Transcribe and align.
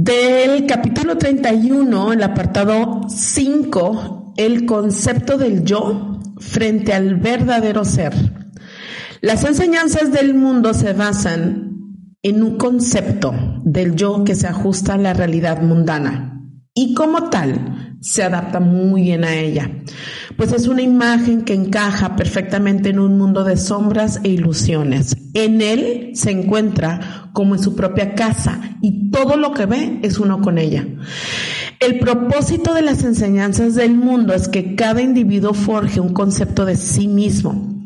Del 0.00 0.64
capítulo 0.66 1.18
31, 1.18 2.12
el 2.12 2.22
apartado 2.22 3.00
5, 3.08 4.34
el 4.36 4.64
concepto 4.64 5.36
del 5.36 5.64
yo 5.64 6.20
frente 6.38 6.94
al 6.94 7.16
verdadero 7.16 7.84
ser. 7.84 8.14
Las 9.20 9.42
enseñanzas 9.42 10.12
del 10.12 10.34
mundo 10.34 10.72
se 10.72 10.92
basan 10.92 11.72
en 12.22 12.44
un 12.44 12.58
concepto 12.58 13.34
del 13.64 13.96
yo 13.96 14.22
que 14.22 14.36
se 14.36 14.46
ajusta 14.46 14.94
a 14.94 14.98
la 14.98 15.14
realidad 15.14 15.62
mundana 15.62 16.44
y 16.74 16.94
como 16.94 17.28
tal 17.28 17.77
se 18.00 18.22
adapta 18.22 18.60
muy 18.60 19.02
bien 19.02 19.24
a 19.24 19.34
ella, 19.34 19.70
pues 20.36 20.52
es 20.52 20.68
una 20.68 20.82
imagen 20.82 21.42
que 21.42 21.54
encaja 21.54 22.16
perfectamente 22.16 22.90
en 22.90 23.00
un 23.00 23.18
mundo 23.18 23.44
de 23.44 23.56
sombras 23.56 24.20
e 24.22 24.28
ilusiones. 24.28 25.16
En 25.34 25.60
él 25.60 26.10
se 26.14 26.30
encuentra 26.30 27.30
como 27.32 27.54
en 27.54 27.62
su 27.62 27.74
propia 27.74 28.14
casa 28.14 28.60
y 28.82 29.10
todo 29.10 29.36
lo 29.36 29.52
que 29.52 29.66
ve 29.66 30.00
es 30.02 30.18
uno 30.18 30.40
con 30.40 30.58
ella. 30.58 30.86
El 31.80 31.98
propósito 31.98 32.74
de 32.74 32.82
las 32.82 33.04
enseñanzas 33.04 33.74
del 33.74 33.94
mundo 33.94 34.34
es 34.34 34.48
que 34.48 34.74
cada 34.74 35.00
individuo 35.00 35.54
forje 35.54 36.00
un 36.00 36.12
concepto 36.12 36.64
de 36.64 36.76
sí 36.76 37.08
mismo. 37.08 37.76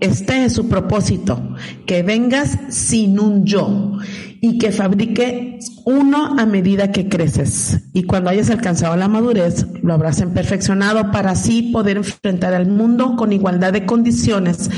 Este 0.00 0.44
es 0.44 0.52
su 0.52 0.68
propósito, 0.68 1.54
que 1.86 2.02
vengas 2.02 2.58
sin 2.70 3.20
un 3.20 3.44
yo 3.44 3.98
y 4.44 4.58
que 4.58 4.72
fabrique 4.72 5.60
uno 5.84 6.34
a 6.36 6.46
medida 6.46 6.90
que 6.90 7.08
creces. 7.08 7.78
Y 7.92 8.02
cuando 8.02 8.28
hayas 8.28 8.50
alcanzado 8.50 8.96
la 8.96 9.06
madurez, 9.06 9.68
lo 9.84 9.94
habrás 9.94 10.20
perfeccionado 10.34 11.12
para 11.12 11.30
así 11.30 11.70
poder 11.72 11.98
enfrentar 11.98 12.52
al 12.52 12.66
mundo 12.66 13.14
con 13.14 13.32
igualdad 13.32 13.72
de 13.72 13.86
condiciones 13.86 14.68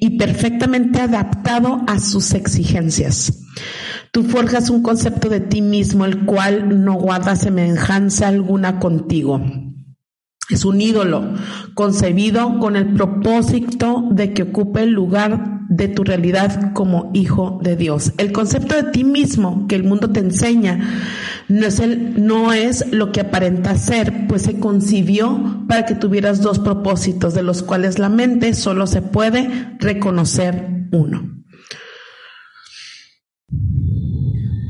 y 0.00 0.18
perfectamente 0.18 1.00
adaptado 1.00 1.82
a 1.86 2.00
sus 2.00 2.34
exigencias. 2.34 3.44
Tú 4.10 4.24
forjas 4.24 4.68
un 4.68 4.82
concepto 4.82 5.28
de 5.28 5.38
ti 5.38 5.62
mismo, 5.62 6.04
el 6.04 6.24
cual 6.26 6.84
no 6.84 6.94
guarda 6.94 7.36
semejanza 7.36 8.26
alguna 8.26 8.80
contigo. 8.80 9.40
Es 10.50 10.64
un 10.64 10.80
ídolo 10.80 11.34
concebido 11.74 12.58
con 12.58 12.74
el 12.74 12.92
propósito 12.94 14.08
de 14.10 14.34
que 14.34 14.42
ocupe 14.42 14.82
el 14.82 14.90
lugar 14.90 15.53
de 15.68 15.88
tu 15.88 16.04
realidad 16.04 16.72
como 16.72 17.10
hijo 17.14 17.58
de 17.62 17.76
Dios. 17.76 18.12
El 18.18 18.32
concepto 18.32 18.74
de 18.74 18.90
ti 18.90 19.04
mismo 19.04 19.66
que 19.68 19.74
el 19.74 19.84
mundo 19.84 20.10
te 20.10 20.20
enseña 20.20 20.78
no 21.48 21.66
es, 21.66 21.80
el, 21.80 22.26
no 22.26 22.52
es 22.52 22.92
lo 22.92 23.12
que 23.12 23.20
aparenta 23.20 23.76
ser, 23.76 24.26
pues 24.26 24.42
se 24.42 24.58
concibió 24.58 25.64
para 25.68 25.84
que 25.86 25.94
tuvieras 25.94 26.40
dos 26.40 26.58
propósitos, 26.58 27.34
de 27.34 27.42
los 27.42 27.62
cuales 27.62 27.98
la 27.98 28.08
mente 28.08 28.54
solo 28.54 28.86
se 28.86 29.02
puede 29.02 29.76
reconocer 29.78 30.86
uno. 30.92 31.33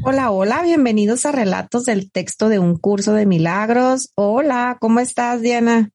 Hola, 0.07 0.31
hola, 0.31 0.63
bienvenidos 0.63 1.25
a 1.25 1.33
Relatos 1.33 1.85
del 1.85 2.11
Texto 2.11 2.51
de 2.51 2.59
un 2.59 2.77
Curso 2.77 3.15
de 3.15 3.25
Milagros. 3.25 4.11
Hola, 4.15 4.77
¿cómo 4.79 5.01
estás, 5.01 5.41
Diana? 5.41 5.91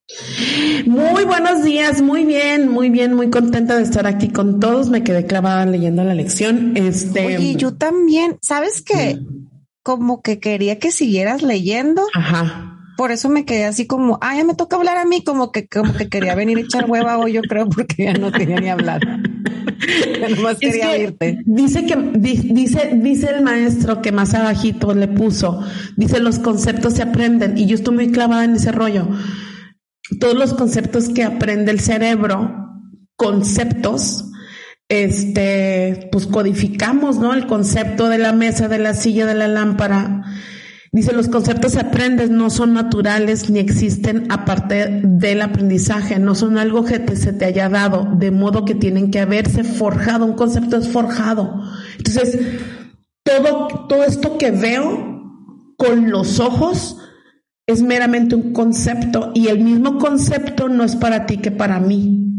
Muy 0.84 1.24
buenos 1.24 1.62
días, 1.62 2.02
muy 2.02 2.24
bien, 2.24 2.68
muy 2.68 2.90
bien, 2.90 3.14
muy 3.14 3.30
contenta 3.30 3.76
de 3.76 3.84
estar 3.84 4.08
aquí 4.08 4.28
con 4.28 4.58
todos. 4.58 4.90
Me 4.90 5.04
quedé 5.04 5.26
clavada 5.26 5.64
leyendo 5.64 6.02
la 6.02 6.14
lección. 6.14 6.76
Este. 6.76 7.24
Oye, 7.24 7.54
yo 7.54 7.76
también, 7.76 8.36
¿sabes 8.42 8.82
qué? 8.82 9.20
Como 9.84 10.22
que 10.22 10.40
quería 10.40 10.80
que 10.80 10.90
siguieras 10.90 11.42
leyendo. 11.42 12.04
Ajá 12.12 12.66
por 13.00 13.12
eso 13.12 13.30
me 13.30 13.46
quedé 13.46 13.64
así 13.64 13.86
como, 13.86 14.18
ah, 14.20 14.36
ya 14.36 14.44
me 14.44 14.54
toca 14.54 14.76
hablar 14.76 14.98
a 14.98 15.06
mí, 15.06 15.24
como 15.24 15.52
que, 15.52 15.66
como 15.66 15.94
que 15.94 16.10
quería 16.10 16.34
venir 16.34 16.58
a 16.58 16.60
echar 16.60 16.84
hueva 16.86 17.16
hoy, 17.16 17.32
yo 17.32 17.40
creo, 17.40 17.66
porque 17.66 18.04
ya 18.04 18.12
no 18.12 18.30
quería 18.30 18.60
ni 18.60 18.68
hablar. 18.68 19.00
quería. 20.60 20.88
Dice 21.44 21.86
que, 21.86 21.96
dice, 22.18 22.90
dice 22.94 23.30
el 23.34 23.42
maestro 23.42 24.02
que 24.02 24.12
más 24.12 24.34
abajito 24.34 24.94
le 24.94 25.08
puso, 25.08 25.60
dice 25.96 26.20
los 26.20 26.38
conceptos 26.38 26.94
se 26.94 27.02
aprenden, 27.02 27.56
y 27.58 27.66
yo 27.66 27.74
estoy 27.74 27.94
muy 27.94 28.10
clavada 28.10 28.44
en 28.44 28.56
ese 28.56 28.72
rollo. 28.72 29.08
Todos 30.18 30.34
los 30.34 30.54
conceptos 30.54 31.08
que 31.08 31.24
aprende 31.24 31.70
el 31.70 31.80
cerebro, 31.80 32.52
conceptos, 33.16 34.24
este, 34.88 36.08
pues 36.10 36.26
codificamos, 36.26 37.18
¿no? 37.18 37.32
El 37.32 37.46
concepto 37.46 38.08
de 38.08 38.18
la 38.18 38.32
mesa, 38.32 38.68
de 38.68 38.78
la 38.78 38.94
silla, 38.94 39.26
de 39.26 39.34
la 39.34 39.46
lámpara 39.46 40.24
Dice, 40.92 41.12
los 41.12 41.28
conceptos 41.28 41.72
se 41.72 41.84
no 42.30 42.50
son 42.50 42.74
naturales 42.74 43.48
ni 43.48 43.60
existen 43.60 44.26
aparte 44.28 45.00
del 45.04 45.40
aprendizaje, 45.40 46.18
no 46.18 46.34
son 46.34 46.58
algo 46.58 46.84
que 46.84 47.14
se 47.14 47.32
te 47.32 47.44
haya 47.44 47.68
dado, 47.68 48.08
de 48.16 48.32
modo 48.32 48.64
que 48.64 48.74
tienen 48.74 49.12
que 49.12 49.20
haberse 49.20 49.62
forjado, 49.62 50.26
un 50.26 50.32
concepto 50.32 50.76
es 50.76 50.88
forjado. 50.88 51.62
Entonces, 51.96 52.40
todo, 53.22 53.86
todo 53.88 54.02
esto 54.02 54.36
que 54.36 54.50
veo 54.50 55.10
con 55.76 56.10
los 56.10 56.40
ojos 56.40 56.96
es 57.68 57.82
meramente 57.82 58.34
un 58.34 58.52
concepto 58.52 59.30
y 59.32 59.46
el 59.46 59.60
mismo 59.60 59.98
concepto 59.98 60.68
no 60.68 60.82
es 60.82 60.96
para 60.96 61.24
ti 61.24 61.38
que 61.38 61.52
para 61.52 61.78
mí. 61.78 62.29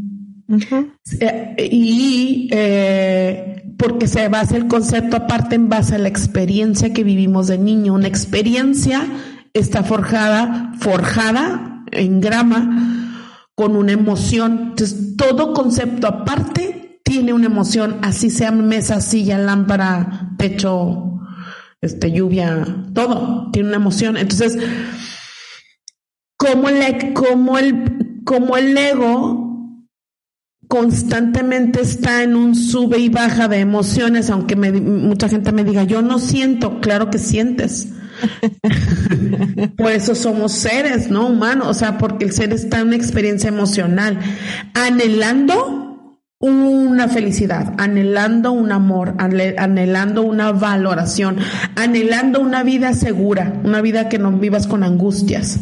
Eh, 1.20 1.70
y 1.72 2.50
eh, 2.52 3.64
porque 3.78 4.08
se 4.08 4.28
basa 4.28 4.58
el 4.58 4.68
concepto 4.68 5.18
aparte 5.18 5.56
en 5.56 5.70
base 5.70 5.96
a 5.96 6.00
la 6.00 6.08
experiencia 6.08 6.94
que 6.94 7.04
vivimos 7.04 7.48
de 7.48 7.58
niño. 7.58 7.94
Una 7.94 8.08
experiencia 8.08 9.06
está 9.54 9.84
forjada, 9.84 10.74
forjada 10.80 11.86
en 11.92 12.22
grama 12.22 13.12
con 13.56 13.76
una 13.76 13.92
emoción. 13.92 14.70
Entonces, 14.72 15.16
todo 15.18 15.54
concepto 15.54 16.08
aparte 16.08 17.02
tiene 17.04 17.34
una 17.34 17.48
emoción, 17.48 18.00
así 18.04 18.30
sea 18.30 18.52
mesa, 18.52 19.02
silla, 19.02 19.38
lámpara, 19.38 20.32
techo, 20.38 21.20
este, 21.82 22.12
lluvia, 22.12 22.66
todo 22.94 23.50
tiene 23.52 23.70
una 23.70 23.78
emoción. 23.78 24.18
Entonces, 24.18 24.58
como 26.38 26.70
el, 26.70 27.14
como 27.14 27.58
el, 27.58 28.22
como 28.24 28.58
el 28.58 28.78
ego 28.78 29.41
constantemente 30.72 31.82
está 31.82 32.24
en 32.24 32.34
un 32.34 32.56
sube 32.56 32.98
y 32.98 33.10
baja 33.10 33.50
de 33.50 33.60
emociones, 33.60 34.30
aunque 34.30 34.56
mucha 34.56 35.28
gente 35.28 35.52
me 35.52 35.66
diga, 35.66 35.84
yo 35.84 36.02
no 36.02 36.18
siento, 36.18 36.80
claro 36.80 37.10
que 37.10 37.18
sientes. 37.18 37.90
Por 39.78 39.92
eso 39.92 40.16
somos 40.16 40.54
seres, 40.54 41.12
¿no? 41.12 41.28
Humanos, 41.28 41.68
o 41.68 41.74
sea, 41.74 41.98
porque 41.98 42.24
el 42.24 42.32
ser 42.32 42.54
está 42.54 42.80
en 42.80 42.88
una 42.88 42.96
experiencia 42.96 43.50
emocional, 43.50 44.18
anhelando 44.74 46.22
una 46.40 47.10
felicidad, 47.10 47.74
anhelando 47.78 48.54
un 48.54 48.72
amor, 48.72 49.16
anhelando 49.18 50.22
una 50.22 50.54
valoración, 50.54 51.36
anhelando 51.76 52.40
una 52.40 52.64
vida 52.64 52.94
segura, 52.94 53.60
una 53.66 53.82
vida 53.82 54.08
que 54.08 54.20
no 54.20 54.32
vivas 54.32 54.68
con 54.68 54.86
angustias. 54.86 55.60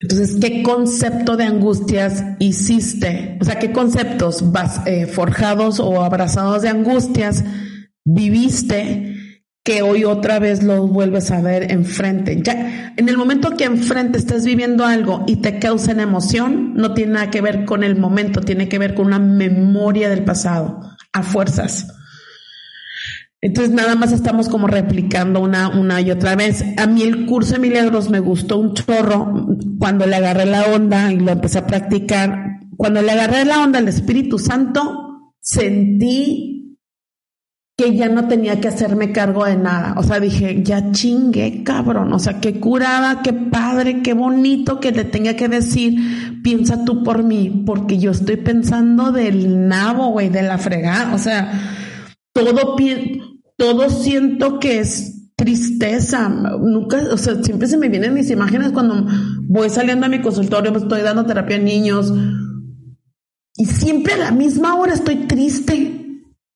Entonces, 0.00 0.36
¿qué 0.40 0.62
concepto 0.62 1.36
de 1.36 1.44
angustias 1.44 2.24
hiciste? 2.38 3.36
O 3.40 3.44
sea, 3.44 3.58
¿qué 3.58 3.72
conceptos 3.72 4.52
vas, 4.52 4.86
eh, 4.86 5.06
forjados 5.06 5.80
o 5.80 6.02
abrazados 6.04 6.62
de 6.62 6.68
angustias 6.68 7.44
viviste 8.04 9.16
que 9.64 9.82
hoy 9.82 10.04
otra 10.04 10.38
vez 10.38 10.62
los 10.62 10.88
vuelves 10.88 11.32
a 11.32 11.40
ver 11.40 11.72
enfrente? 11.72 12.40
Ya, 12.42 12.94
en 12.96 13.08
el 13.08 13.16
momento 13.16 13.56
que 13.56 13.64
enfrente 13.64 14.18
estés 14.18 14.44
viviendo 14.44 14.84
algo 14.84 15.24
y 15.26 15.36
te 15.36 15.58
causa 15.58 15.92
una 15.92 16.04
emoción, 16.04 16.74
no 16.74 16.94
tiene 16.94 17.14
nada 17.14 17.30
que 17.30 17.40
ver 17.40 17.64
con 17.64 17.82
el 17.82 17.96
momento, 17.96 18.40
tiene 18.40 18.68
que 18.68 18.78
ver 18.78 18.94
con 18.94 19.06
una 19.06 19.18
memoria 19.18 20.08
del 20.08 20.22
pasado, 20.22 20.80
a 21.12 21.24
fuerzas. 21.24 21.88
Entonces 23.40 23.72
nada 23.72 23.94
más 23.94 24.12
estamos 24.12 24.48
como 24.48 24.66
replicando 24.66 25.40
una, 25.40 25.68
una 25.68 26.00
y 26.00 26.10
otra 26.10 26.34
vez. 26.34 26.64
A 26.76 26.86
mí 26.86 27.02
el 27.02 27.26
curso 27.26 27.54
de 27.54 27.60
milagros 27.60 28.10
me 28.10 28.18
gustó 28.18 28.58
un 28.58 28.74
chorro 28.74 29.46
cuando 29.78 30.06
le 30.06 30.16
agarré 30.16 30.44
la 30.46 30.64
onda 30.74 31.12
y 31.12 31.20
lo 31.20 31.30
empecé 31.30 31.58
a 31.58 31.66
practicar. 31.66 32.60
Cuando 32.76 33.00
le 33.00 33.12
agarré 33.12 33.44
la 33.44 33.62
onda 33.62 33.78
al 33.78 33.88
Espíritu 33.88 34.38
Santo, 34.38 35.32
sentí 35.40 36.58
que 37.78 37.94
ya 37.94 38.08
no 38.08 38.26
tenía 38.26 38.60
que 38.60 38.66
hacerme 38.66 39.12
cargo 39.12 39.44
de 39.44 39.56
nada. 39.56 39.94
O 39.96 40.02
sea, 40.02 40.18
dije, 40.18 40.64
ya 40.64 40.90
chingue, 40.90 41.62
cabrón. 41.62 42.12
O 42.12 42.18
sea, 42.18 42.40
qué 42.40 42.58
curada, 42.58 43.22
qué 43.22 43.32
padre, 43.32 44.02
qué 44.02 44.14
bonito 44.14 44.80
que 44.80 44.90
le 44.90 45.04
tenga 45.04 45.34
que 45.34 45.48
decir, 45.48 46.40
piensa 46.42 46.84
tú 46.84 47.04
por 47.04 47.22
mí, 47.22 47.62
porque 47.64 47.98
yo 47.98 48.10
estoy 48.10 48.36
pensando 48.36 49.12
del 49.12 49.68
nabo, 49.68 50.08
güey, 50.08 50.28
de 50.28 50.42
la 50.42 50.58
fregada. 50.58 51.14
O 51.14 51.18
sea, 51.18 51.52
todo, 52.32 52.74
todo 53.58 53.90
siento 53.90 54.58
que 54.58 54.78
es 54.78 55.32
tristeza. 55.36 56.30
Nunca, 56.30 57.02
o 57.12 57.18
sea, 57.18 57.42
siempre 57.42 57.68
se 57.68 57.76
me 57.76 57.90
vienen 57.90 58.14
mis 58.14 58.30
imágenes 58.30 58.72
cuando 58.72 59.06
voy 59.42 59.68
saliendo 59.68 60.06
a 60.06 60.08
mi 60.08 60.22
consultorio, 60.22 60.72
me 60.72 60.78
estoy 60.78 61.02
dando 61.02 61.26
terapia 61.26 61.56
a 61.56 61.60
niños. 61.60 62.10
Y 63.56 63.66
siempre 63.66 64.14
a 64.14 64.18
la 64.18 64.30
misma 64.30 64.76
hora 64.76 64.94
estoy 64.94 65.26
triste 65.26 65.98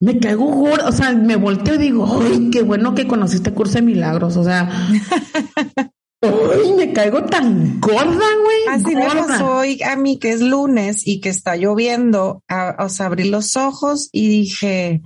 me 0.03 0.19
caigo 0.19 0.47
gorda, 0.47 0.89
o 0.89 0.93
sea, 0.93 1.13
me 1.13 1.37
volteo 1.37 1.77
y 1.77 1.79
digo, 1.79 2.21
ay, 2.21 2.51
qué 2.51 2.63
bueno 2.63 2.93
que 2.93 3.07
conociste 3.07 3.53
curso 3.53 3.75
de 3.75 3.83
milagros, 3.83 4.37
o 4.37 4.43
sea, 4.43 4.69
ay, 6.23 6.73
me 6.77 6.93
caigo 6.93 7.23
tan 7.27 7.79
gorda, 7.79 8.11
güey. 8.11 8.67
Así 8.69 8.97
me 8.97 9.07
pasó 9.07 9.59
hoy 9.59 9.81
a 9.85 9.95
mí 9.95 10.19
que 10.19 10.33
es 10.33 10.41
lunes 10.41 11.07
y 11.07 11.21
que 11.21 11.29
está 11.29 11.55
lloviendo, 11.55 12.43
o 12.81 12.89
sea, 12.89 13.07
abrí 13.07 13.31
los 13.31 13.57
ojos 13.57 14.09
y 14.11 14.27
dije, 14.27 15.03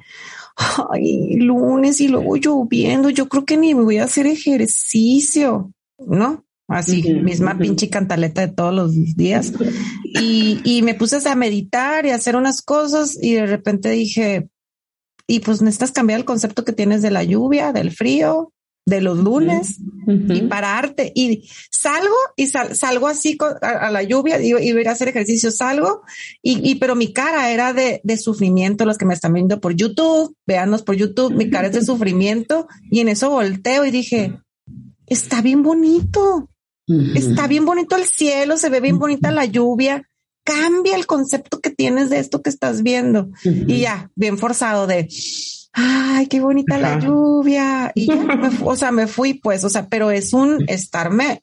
ay, 0.57 1.37
lunes 1.37 2.01
y 2.01 2.09
luego 2.09 2.37
lloviendo, 2.37 3.11
yo 3.11 3.29
creo 3.29 3.45
que 3.45 3.57
ni 3.57 3.75
me 3.75 3.83
voy 3.83 3.99
a 3.99 4.05
hacer 4.05 4.27
ejercicio, 4.27 5.73
¿no? 5.99 6.45
Así, 6.69 7.03
misma 7.15 7.57
pinche 7.57 7.89
cantaleta 7.89 8.41
de 8.41 8.53
todos 8.53 8.75
los 8.75 9.17
días. 9.17 9.53
Y, 10.05 10.61
y 10.65 10.83
me 10.83 10.95
puse 10.95 11.17
a 11.29 11.35
meditar 11.37 12.07
y 12.07 12.11
a 12.11 12.17
hacer 12.17 12.35
unas 12.35 12.61
cosas 12.61 13.17
y 13.23 13.35
de 13.35 13.47
repente 13.47 13.91
dije, 13.91 14.49
y 15.29 15.41
pues 15.41 15.63
necesitas 15.63 15.93
cambiar 15.93 16.21
el 16.21 16.25
concepto 16.25 16.65
que 16.65 16.73
tienes 16.73 17.03
de 17.03 17.11
la 17.11 17.23
lluvia, 17.23 17.73
del 17.73 17.93
frío, 17.93 18.53
de 18.87 19.01
los 19.01 19.19
lunes 19.19 19.79
y 20.07 20.43
pararte 20.43 21.11
y 21.13 21.49
salgo 21.71 22.15
y 22.37 22.47
salgo 22.47 23.09
así 23.09 23.37
a, 23.61 23.91
la 23.91 24.05
lluvia 24.05 24.41
y, 24.41 24.55
y, 24.55 24.73
voy 24.73 24.85
a 24.87 24.93
hacer 24.93 25.09
ejercicio, 25.09 25.51
salgo 25.51 26.03
y, 26.41 26.77
pero 26.77 26.95
mi 26.95 27.13
cara 27.13 27.51
era 27.51 27.73
de, 27.73 28.01
sufrimiento, 28.17 28.85
los 28.85 28.97
que 28.97 29.05
me 29.05 29.15
están 29.15 29.33
viendo 29.33 29.61
por 29.61 29.75
YouTube, 29.75 30.37
véanos 30.47 30.83
por 30.83 30.95
YouTube, 30.95 31.35
mi 31.35 31.51
cara 31.51 31.67
es 31.67 31.75
de 31.75 31.83
sufrimiento 31.85 32.69
y 32.89 33.01
en 33.01 33.09
eso 33.09 33.31
volteo 33.31 33.85
y 33.85 33.91
dije, 33.91 34.39
está 35.09 35.43
bien 35.43 35.65
bonito, 35.65 36.49
está 37.17 37.49
bien 37.49 37.65
bonito 37.65 37.97
el 37.97 38.05
cielo, 38.05 38.57
se 38.57 38.71
ve 38.71 38.81
bien 38.81 39.01
bonita 39.01 39.33
la 39.33 39.47
lluvia, 39.47 40.09
cambia 40.45 40.95
el 40.95 41.07
concepto 41.07 41.61
que 41.61 41.71
tienes 41.71 42.09
de 42.09 42.21
esto 42.21 42.41
que 42.41 42.51
estás 42.51 42.85
viendo. 42.85 43.31
Y 43.43 43.81
ya, 43.81 44.13
bien 44.15 44.39
forzado 44.39 44.87
de, 44.87 45.09
ay, 45.77 46.27
qué 46.27 46.41
bonita 46.41 46.79
la 46.79 46.99
lluvia. 46.99 47.93
Y 47.95 48.09
o 48.65 48.75
sea, 48.75 48.91
me 48.91 49.07
fui 49.07 49.35
pues, 49.35 49.63
o 49.63 49.69
sea, 49.69 49.87
pero 49.89 50.11
es 50.11 50.33
un 50.33 50.65
estarme, 50.69 51.43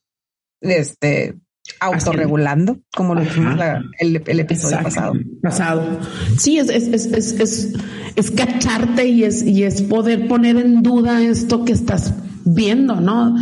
este, 0.59 1.35
autorregulando, 1.79 2.79
como 2.93 3.15
lo 3.15 3.21
dijimos 3.21 3.57
el, 3.99 4.15
episodio 4.15 4.81
pasado. 4.81 5.13
Pasado. 5.41 5.99
Sí, 6.37 6.57
es, 6.57 6.69
es, 6.69 6.87
es, 6.87 7.05
es, 7.39 7.73
es, 8.15 8.31
cacharte 8.31 9.07
y 9.07 9.23
es, 9.23 9.43
y 9.43 9.63
es 9.63 9.81
poder 9.83 10.27
poner 10.27 10.57
en 10.57 10.83
duda 10.83 11.21
esto 11.21 11.63
que 11.63 11.73
estás 11.73 12.13
viendo, 12.43 12.99
¿no? 12.99 13.35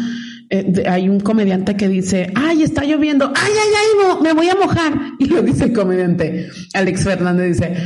Eh, 0.49 0.83
hay 0.88 1.07
un 1.07 1.21
comediante 1.21 1.77
que 1.77 1.88
dice, 1.88 2.31
ay, 2.35 2.63
está 2.63 2.83
lloviendo, 2.83 3.31
ay, 3.33 3.51
ay, 3.51 3.73
ay, 3.79 4.17
me 4.21 4.33
voy 4.33 4.49
a 4.49 4.55
mojar. 4.55 4.93
Y 5.19 5.25
lo 5.25 5.41
dice 5.41 5.65
el 5.65 5.73
comediante, 5.73 6.49
Alex 6.73 7.03
Fernández 7.03 7.57
dice, 7.57 7.77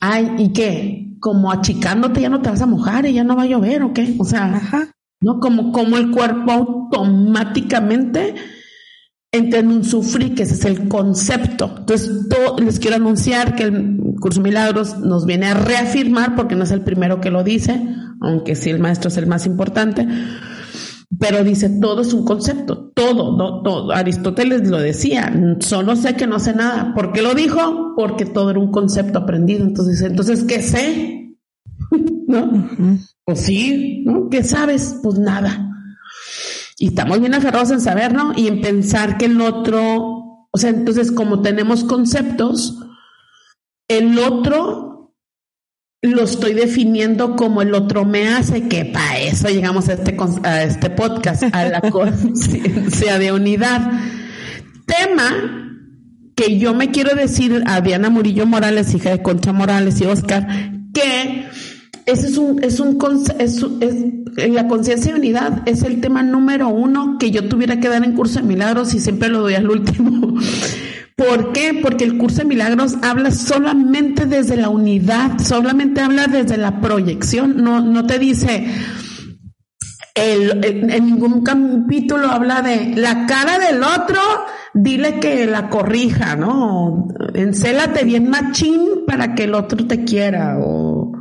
ay, 0.00 0.34
¿y 0.38 0.52
qué? 0.52 1.05
Como 1.20 1.50
achicándote 1.50 2.20
ya 2.20 2.28
no 2.28 2.42
te 2.42 2.50
vas 2.50 2.62
a 2.62 2.66
mojar 2.66 3.06
y 3.06 3.12
ya 3.12 3.24
no 3.24 3.36
va 3.36 3.42
a 3.42 3.46
llover 3.46 3.82
o 3.82 3.92
qué? 3.92 4.14
O 4.18 4.24
sea, 4.24 4.92
¿no? 5.20 5.40
Como, 5.40 5.72
como 5.72 5.96
el 5.96 6.10
cuerpo 6.10 6.52
automáticamente 6.52 8.34
entra 9.32 9.60
en 9.60 9.68
un 9.68 9.84
sufrir, 9.84 10.34
que 10.34 10.44
ese 10.44 10.54
es 10.54 10.64
el 10.64 10.88
concepto. 10.88 11.74
Entonces, 11.78 12.10
les 12.58 12.78
quiero 12.78 12.96
anunciar 12.96 13.54
que 13.54 13.64
el 13.64 13.98
curso 14.20 14.40
Milagros 14.40 14.98
nos 14.98 15.26
viene 15.26 15.46
a 15.46 15.54
reafirmar, 15.54 16.36
porque 16.36 16.54
no 16.54 16.64
es 16.64 16.70
el 16.70 16.82
primero 16.82 17.20
que 17.20 17.30
lo 17.30 17.44
dice, 17.44 17.80
aunque 18.20 18.54
sí 18.54 18.70
el 18.70 18.78
maestro 18.78 19.08
es 19.08 19.16
el 19.16 19.26
más 19.26 19.46
importante 19.46 20.06
pero 21.18 21.44
dice, 21.44 21.68
todo 21.80 22.02
es 22.02 22.12
un 22.12 22.24
concepto, 22.24 22.90
todo, 22.94 23.36
no, 23.36 23.62
todo. 23.62 23.92
Aristóteles 23.92 24.68
lo 24.68 24.78
decía, 24.78 25.32
solo 25.60 25.94
sé 25.96 26.16
que 26.16 26.26
no 26.26 26.38
sé 26.40 26.54
nada. 26.54 26.94
¿Por 26.94 27.12
qué 27.12 27.22
lo 27.22 27.34
dijo? 27.34 27.94
Porque 27.96 28.26
todo 28.26 28.50
era 28.50 28.58
un 28.58 28.72
concepto 28.72 29.20
aprendido. 29.20 29.64
Entonces, 29.64 30.00
entonces, 30.02 30.44
¿qué 30.44 30.62
sé? 30.62 31.36
¿No? 32.26 32.68
Pues 33.24 33.40
sí, 33.40 34.02
¿no? 34.04 34.28
¿Qué 34.28 34.42
sabes? 34.42 34.98
Pues 35.02 35.18
nada. 35.18 35.70
Y 36.78 36.88
estamos 36.88 37.20
bien 37.20 37.34
aferrados 37.34 37.70
en 37.70 37.80
saber, 37.80 38.12
¿no? 38.12 38.32
Y 38.36 38.48
en 38.48 38.60
pensar 38.60 39.16
que 39.16 39.26
el 39.26 39.40
otro, 39.40 40.48
o 40.50 40.58
sea, 40.58 40.70
entonces 40.70 41.12
como 41.12 41.40
tenemos 41.40 41.84
conceptos, 41.84 42.78
el 43.88 44.18
otro 44.18 44.85
lo 46.02 46.22
estoy 46.22 46.54
definiendo 46.54 47.36
como 47.36 47.62
el 47.62 47.74
otro 47.74 48.04
me 48.04 48.28
hace, 48.28 48.68
que 48.68 48.84
para 48.84 49.18
eso 49.18 49.48
llegamos 49.48 49.88
a 49.88 49.94
este, 49.94 50.16
a 50.44 50.62
este 50.62 50.90
podcast, 50.90 51.44
a 51.52 51.68
la 51.68 51.80
conciencia 51.90 53.18
de 53.18 53.32
unidad. 53.32 53.90
Tema 54.86 55.66
que 56.36 56.58
yo 56.58 56.74
me 56.74 56.90
quiero 56.90 57.14
decir 57.16 57.62
a 57.66 57.80
Diana 57.80 58.10
Murillo 58.10 58.46
Morales, 58.46 58.94
hija 58.94 59.10
de 59.10 59.22
Concha 59.22 59.52
Morales 59.52 60.00
y 60.00 60.04
Oscar, 60.04 60.46
que 60.92 61.46
ese 62.04 62.28
es 62.28 62.36
un, 62.36 62.62
es 62.62 62.78
un, 62.78 62.98
es, 63.38 63.64
es, 63.80 64.50
la 64.50 64.68
conciencia 64.68 65.12
de 65.12 65.18
unidad 65.18 65.62
es 65.66 65.82
el 65.82 66.00
tema 66.00 66.22
número 66.22 66.68
uno 66.68 67.16
que 67.18 67.30
yo 67.30 67.48
tuviera 67.48 67.80
que 67.80 67.88
dar 67.88 68.04
en 68.04 68.12
curso 68.12 68.40
de 68.40 68.46
milagros 68.46 68.94
y 68.94 69.00
siempre 69.00 69.28
lo 69.28 69.40
doy 69.40 69.54
al 69.54 69.68
último. 69.68 70.34
¿Por 71.16 71.52
qué? 71.52 71.78
Porque 71.82 72.04
el 72.04 72.18
curso 72.18 72.38
de 72.38 72.44
milagros 72.44 72.96
habla 73.02 73.30
solamente 73.30 74.26
desde 74.26 74.56
la 74.56 74.68
unidad, 74.68 75.38
solamente 75.38 76.02
habla 76.02 76.26
desde 76.26 76.58
la 76.58 76.82
proyección, 76.82 77.62
no, 77.64 77.80
no 77.80 78.06
te 78.06 78.18
dice, 78.18 78.66
el, 80.14 80.62
en 80.62 81.06
ningún 81.06 81.42
capítulo 81.42 82.28
habla 82.28 82.60
de 82.60 82.94
la 82.96 83.24
cara 83.26 83.58
del 83.58 83.82
otro, 83.82 84.20
dile 84.74 85.18
que 85.18 85.46
la 85.46 85.70
corrija, 85.70 86.36
¿no? 86.36 87.08
Encélate 87.32 88.04
bien 88.04 88.28
machín 88.28 89.06
para 89.06 89.34
que 89.34 89.44
el 89.44 89.54
otro 89.54 89.86
te 89.86 90.04
quiera, 90.04 90.58
o 90.58 91.12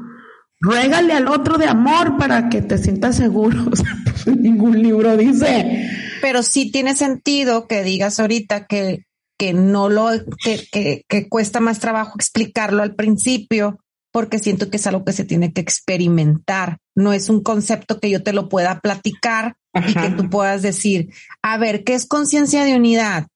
ruégale 0.59 1.13
al 1.13 1.29
otro 1.29 1.57
de 1.57 1.67
amor 1.67 2.17
para 2.17 2.49
que 2.49 2.61
te 2.61 2.77
sientas 2.77 3.15
seguro. 3.15 3.63
O 3.71 3.75
sea, 3.75 3.95
pues, 4.03 4.37
ningún 4.37 4.81
libro 4.81 5.15
dice. 5.15 5.89
Pero 6.21 6.43
sí 6.43 6.69
tiene 6.71 6.95
sentido 6.95 7.67
que 7.67 7.83
digas 7.83 8.19
ahorita 8.19 8.65
que 8.65 9.04
que 9.37 9.53
no 9.53 9.89
lo, 9.89 10.09
que, 10.43 11.03
que, 11.07 11.29
cuesta 11.29 11.59
más 11.59 11.79
trabajo 11.79 12.13
explicarlo 12.15 12.83
al 12.83 12.95
principio, 12.95 13.79
porque 14.11 14.39
siento 14.39 14.69
que 14.69 14.77
es 14.77 14.87
algo 14.87 15.03
que 15.03 15.13
se 15.13 15.25
tiene 15.25 15.51
que 15.51 15.61
experimentar. 15.61 16.77
No 16.95 17.11
es 17.11 17.29
un 17.29 17.43
concepto 17.43 17.99
que 17.99 18.09
yo 18.09 18.23
te 18.23 18.33
lo 18.33 18.47
pueda 18.47 18.79
platicar 18.79 19.57
y 19.73 19.93
que 19.93 20.09
tú 20.11 20.29
puedas 20.29 20.61
decir, 20.61 21.13
a 21.41 21.57
ver, 21.57 21.83
¿qué 21.83 21.95
es 21.95 22.05
conciencia 22.05 22.63
de 22.63 22.75
unidad? 22.75 23.27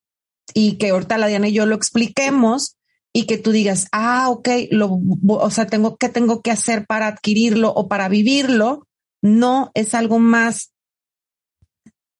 Y 0.53 0.77
que 0.77 0.89
ahorita 0.89 1.17
la 1.17 1.27
Diana 1.27 1.49
y 1.49 1.53
yo 1.53 1.65
lo 1.65 1.75
expliquemos 1.75 2.77
y 3.11 3.25
que 3.25 3.37
tú 3.37 3.51
digas, 3.51 3.87
ah, 3.91 4.29
ok, 4.29 4.47
lo, 4.71 5.01
o 5.27 5.49
sea, 5.49 5.67
tengo 5.67 5.97
que 5.97 6.07
tengo 6.07 6.41
que 6.41 6.51
hacer 6.51 6.85
para 6.85 7.07
adquirirlo 7.07 7.73
o 7.73 7.89
para 7.89 8.07
vivirlo. 8.07 8.87
No 9.21 9.71
es 9.73 9.93
algo 9.93 10.19
más 10.19 10.71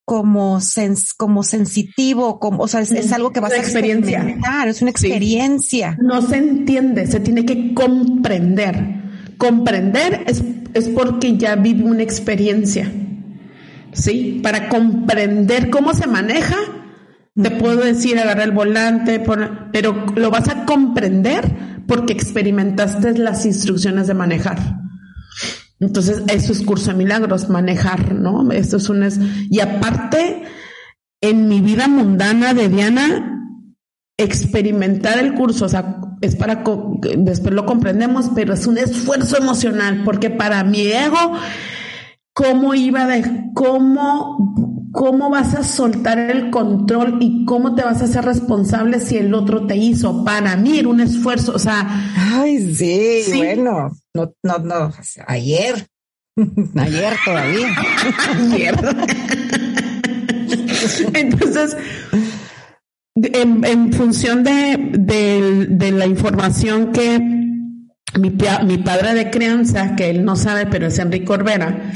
como, 0.09 0.59
sens, 0.59 1.13
como 1.13 1.43
sensitivo, 1.43 2.39
como, 2.39 2.63
o 2.63 2.67
sea, 2.67 2.81
es, 2.81 3.13
algo 3.13 3.31
que 3.31 3.41
vas 3.41 3.51
a 3.51 3.57
experiencia. 3.57 4.39
es 4.65 4.81
una 4.81 4.89
experiencia. 4.89 5.95
No 6.01 6.23
se 6.23 6.37
entiende, 6.37 7.05
se 7.05 7.19
tiene 7.19 7.45
que 7.45 7.75
comprender. 7.75 9.35
Comprender 9.37 10.23
es, 10.25 10.43
es 10.73 10.89
porque 10.89 11.37
ya 11.37 11.55
vive 11.57 11.83
una 11.83 12.01
experiencia. 12.01 12.91
¿Sí? 13.93 14.39
Para 14.41 14.67
comprender 14.67 15.69
cómo 15.69 15.93
se 15.93 16.07
maneja, 16.07 16.57
te 17.39 17.51
puedo 17.51 17.81
decir 17.81 18.17
agarrar 18.17 18.45
el 18.45 18.51
volante, 18.51 19.23
pero 19.71 20.07
lo 20.15 20.31
vas 20.31 20.49
a 20.49 20.65
comprender 20.65 21.83
porque 21.85 22.13
experimentaste 22.13 23.15
las 23.15 23.45
instrucciones 23.45 24.07
de 24.07 24.15
manejar. 24.15 24.57
Entonces, 25.79 26.23
eso 26.27 26.51
es 26.51 26.61
curso 26.61 26.91
de 26.91 26.97
milagros, 26.97 27.49
manejar, 27.49 28.13
¿no? 28.13 28.51
Esto 28.51 28.77
es 28.77 28.89
un... 28.89 29.07
Y 29.49 29.59
aparte, 29.61 30.43
en 31.21 31.47
mi 31.47 31.61
vida 31.61 31.87
mundana 31.87 32.53
de 32.53 32.67
Diana, 32.67 33.39
experimentar 34.17 35.17
el 35.19 35.33
curso, 35.33 35.65
o 35.65 35.69
sea, 35.69 36.01
es 36.19 36.35
para, 36.35 36.63
después 37.17 37.53
lo 37.53 37.65
comprendemos, 37.65 38.31
pero 38.35 38.53
es 38.53 38.67
un 38.67 38.77
esfuerzo 38.77 39.37
emocional, 39.37 40.01
porque 40.03 40.29
para 40.29 40.65
mi 40.65 40.81
ego, 40.81 41.33
¿cómo 42.33 42.75
iba 42.75 43.07
de, 43.07 43.23
cómo, 43.53 44.89
cómo 44.91 45.29
vas 45.29 45.55
a 45.55 45.63
soltar 45.63 46.19
el 46.19 46.49
control 46.49 47.19
y 47.21 47.45
cómo 47.45 47.73
te 47.75 47.83
vas 47.83 48.01
a 48.01 48.05
hacer 48.05 48.25
responsable 48.25 48.99
si 48.99 49.15
el 49.15 49.33
otro 49.33 49.65
te 49.65 49.77
hizo? 49.77 50.25
Para 50.25 50.57
mí 50.57 50.77
era 50.77 50.89
un 50.89 50.99
esfuerzo, 50.99 51.53
o 51.55 51.59
sea. 51.59 51.87
Ay, 52.17 52.75
sí. 52.75 53.23
bueno 53.37 53.91
no, 54.43 54.57
no, 54.59 54.89
no, 54.89 54.93
ayer, 55.27 55.87
Ayer 56.75 57.13
todavía. 57.25 57.67
Ayer. 58.35 58.75
Entonces, 61.13 61.77
en, 63.15 63.93
función 63.93 64.43
de, 64.43 65.91
la 65.91 66.05
información 66.05 66.91
que 66.91 67.19
mi, 68.19 68.31
mi, 68.65 68.77
padre 68.77 69.13
de 69.13 69.29
crianza, 69.29 69.95
que 69.95 70.09
él 70.09 70.23
no 70.23 70.35
sabe, 70.35 70.65
pero 70.65 70.87
es 70.87 70.97
Enrique 70.99 71.31
Orbera, 71.31 71.91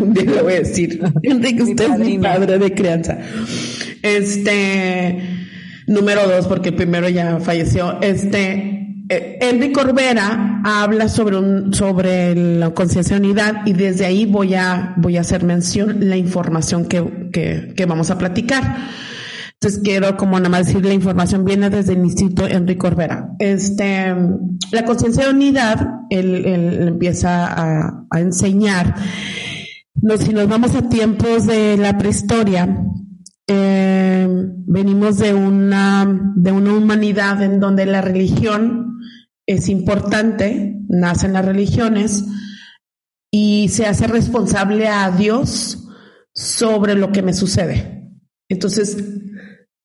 un 0.00 0.14
día 0.14 0.24
le 0.24 0.42
voy 0.42 0.52
a 0.54 0.58
decir, 0.58 1.00
Enrique, 1.22 1.62
usted 1.62 1.92
es 1.92 1.98
mi 1.98 2.18
padre 2.18 2.58
de 2.58 2.74
crianza. 2.74 3.18
Este, 4.02 5.22
número 5.86 6.28
dos, 6.28 6.48
porque 6.48 6.70
el 6.70 6.74
primero 6.74 7.08
ya 7.08 7.38
falleció, 7.40 8.00
este, 8.02 8.81
Enrique 9.40 9.72
Corbera 9.72 10.60
habla 10.64 11.08
sobre 11.08 11.72
sobre 11.72 12.34
la 12.34 12.70
conciencia 12.70 13.16
unidad 13.16 13.66
y 13.66 13.72
desde 13.72 14.06
ahí 14.06 14.26
voy 14.26 14.54
a, 14.54 14.94
voy 14.96 15.16
a 15.16 15.22
hacer 15.22 15.44
mención 15.44 15.96
la 16.08 16.16
información 16.16 16.86
que, 16.86 17.32
que, 17.32 17.86
vamos 17.86 18.10
a 18.10 18.18
platicar. 18.18 18.76
Entonces 19.54 19.80
quiero 19.84 20.16
como 20.16 20.38
nada 20.38 20.48
más 20.48 20.66
decir 20.66 20.84
la 20.84 20.94
información 20.94 21.44
viene 21.44 21.70
desde 21.70 21.92
el 21.92 22.04
Instituto 22.04 22.46
Enrique 22.46 22.78
Corbera. 22.78 23.28
Este, 23.38 24.14
la 24.72 24.84
conciencia 24.84 25.24
de 25.24 25.30
unidad, 25.30 25.86
él, 26.10 26.44
él 26.44 26.88
empieza 26.88 27.46
a, 27.46 28.04
enseñar. 28.18 28.94
Si 30.18 30.32
nos 30.32 30.48
vamos 30.48 30.74
a 30.74 30.88
tiempos 30.88 31.46
de 31.46 31.76
la 31.76 31.96
prehistoria, 31.96 32.76
eh, 33.46 34.28
venimos 34.66 35.18
de 35.18 35.34
una, 35.34 36.32
de 36.34 36.52
una 36.52 36.74
humanidad 36.74 37.42
en 37.42 37.60
donde 37.60 37.86
la 37.86 38.00
religión 38.00 38.91
es 39.46 39.68
importante, 39.68 40.78
nacen 40.88 41.32
las 41.32 41.44
religiones 41.44 42.24
y 43.30 43.68
se 43.68 43.86
hace 43.86 44.06
responsable 44.06 44.88
a 44.88 45.10
Dios 45.10 45.88
sobre 46.34 46.94
lo 46.94 47.12
que 47.12 47.22
me 47.22 47.32
sucede. 47.32 48.10
Entonces, 48.48 48.96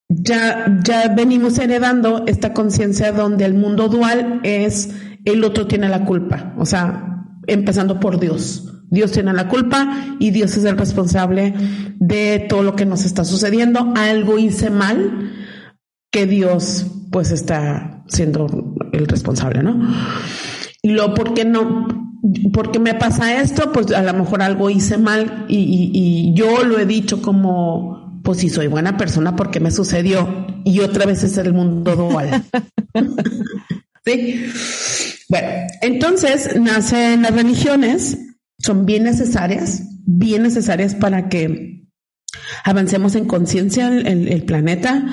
ya, 0.09 0.79
ya 0.83 1.09
venimos 1.09 1.57
heredando 1.57 2.25
esta 2.27 2.53
conciencia 2.53 3.11
donde 3.11 3.45
el 3.45 3.53
mundo 3.53 3.87
dual 3.89 4.41
es 4.43 4.89
el 5.25 5.43
otro 5.43 5.67
tiene 5.67 5.89
la 5.89 6.05
culpa, 6.05 6.53
o 6.57 6.65
sea, 6.65 7.25
empezando 7.47 7.99
por 7.99 8.19
Dios. 8.19 8.73
Dios 8.89 9.11
tiene 9.11 9.33
la 9.33 9.49
culpa 9.49 10.15
y 10.19 10.31
Dios 10.31 10.55
es 10.55 10.63
el 10.63 10.77
responsable 10.77 11.53
de 11.99 12.45
todo 12.47 12.63
lo 12.63 12.75
que 12.75 12.85
nos 12.85 13.03
está 13.03 13.25
sucediendo. 13.25 13.93
Algo 13.97 14.37
hice 14.37 14.69
mal 14.69 15.33
que 16.09 16.25
Dios 16.25 16.85
pues 17.11 17.31
está 17.31 17.96
siendo 18.07 18.75
el 18.93 19.07
responsable, 19.07 19.63
¿no? 19.63 19.79
Y 20.81 20.89
lo, 20.89 21.13
¿por 21.13 21.33
qué 21.33 21.45
no? 21.45 21.87
¿Por 22.51 22.71
qué 22.71 22.79
me 22.79 22.93
pasa 22.93 23.41
esto? 23.41 23.71
Pues 23.71 23.91
a 23.91 24.01
lo 24.01 24.13
mejor 24.13 24.41
algo 24.41 24.69
hice 24.69 24.97
mal 24.97 25.45
y, 25.47 25.91
y 25.93 26.33
yo 26.33 26.63
lo 26.63 26.79
he 26.79 26.85
dicho 26.85 27.21
como 27.21 27.97
pues 28.27 28.39
si 28.39 28.49
soy 28.49 28.67
buena 28.67 28.97
persona, 28.97 29.37
porque 29.37 29.61
me 29.61 29.71
sucedió? 29.71 30.47
Y 30.65 30.81
otra 30.81 31.05
vez 31.05 31.23
es 31.23 31.37
el 31.37 31.53
mundo 31.53 31.95
dual. 31.95 32.43
sí. 34.05 34.51
Bueno, 35.29 35.47
entonces 35.81 36.59
nacen 36.59 37.21
las 37.21 37.33
religiones, 37.33 38.17
son 38.59 38.85
bien 38.85 39.03
necesarias, 39.03 39.83
bien 40.05 40.43
necesarias 40.43 40.93
para 40.93 41.29
que 41.29 41.85
avancemos 42.65 43.15
en 43.15 43.23
conciencia 43.23 43.87
en 43.87 44.27
el 44.27 44.43
planeta. 44.43 45.05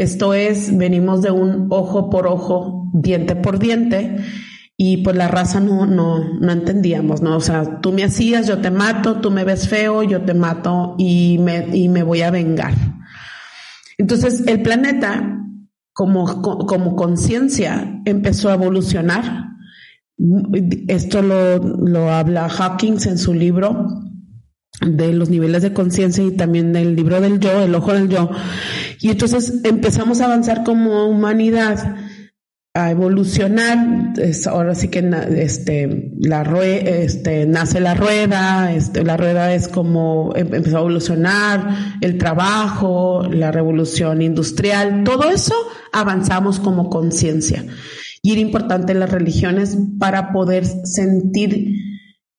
Esto 0.00 0.32
es, 0.32 0.74
venimos 0.78 1.20
de 1.20 1.30
un 1.30 1.66
ojo 1.68 2.08
por 2.08 2.26
ojo, 2.26 2.90
diente 2.94 3.36
por 3.36 3.58
diente, 3.58 4.16
y 4.74 4.96
pues 5.02 5.14
la 5.14 5.28
raza 5.28 5.60
no, 5.60 5.84
no, 5.84 6.40
no 6.40 6.52
entendíamos, 6.52 7.20
¿no? 7.20 7.36
O 7.36 7.40
sea, 7.40 7.82
tú 7.82 7.92
me 7.92 8.02
hacías, 8.02 8.46
yo 8.46 8.62
te 8.62 8.70
mato, 8.70 9.20
tú 9.20 9.30
me 9.30 9.44
ves 9.44 9.68
feo, 9.68 10.02
yo 10.02 10.22
te 10.22 10.32
mato 10.32 10.94
y 10.96 11.36
me, 11.40 11.68
y 11.76 11.90
me 11.90 12.02
voy 12.02 12.22
a 12.22 12.30
vengar. 12.30 12.72
Entonces, 13.98 14.42
el 14.46 14.62
planeta, 14.62 15.38
como, 15.92 16.40
como 16.40 16.96
conciencia, 16.96 18.00
empezó 18.06 18.48
a 18.48 18.54
evolucionar. 18.54 19.50
Esto 20.88 21.20
lo, 21.20 21.58
lo 21.58 22.10
habla 22.10 22.48
Hawkins 22.48 23.04
en 23.04 23.18
su 23.18 23.34
libro 23.34 23.86
de 24.80 25.12
los 25.12 25.28
niveles 25.28 25.60
de 25.60 25.74
conciencia 25.74 26.24
y 26.24 26.30
también 26.30 26.72
del 26.72 26.96
libro 26.96 27.20
del 27.20 27.38
yo, 27.38 27.60
el 27.60 27.74
ojo 27.74 27.92
del 27.92 28.08
yo. 28.08 28.30
Y 29.00 29.10
entonces 29.10 29.60
empezamos 29.64 30.20
a 30.20 30.26
avanzar 30.26 30.62
como 30.62 31.06
humanidad 31.08 31.96
a 32.74 32.90
evolucionar. 32.90 34.14
ahora 34.46 34.74
sí 34.74 34.88
que 34.88 34.98
este, 35.36 36.12
este, 37.04 37.46
nace 37.46 37.80
la 37.80 37.94
rueda, 37.94 38.72
este, 38.72 39.02
la 39.02 39.16
rueda 39.16 39.54
es 39.54 39.68
como 39.68 40.32
em, 40.36 40.54
empezó 40.54 40.76
a 40.76 40.80
evolucionar, 40.80 41.98
el 42.00 42.16
trabajo, 42.18 43.24
la 43.24 43.50
revolución 43.50 44.22
industrial, 44.22 45.02
todo 45.04 45.30
eso 45.30 45.54
avanzamos 45.92 46.60
como 46.60 46.90
conciencia. 46.90 47.64
Y 48.22 48.32
era 48.32 48.40
importante 48.40 48.94
las 48.94 49.10
religiones 49.10 49.76
para 49.98 50.30
poder 50.30 50.64
sentir 50.66 51.74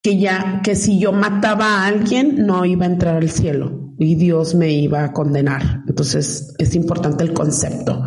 que 0.04 0.18
ya, 0.18 0.62
que 0.64 0.76
si 0.76 1.00
yo 1.00 1.12
mataba 1.12 1.66
a 1.66 1.88
alguien, 1.88 2.46
no 2.46 2.66
iba 2.66 2.86
a 2.86 2.90
entrar 2.90 3.18
al 3.18 3.30
cielo 3.30 3.81
y 3.98 4.16
Dios 4.16 4.56
me 4.56 4.72
iba 4.72 5.04
a 5.04 5.14
condenar. 5.14 5.84
Entonces 5.88 6.54
es 6.58 6.76
importante 6.76 7.24
el 7.24 7.34
concepto 7.34 8.04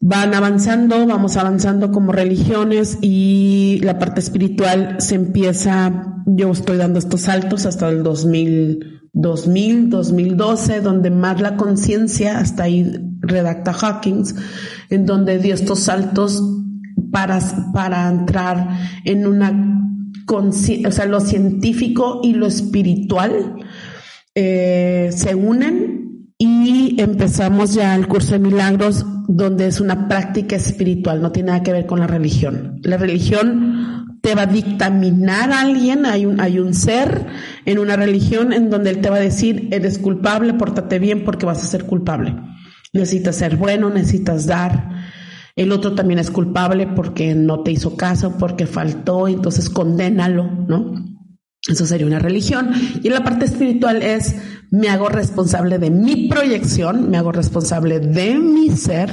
van 0.00 0.34
avanzando, 0.34 1.06
vamos 1.06 1.36
avanzando 1.36 1.90
como 1.90 2.12
religiones 2.12 2.98
y 3.00 3.80
la 3.82 3.98
parte 3.98 4.20
espiritual 4.20 4.96
se 5.00 5.16
empieza, 5.16 6.22
yo 6.26 6.50
estoy 6.50 6.76
dando 6.76 6.98
estos 6.98 7.22
saltos 7.22 7.66
hasta 7.66 7.88
el 7.88 8.02
2000, 8.02 9.00
2000 9.12 9.90
2012, 9.90 10.80
donde 10.80 11.10
más 11.10 11.40
la 11.40 11.56
conciencia, 11.56 12.38
hasta 12.38 12.64
ahí 12.64 12.92
redacta 13.20 13.72
Hawkins, 13.72 14.36
en 14.90 15.04
donde 15.04 15.38
dio 15.38 15.54
estos 15.54 15.80
saltos 15.80 16.42
para, 17.10 17.40
para 17.72 18.08
entrar 18.08 18.78
en 19.04 19.26
una 19.26 19.74
o 20.30 20.52
sea, 20.52 21.06
lo 21.06 21.20
científico 21.20 22.20
y 22.22 22.34
lo 22.34 22.46
espiritual 22.46 23.56
eh, 24.40 25.10
se 25.10 25.34
unen 25.34 26.28
y 26.38 26.94
empezamos 27.00 27.74
ya 27.74 27.96
el 27.96 28.06
curso 28.06 28.34
de 28.34 28.38
milagros 28.38 29.04
donde 29.26 29.66
es 29.66 29.80
una 29.80 30.06
práctica 30.06 30.54
espiritual, 30.54 31.20
no 31.20 31.32
tiene 31.32 31.48
nada 31.48 31.64
que 31.64 31.72
ver 31.72 31.86
con 31.86 31.98
la 31.98 32.06
religión. 32.06 32.78
La 32.84 32.98
religión 32.98 34.18
te 34.22 34.36
va 34.36 34.42
a 34.42 34.46
dictaminar 34.46 35.50
a 35.50 35.62
alguien, 35.62 36.06
hay 36.06 36.24
un, 36.24 36.40
hay 36.40 36.60
un 36.60 36.72
ser 36.72 37.26
en 37.64 37.80
una 37.80 37.96
religión 37.96 38.52
en 38.52 38.70
donde 38.70 38.90
él 38.90 39.00
te 39.00 39.10
va 39.10 39.16
a 39.16 39.20
decir, 39.20 39.66
eres 39.72 39.98
culpable, 39.98 40.54
pórtate 40.54 41.00
bien 41.00 41.24
porque 41.24 41.44
vas 41.44 41.64
a 41.64 41.66
ser 41.66 41.84
culpable. 41.84 42.36
Necesitas 42.92 43.34
ser 43.34 43.56
bueno, 43.56 43.90
necesitas 43.90 44.46
dar. 44.46 44.88
El 45.56 45.72
otro 45.72 45.96
también 45.96 46.20
es 46.20 46.30
culpable 46.30 46.86
porque 46.86 47.34
no 47.34 47.64
te 47.64 47.72
hizo 47.72 47.96
caso, 47.96 48.36
porque 48.38 48.66
faltó, 48.66 49.26
entonces 49.26 49.68
condénalo, 49.68 50.48
¿no? 50.68 51.17
Eso 51.66 51.86
sería 51.86 52.06
una 52.06 52.18
religión. 52.18 52.70
Y 53.02 53.08
la 53.08 53.24
parte 53.24 53.46
espiritual 53.46 54.02
es, 54.02 54.36
me 54.70 54.88
hago 54.88 55.08
responsable 55.08 55.78
de 55.78 55.90
mi 55.90 56.28
proyección, 56.28 57.10
me 57.10 57.18
hago 57.18 57.32
responsable 57.32 58.00
de 58.00 58.38
mi 58.38 58.70
ser 58.70 59.10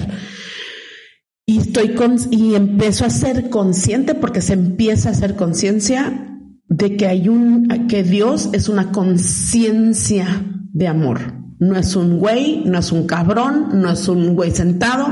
y 1.47 1.59
estoy 1.59 1.93
con, 1.93 2.17
y 2.31 2.55
empiezo 2.55 3.05
a 3.05 3.09
ser 3.09 3.49
consciente 3.49 4.15
porque 4.15 4.41
se 4.41 4.53
empieza 4.53 5.09
a 5.09 5.11
hacer 5.11 5.35
conciencia 5.35 6.39
de 6.67 6.97
que 6.97 7.05
hay 7.05 7.29
un, 7.29 7.87
que 7.87 8.03
Dios 8.03 8.49
es 8.53 8.67
una 8.67 8.91
conciencia 8.91 10.43
de 10.73 10.87
amor. 10.87 11.19
No 11.59 11.77
es 11.77 11.95
un 11.95 12.17
güey, 12.17 12.63
no 12.65 12.79
es 12.79 12.91
un 12.91 13.05
cabrón, 13.05 13.79
no 13.79 13.91
es 13.91 14.07
un 14.07 14.35
güey 14.35 14.51
sentado, 14.51 15.07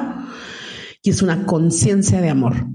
y 1.04 1.12
es 1.12 1.22
una 1.22 1.46
conciencia 1.46 2.20
de 2.20 2.30
amor. 2.30 2.68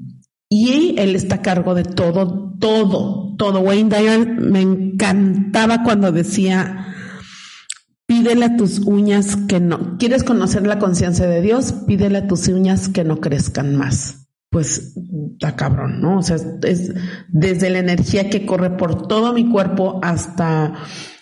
Y 0.49 0.95
él 0.97 1.17
está 1.17 1.37
a 1.37 1.43
cargo 1.43 1.75
de 1.75 1.83
todo, 1.83 2.55
todo, 2.61 3.28
todo. 3.39 3.61
Wayne 3.61 3.89
Dyer 3.89 4.27
me 4.27 4.61
encantaba 4.61 5.83
cuando 5.83 6.13
decía, 6.13 6.95
pídele 8.07 8.45
a 8.45 8.57
tus 8.57 8.81
uñas 8.81 9.37
que 9.49 9.61
no, 9.61 9.97
¿quieres 9.99 10.25
conocer 10.25 10.67
la 10.67 10.79
conciencia 10.79 11.27
de 11.27 11.41
Dios? 11.41 11.73
Pídele 11.87 12.19
a 12.19 12.27
tus 12.27 12.49
uñas 12.49 12.91
que 12.91 13.05
no 13.05 13.21
crezcan 13.21 13.77
más. 13.77 14.29
Pues 14.51 14.95
está 15.33 15.57
cabrón, 15.57 16.01
¿no? 16.01 16.19
O 16.19 16.23
sea, 16.23 16.37
es 16.63 16.93
desde 17.29 17.71
la 17.71 17.79
energía 17.79 18.31
que 18.31 18.47
corre 18.47 18.71
por 18.71 19.07
todo 19.07 19.33
mi 19.33 19.51
cuerpo 19.51 20.01
hasta 20.03 20.75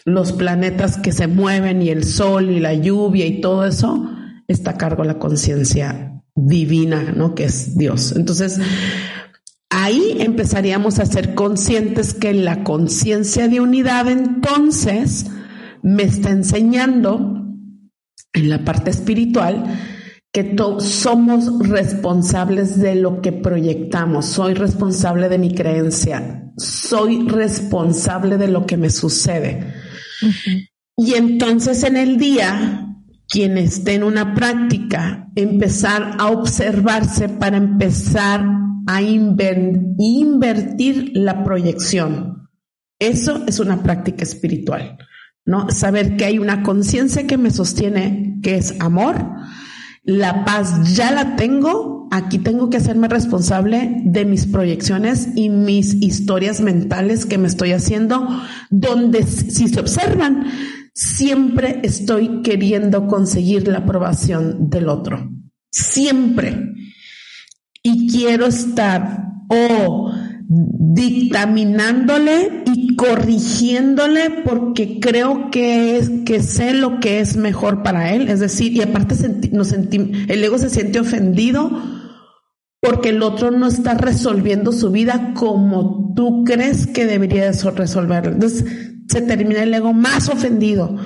los 0.05 0.33
planetas 0.33 0.99
que 0.99 1.11
se 1.11 1.27
mueven 1.27 1.83
y 1.83 1.91
el 1.91 2.05
sol 2.05 2.51
y 2.51 2.61
la 2.61 2.75
lluvia 2.75 3.27
y 3.27 3.41
todo 3.41 3.67
eso, 3.67 4.09
está 4.47 4.73
a 4.73 4.77
cargo 4.79 5.03
la 5.03 5.19
conciencia 5.19 6.23
divina, 6.37 7.13
¿no? 7.17 7.35
Que 7.35 7.47
es 7.47 7.77
Dios. 7.77 8.15
Entonces, 8.15 8.61
ahí 9.87 10.17
empezaríamos 10.19 10.99
a 10.99 11.07
ser 11.07 11.35
conscientes 11.35 12.13
que 12.13 12.35
la 12.35 12.65
conciencia 12.65 13.47
de 13.47 13.61
unidad 13.61 14.09
entonces 14.11 15.27
me 15.83 16.03
está 16.03 16.31
enseñando 16.31 17.47
en 18.33 18.49
la 18.49 18.65
parte 18.65 18.91
espiritual 18.91 19.65
que 20.33 20.57
somos 20.81 21.69
responsables 21.69 22.81
de 22.81 22.97
lo 22.97 23.23
que 23.23 23.31
proyectamos. 23.31 24.27
Soy 24.27 24.55
responsable 24.55 25.29
de 25.29 25.39
mi 25.39 25.55
creencia. 25.55 26.51
Soy 26.57 27.27
responsable 27.29 28.39
de 28.39 28.49
lo 28.49 28.67
que 28.67 28.77
me 28.77 28.91
sucede. 28.91 29.73
Y 30.97 31.15
entonces 31.15 31.85
en 31.85 31.97
el 31.97 32.19
día, 32.19 32.89
quien 33.29 33.57
esté 33.57 33.95
en 33.95 34.03
una 34.03 34.35
práctica, 34.35 35.29
empezar 35.37 36.17
a 36.19 36.27
observarse 36.27 37.29
para 37.29 37.57
empezar 37.57 38.45
a 38.87 39.03
invertir 39.03 39.91
la 41.15 41.45
proyección. 41.45 42.49
Eso 42.99 43.45
es 43.47 43.61
una 43.61 43.83
práctica 43.83 44.23
espiritual, 44.23 44.97
¿no? 45.45 45.71
Saber 45.71 46.17
que 46.17 46.25
hay 46.25 46.39
una 46.39 46.63
conciencia 46.63 47.27
que 47.27 47.37
me 47.37 47.51
sostiene, 47.51 48.39
que 48.43 48.57
es 48.57 48.81
amor, 48.81 49.17
la 50.05 50.45
paz 50.45 50.95
ya 50.95 51.11
la 51.11 51.35
tengo, 51.37 52.09
aquí 52.13 52.39
tengo 52.39 52.71
que 52.71 52.77
hacerme 52.77 53.09
responsable 53.09 54.03
de 54.05 54.25
mis 54.25 54.47
proyecciones 54.47 55.29
y 55.35 55.51
mis 55.51 55.95
historias 55.95 56.61
mentales 56.61 57.27
que 57.27 57.39
me 57.39 57.49
estoy 57.49 57.73
haciendo, 57.73 58.29
donde 58.71 59.25
si 59.25 59.67
se 59.67 59.81
observan, 59.81 60.47
siempre 60.95 61.81
estoy 61.83 62.43
queriendo 62.43 63.09
conseguir 63.09 63.67
la 63.67 63.79
aprobación 63.79 64.71
del 64.71 64.89
otro. 64.89 65.29
Siempre. 65.71 66.73
Y 67.87 68.09
quiero 68.09 68.47
estar 68.47 69.29
o 69.49 70.11
dictaminándole 70.49 72.65
y 72.67 72.97
corrigiéndole 72.97 74.43
porque 74.45 74.99
creo 74.99 75.53
que 75.53 75.97
es 75.97 76.11
que 76.25 76.43
sé 76.43 76.75
lo 76.75 76.99
que 76.99 77.21
es 77.21 77.37
mejor 77.37 77.85
para 77.85 78.13
él, 78.13 78.29
es 78.29 78.41
decir, 78.41 78.73
y 78.73 78.83
aparte 78.83 79.15
el 79.15 80.43
ego 80.43 80.59
se 80.59 80.69
siente 80.69 80.99
ofendido 80.99 81.81
porque 82.81 83.11
el 83.11 83.23
otro 83.23 83.53
no 83.53 83.69
está 83.69 83.95
resolviendo 83.95 84.73
su 84.73 84.91
vida 84.91 85.33
como 85.35 86.13
tú 86.17 86.43
crees 86.43 86.89
que 86.89 87.07
debería 87.07 87.53
resolverlo. 87.53 88.33
Entonces 88.33 88.65
se 89.09 89.21
termina 89.21 89.63
el 89.63 89.73
ego 89.73 89.93
más 89.93 90.29
ofendido. 90.29 90.97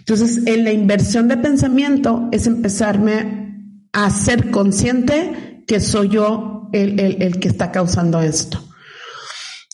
Entonces, 0.00 0.46
en 0.46 0.64
la 0.64 0.72
inversión 0.72 1.28
de 1.28 1.38
pensamiento 1.38 2.28
es 2.32 2.46
empezarme 2.46 3.80
a 3.94 4.10
ser 4.10 4.50
consciente 4.50 5.51
que 5.66 5.80
soy 5.80 6.08
yo 6.08 6.68
el, 6.72 6.98
el 7.00 7.40
que 7.40 7.48
está 7.48 7.70
causando 7.70 8.20
esto. 8.20 8.62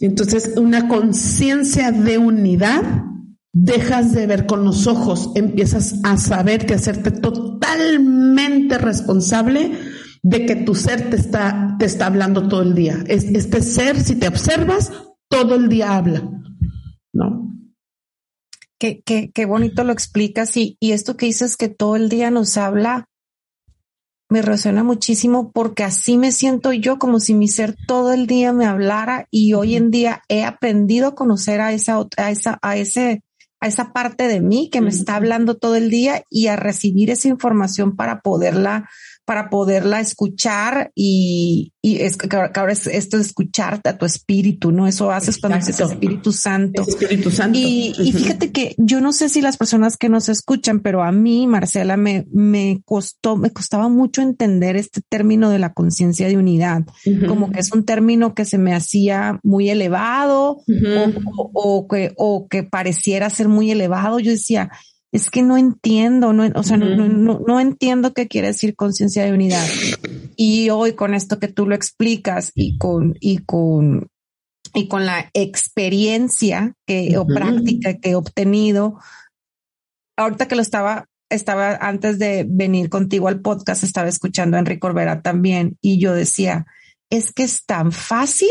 Entonces, 0.00 0.52
una 0.56 0.88
conciencia 0.88 1.90
de 1.90 2.18
unidad, 2.18 3.04
dejas 3.52 4.12
de 4.12 4.26
ver 4.26 4.46
con 4.46 4.64
los 4.64 4.86
ojos, 4.86 5.32
empiezas 5.34 5.96
a 6.04 6.16
saberte, 6.16 6.74
a 6.74 6.76
hacerte 6.76 7.10
totalmente 7.10 8.78
responsable 8.78 9.72
de 10.22 10.46
que 10.46 10.56
tu 10.56 10.74
ser 10.74 11.10
te 11.10 11.16
está, 11.16 11.76
te 11.78 11.86
está 11.86 12.06
hablando 12.06 12.48
todo 12.48 12.62
el 12.62 12.74
día. 12.74 13.02
Este 13.06 13.62
ser, 13.62 14.00
si 14.00 14.16
te 14.16 14.28
observas, 14.28 14.92
todo 15.28 15.54
el 15.54 15.68
día 15.68 15.96
habla, 15.96 16.30
¿no? 17.12 17.54
Qué, 18.78 19.02
qué, 19.04 19.32
qué 19.34 19.44
bonito 19.44 19.82
lo 19.82 19.92
explicas 19.92 20.56
y, 20.56 20.76
y 20.78 20.92
esto 20.92 21.16
que 21.16 21.26
dices 21.26 21.56
que 21.56 21.68
todo 21.68 21.96
el 21.96 22.08
día 22.08 22.30
nos 22.30 22.56
habla, 22.56 23.07
me 24.28 24.42
resuena 24.42 24.84
muchísimo 24.84 25.52
porque 25.52 25.84
así 25.84 26.18
me 26.18 26.32
siento 26.32 26.72
yo 26.72 26.98
como 26.98 27.18
si 27.18 27.34
mi 27.34 27.48
ser 27.48 27.74
todo 27.86 28.12
el 28.12 28.26
día 28.26 28.52
me 28.52 28.66
hablara 28.66 29.26
y 29.30 29.54
hoy 29.54 29.76
en 29.76 29.90
día 29.90 30.22
he 30.28 30.44
aprendido 30.44 31.08
a 31.08 31.14
conocer 31.14 31.60
a 31.60 31.72
esa 31.72 32.04
a 32.16 32.30
esa 32.30 32.58
a 32.60 32.76
ese 32.76 33.22
a 33.60 33.66
esa 33.66 33.92
parte 33.92 34.28
de 34.28 34.40
mí 34.40 34.70
que 34.70 34.80
me 34.80 34.90
está 34.90 35.16
hablando 35.16 35.56
todo 35.56 35.76
el 35.76 35.90
día 35.90 36.22
y 36.30 36.46
a 36.46 36.56
recibir 36.56 37.10
esa 37.10 37.28
información 37.28 37.96
para 37.96 38.20
poderla 38.20 38.88
para 39.28 39.50
poderla 39.50 40.00
escuchar 40.00 40.90
y, 40.94 41.74
y 41.82 41.96
es 41.96 42.16
que 42.16 42.34
ahora 42.34 42.72
es 42.72 42.86
esto 42.86 43.18
de 43.18 43.24
escucharte 43.24 43.90
a 43.90 43.98
tu 43.98 44.06
espíritu, 44.06 44.72
¿no? 44.72 44.86
Eso 44.88 45.10
haces 45.10 45.36
cuando 45.36 45.58
dices 45.58 45.78
Espíritu 45.80 46.32
Santo. 46.32 46.80
Espíritu 46.80 47.30
Santo. 47.30 47.58
Y, 47.58 47.92
y, 47.98 48.12
fíjate 48.12 48.52
que 48.52 48.74
yo 48.78 49.02
no 49.02 49.12
sé 49.12 49.28
si 49.28 49.42
las 49.42 49.58
personas 49.58 49.98
que 49.98 50.08
nos 50.08 50.30
escuchan, 50.30 50.80
pero 50.80 51.02
a 51.02 51.12
mí, 51.12 51.46
Marcela, 51.46 51.98
me, 51.98 52.24
me 52.32 52.80
costó, 52.86 53.36
me 53.36 53.50
costaba 53.50 53.90
mucho 53.90 54.22
entender 54.22 54.76
este 54.76 55.02
término 55.06 55.50
de 55.50 55.58
la 55.58 55.74
conciencia 55.74 56.26
de 56.26 56.38
unidad, 56.38 56.84
como 57.26 57.52
que 57.52 57.60
es 57.60 57.70
un 57.70 57.84
término 57.84 58.34
que 58.34 58.46
se 58.46 58.56
me 58.56 58.74
hacía 58.74 59.40
muy 59.42 59.68
elevado 59.68 60.62
o, 60.62 61.12
o, 61.52 61.86
que, 61.86 62.14
o 62.16 62.48
que 62.48 62.62
pareciera 62.62 63.28
ser 63.28 63.48
muy 63.48 63.70
elevado. 63.70 64.20
Yo 64.20 64.30
decía, 64.30 64.70
es 65.10 65.30
que 65.30 65.42
no 65.42 65.56
entiendo, 65.56 66.32
no, 66.32 66.46
o 66.54 66.62
sea, 66.62 66.76
no, 66.76 66.86
no, 67.08 67.40
no, 67.46 67.60
entiendo 67.60 68.12
qué 68.12 68.28
quiere 68.28 68.48
decir 68.48 68.76
conciencia 68.76 69.24
de 69.24 69.32
unidad. 69.32 69.66
Y 70.36 70.68
hoy 70.70 70.92
con 70.92 71.14
esto 71.14 71.38
que 71.38 71.48
tú 71.48 71.66
lo 71.66 71.74
explicas 71.74 72.52
y 72.54 72.76
con, 72.76 73.16
y 73.20 73.38
con, 73.38 74.08
y 74.74 74.88
con 74.88 75.06
la 75.06 75.30
experiencia 75.32 76.74
que, 76.86 77.16
o 77.16 77.26
práctica 77.26 77.98
que 77.98 78.10
he 78.10 78.14
obtenido, 78.14 78.98
ahorita 80.16 80.46
que 80.46 80.56
lo 80.56 80.62
estaba, 80.62 81.06
estaba 81.30 81.76
antes 81.76 82.18
de 82.18 82.44
venir 82.46 82.90
contigo 82.90 83.28
al 83.28 83.40
podcast, 83.40 83.84
estaba 83.84 84.08
escuchando 84.08 84.56
a 84.56 84.60
Enrique 84.60 84.86
Orbera 84.86 85.22
también 85.22 85.78
y 85.80 85.98
yo 85.98 86.12
decía, 86.12 86.66
es 87.10 87.32
que 87.32 87.44
es 87.44 87.64
tan 87.64 87.92
fácil 87.92 88.50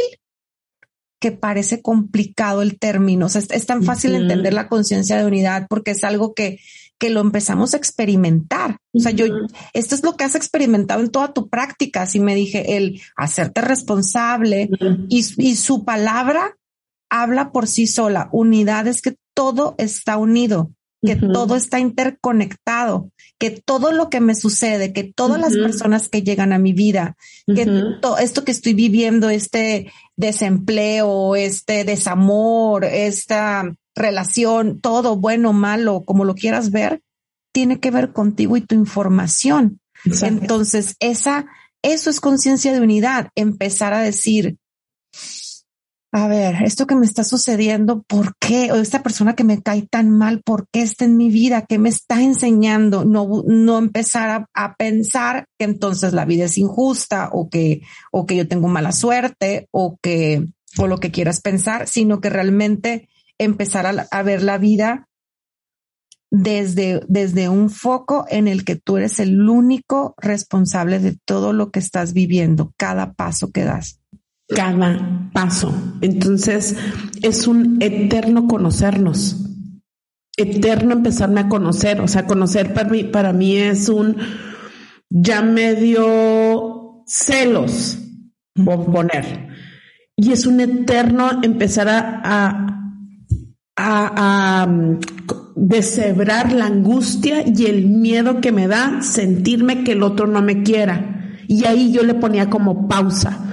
que 1.19 1.31
parece 1.31 1.81
complicado 1.81 2.61
el 2.61 2.77
término. 2.77 3.25
O 3.25 3.29
sea, 3.29 3.41
es, 3.49 3.65
tan 3.65 3.83
fácil 3.83 4.15
entender 4.15 4.53
la 4.53 4.67
conciencia 4.67 5.17
de 5.17 5.25
unidad 5.25 5.67
porque 5.69 5.91
es 5.91 6.03
algo 6.03 6.33
que, 6.33 6.59
que 6.99 7.09
lo 7.09 7.21
empezamos 7.21 7.73
a 7.73 7.77
experimentar. 7.77 8.77
O 8.93 8.99
sea, 8.99 9.11
yo, 9.11 9.25
esto 9.73 9.95
es 9.95 10.03
lo 10.03 10.15
que 10.15 10.23
has 10.23 10.35
experimentado 10.35 11.01
en 11.01 11.09
toda 11.09 11.33
tu 11.33 11.49
práctica. 11.49 12.03
Así 12.03 12.19
me 12.19 12.35
dije, 12.35 12.77
el 12.77 13.01
hacerte 13.15 13.61
responsable 13.61 14.69
y, 15.09 15.25
y 15.37 15.55
su 15.55 15.85
palabra 15.85 16.55
habla 17.09 17.51
por 17.51 17.67
sí 17.67 17.87
sola. 17.87 18.29
Unidad 18.31 18.87
es 18.87 19.01
que 19.01 19.15
todo 19.33 19.75
está 19.77 20.17
unido 20.17 20.71
que 21.07 21.15
todo 21.15 21.55
está 21.55 21.79
interconectado, 21.79 23.11
que 23.39 23.51
todo 23.51 23.91
lo 23.91 24.09
que 24.09 24.19
me 24.19 24.35
sucede, 24.35 24.93
que 24.93 25.03
todas 25.03 25.39
las 25.39 25.53
personas 25.53 26.09
que 26.09 26.21
llegan 26.21 26.53
a 26.53 26.59
mi 26.59 26.73
vida, 26.73 27.15
que 27.47 27.65
todo 28.01 28.17
esto 28.17 28.43
que 28.43 28.51
estoy 28.51 28.73
viviendo, 28.73 29.29
este 29.29 29.91
desempleo, 30.15 31.35
este 31.35 31.83
desamor, 31.85 32.83
esta 32.85 33.73
relación, 33.95 34.81
todo 34.81 35.15
bueno, 35.15 35.53
malo, 35.53 36.03
como 36.05 36.25
lo 36.25 36.35
quieras 36.35 36.71
ver, 36.71 37.01
tiene 37.53 37.79
que 37.79 37.91
ver 37.91 38.11
contigo 38.11 38.57
y 38.57 38.61
tu 38.61 38.75
información. 38.75 39.79
Entonces, 40.21 40.95
esa, 40.99 41.47
eso 41.81 42.09
es 42.09 42.19
conciencia 42.19 42.73
de 42.73 42.81
unidad, 42.81 43.29
empezar 43.35 43.93
a 43.93 44.01
decir, 44.01 44.57
a 46.13 46.27
ver, 46.27 46.63
esto 46.63 46.87
que 46.87 46.95
me 46.95 47.05
está 47.05 47.25
sucediendo, 47.25 48.01
¿por 48.03 48.37
qué? 48.39 48.71
O 48.71 48.75
esta 48.77 49.03
persona 49.03 49.35
que 49.35 49.43
me 49.43 49.61
cae 49.61 49.81
tan 49.81 50.09
mal, 50.09 50.41
¿por 50.41 50.67
qué 50.71 50.81
está 50.81 51.03
en 51.03 51.17
mi 51.17 51.29
vida? 51.29 51.65
¿Qué 51.67 51.79
me 51.79 51.89
está 51.89 52.21
enseñando? 52.21 53.03
No, 53.03 53.43
no 53.45 53.77
empezar 53.77 54.47
a, 54.53 54.75
pensar 54.75 55.47
que 55.59 55.65
entonces 55.65 56.13
la 56.13 56.23
vida 56.23 56.45
es 56.45 56.57
injusta 56.57 57.29
o 57.33 57.49
que, 57.49 57.81
o 58.11 58.25
que 58.25 58.37
yo 58.37 58.47
tengo 58.47 58.69
mala 58.69 58.93
suerte 58.93 59.67
o 59.71 59.97
que, 60.01 60.45
o 60.77 60.87
lo 60.87 60.99
que 60.99 61.11
quieras 61.11 61.41
pensar, 61.41 61.87
sino 61.87 62.21
que 62.21 62.29
realmente 62.29 63.09
empezar 63.37 63.85
a, 63.85 64.07
a 64.09 64.23
ver 64.23 64.43
la 64.43 64.57
vida 64.57 65.09
desde, 66.31 67.01
desde 67.09 67.49
un 67.49 67.69
foco 67.69 68.25
en 68.29 68.47
el 68.47 68.63
que 68.63 68.77
tú 68.77 68.95
eres 68.95 69.19
el 69.19 69.49
único 69.49 70.15
responsable 70.17 70.99
de 70.99 71.17
todo 71.25 71.51
lo 71.51 71.69
que 71.71 71.79
estás 71.79 72.13
viviendo, 72.13 72.73
cada 72.77 73.13
paso 73.13 73.51
que 73.51 73.65
das 73.65 73.99
cada 74.47 75.29
paso. 75.33 75.73
Entonces, 76.01 76.75
es 77.21 77.47
un 77.47 77.77
eterno 77.81 78.47
conocernos, 78.47 79.37
eterno 80.35 80.93
empezarme 80.93 81.41
a 81.41 81.49
conocer, 81.49 82.01
o 82.01 82.07
sea, 82.07 82.25
conocer 82.25 82.73
para 82.73 82.89
mí, 82.89 83.03
para 83.03 83.33
mí 83.33 83.57
es 83.57 83.89
un 83.89 84.17
ya 85.09 85.41
medio 85.41 87.03
celos, 87.05 87.99
por 88.65 88.91
poner. 88.91 89.47
Y 90.15 90.31
es 90.31 90.47
un 90.47 90.59
eterno 90.59 91.29
empezar 91.43 91.89
a, 91.89 92.21
a, 92.23 92.93
a, 93.75 94.63
a 94.63 94.67
deshebrar 95.55 96.51
la 96.51 96.65
angustia 96.65 97.43
y 97.45 97.65
el 97.65 97.87
miedo 97.87 98.41
que 98.41 98.51
me 98.51 98.67
da 98.67 99.01
sentirme 99.01 99.83
que 99.83 99.91
el 99.91 100.03
otro 100.03 100.25
no 100.25 100.41
me 100.41 100.63
quiera. 100.63 101.35
Y 101.47 101.65
ahí 101.65 101.91
yo 101.91 102.03
le 102.03 102.15
ponía 102.15 102.49
como 102.49 102.87
pausa 102.87 103.46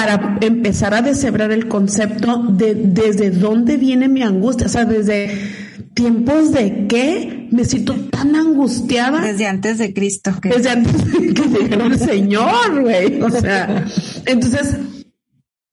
para 0.00 0.38
empezar 0.40 0.94
a 0.94 1.02
deshebrar 1.02 1.52
el 1.52 1.68
concepto 1.68 2.38
de 2.38 2.74
desde 2.74 3.30
dónde 3.30 3.76
viene 3.76 4.08
mi 4.08 4.22
angustia, 4.22 4.66
o 4.66 4.70
sea, 4.70 4.86
desde 4.86 5.30
tiempos 5.92 6.52
de 6.52 6.86
qué 6.86 7.48
me 7.50 7.66
siento 7.66 7.94
tan 8.08 8.34
angustiada. 8.34 9.20
Desde 9.20 9.46
antes 9.46 9.76
de 9.76 9.92
Cristo. 9.92 10.32
Desde 10.42 10.70
antes 10.70 11.04
de 11.04 11.34
que 11.34 11.42
llegara 11.48 11.84
el 11.84 11.98
Señor, 11.98 12.80
güey. 12.80 13.20
O 13.20 13.30
sea, 13.42 13.84
entonces, 14.24 14.78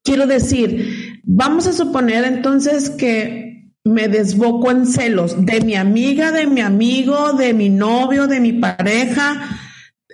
quiero 0.03 0.27
decir, 0.27 1.21
vamos 1.23 1.65
a 1.67 1.71
suponer 1.71 2.25
entonces 2.25 2.89
que 2.89 3.71
me 3.85 4.09
desboco 4.09 4.71
en 4.71 4.87
celos 4.87 5.45
de 5.45 5.61
mi 5.61 5.75
amiga, 5.75 6.33
de 6.33 6.47
mi 6.47 6.59
amigo, 6.59 7.31
de 7.31 7.53
mi 7.53 7.69
novio, 7.69 8.27
de 8.27 8.41
mi 8.41 8.51
pareja, 8.51 9.57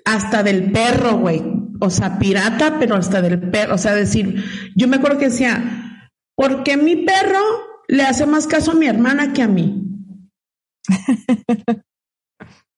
hasta 0.06 0.44
del 0.44 0.72
perro, 0.72 1.18
güey. 1.18 1.53
O 1.86 1.90
sea, 1.90 2.18
pirata, 2.18 2.80
pero 2.80 2.96
hasta 2.96 3.22
del 3.22 3.42
perro. 3.42 3.76
O 3.76 3.78
sea, 3.78 3.94
decir, 3.94 4.42
yo 4.74 4.88
me 4.88 4.96
acuerdo 4.96 5.18
que 5.18 5.28
decía, 5.28 6.10
¿por 6.34 6.64
qué 6.64 6.78
mi 6.78 6.96
perro 6.96 7.42
le 7.90 8.04
hace 8.04 8.26
más 8.26 8.48
caso 8.48 8.72
a 8.72 8.76
mi 8.76 8.88
hermana 8.88 9.34
que 9.34 9.42
a 9.42 9.50
mí? 9.50 9.84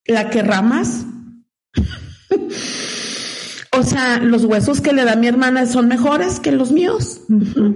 ¿La 0.08 0.32
que 0.32 0.41
ramas? 0.41 1.06
o 3.74 3.84
sea, 3.84 4.18
los 4.18 4.44
huesos 4.44 4.82
que 4.82 4.91
le 4.91 5.06
da 5.06 5.15
mi 5.15 5.28
hermana 5.28 5.68
son 5.68 5.88
mejores 5.88 6.39
que 6.39 6.52
los 6.52 6.72
míos. 6.72 7.22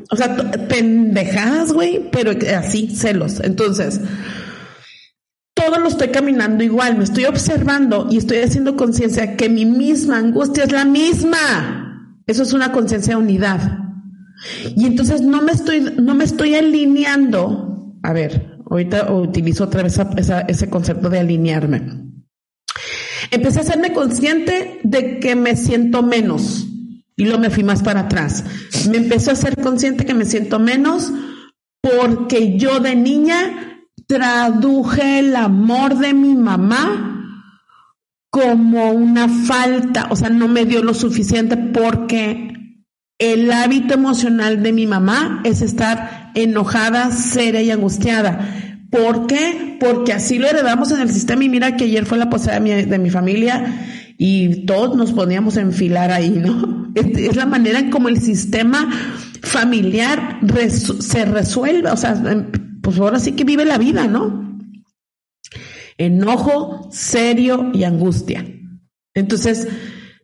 O 0.09 0.15
sea, 0.15 0.35
pendejadas, 0.67 1.73
güey, 1.73 2.09
pero 2.11 2.31
así, 2.57 2.95
celos. 2.95 3.39
Entonces, 3.43 4.01
todo 5.59 5.79
lo 5.79 5.89
estoy 5.89 6.07
caminando 6.07 6.63
igual, 6.63 6.97
me 6.97 7.03
estoy 7.03 7.25
observando 7.25 8.07
y 8.09 8.17
estoy 8.17 8.37
haciendo 8.37 8.77
conciencia 8.77 9.35
que 9.35 9.49
mi 9.49 9.65
misma 9.65 10.17
angustia 10.17 10.63
es 10.63 10.71
la 10.71 10.85
misma. 10.85 12.17
Eso 12.25 12.43
es 12.43 12.53
una 12.53 12.71
conciencia 12.71 13.15
de 13.15 13.21
unidad. 13.21 13.79
Y 14.75 14.85
entonces 14.85 15.21
no 15.21 15.41
me 15.41 15.51
estoy, 15.51 15.81
no 15.81 16.15
me 16.15 16.23
estoy 16.23 16.55
alineando. 16.55 17.93
A 18.03 18.13
ver, 18.13 18.57
ahorita 18.69 19.11
utilizo 19.11 19.65
otra 19.65 19.83
vez 19.83 19.99
ese 20.47 20.69
concepto 20.69 21.09
de 21.09 21.19
alinearme. 21.19 21.81
Empecé 23.31 23.59
a 23.59 23.63
hacerme 23.63 23.91
consciente 23.91 24.79
de 24.83 25.19
que 25.19 25.35
me 25.35 25.57
siento 25.57 26.03
menos 26.03 26.67
y 27.17 27.25
luego 27.25 27.39
me 27.39 27.49
fui 27.49 27.63
más 27.63 27.83
para 27.83 28.01
atrás. 28.01 28.45
Me 28.89 28.97
empezó 28.97 29.31
a 29.31 29.35
ser 29.35 29.57
consciente 29.57 30.05
que 30.05 30.13
me 30.13 30.25
siento 30.25 30.57
menos 30.57 31.11
porque 31.81 32.57
yo 32.57 32.79
de 32.79 32.95
niña 32.95 33.68
traduje 34.09 35.19
el 35.19 35.35
amor 35.35 35.99
de 35.99 36.15
mi 36.15 36.35
mamá 36.35 37.45
como 38.31 38.91
una 38.91 39.29
falta, 39.29 40.07
o 40.09 40.15
sea, 40.15 40.29
no 40.29 40.47
me 40.47 40.65
dio 40.65 40.83
lo 40.83 40.95
suficiente 40.95 41.55
porque 41.57 42.79
el 43.19 43.51
hábito 43.51 43.93
emocional 43.93 44.63
de 44.63 44.73
mi 44.73 44.87
mamá 44.87 45.41
es 45.43 45.61
estar 45.61 46.31
enojada, 46.33 47.11
seria 47.11 47.61
y 47.61 47.69
angustiada. 47.69 48.87
¿Por 48.89 49.27
qué? 49.27 49.77
Porque 49.79 50.13
así 50.13 50.39
lo 50.39 50.47
heredamos 50.47 50.91
en 50.91 51.01
el 51.01 51.11
sistema 51.11 51.43
y 51.43 51.49
mira 51.49 51.77
que 51.77 51.83
ayer 51.83 52.07
fue 52.07 52.17
la 52.17 52.31
posada 52.31 52.59
de 52.59 52.99
mi, 52.99 53.11
familia 53.11 53.85
y 54.17 54.65
todos 54.65 54.97
nos 54.97 55.13
poníamos 55.13 55.55
a 55.57 55.61
enfilar 55.61 56.11
ahí, 56.11 56.31
¿no? 56.31 56.79
Es, 56.95 57.35
la 57.35 57.45
manera 57.45 57.77
en 57.77 57.91
como 57.91 58.09
el 58.09 58.19
sistema 58.19 58.89
familiar 59.43 60.39
se 60.99 61.25
resuelve, 61.25 61.91
o 61.91 61.97
sea, 61.97 62.15
pues 62.89 62.99
ahora 63.01 63.19
sí 63.19 63.33
que 63.33 63.43
vive 63.43 63.65
la 63.65 63.77
vida, 63.77 64.07
¿no? 64.07 64.57
Enojo, 65.99 66.89
serio 66.91 67.69
y 67.71 67.83
angustia. 67.83 68.43
Entonces, 69.13 69.67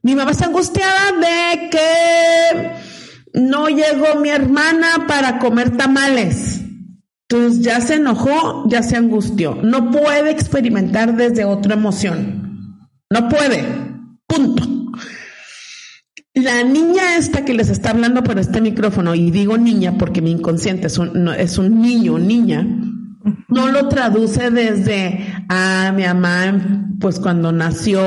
mi 0.01 0.15
mamá 0.15 0.31
está 0.31 0.45
angustiada 0.45 1.11
de 1.11 1.69
que 1.69 2.71
no 3.39 3.67
llegó 3.67 4.19
mi 4.19 4.29
hermana 4.29 5.05
para 5.07 5.37
comer 5.37 5.77
tamales. 5.77 6.61
Entonces 7.29 7.61
ya 7.61 7.79
se 7.81 7.95
enojó, 7.95 8.67
ya 8.67 8.81
se 8.81 8.95
angustió. 8.95 9.53
No 9.61 9.91
puede 9.91 10.31
experimentar 10.31 11.15
desde 11.15 11.45
otra 11.45 11.75
emoción. 11.75 12.89
No 13.11 13.29
puede. 13.29 13.63
La 16.45 16.63
niña 16.63 17.17
esta 17.17 17.43
que 17.43 17.55
les 17.55 17.71
está 17.71 17.89
hablando 17.89 18.23
por 18.23 18.37
este 18.37 18.61
micrófono, 18.61 19.15
y 19.15 19.31
digo 19.31 19.57
niña 19.57 19.95
porque 19.97 20.21
mi 20.21 20.29
inconsciente 20.29 20.85
es 20.85 20.99
un, 20.99 21.27
es 21.29 21.57
un 21.57 21.81
niño, 21.81 22.19
niña, 22.19 22.63
no 23.47 23.67
lo 23.69 23.87
traduce 23.87 24.51
desde, 24.51 25.25
ah, 25.49 25.91
mi 25.95 26.03
mamá, 26.03 26.93
pues 26.99 27.19
cuando 27.19 27.51
nació, 27.51 27.99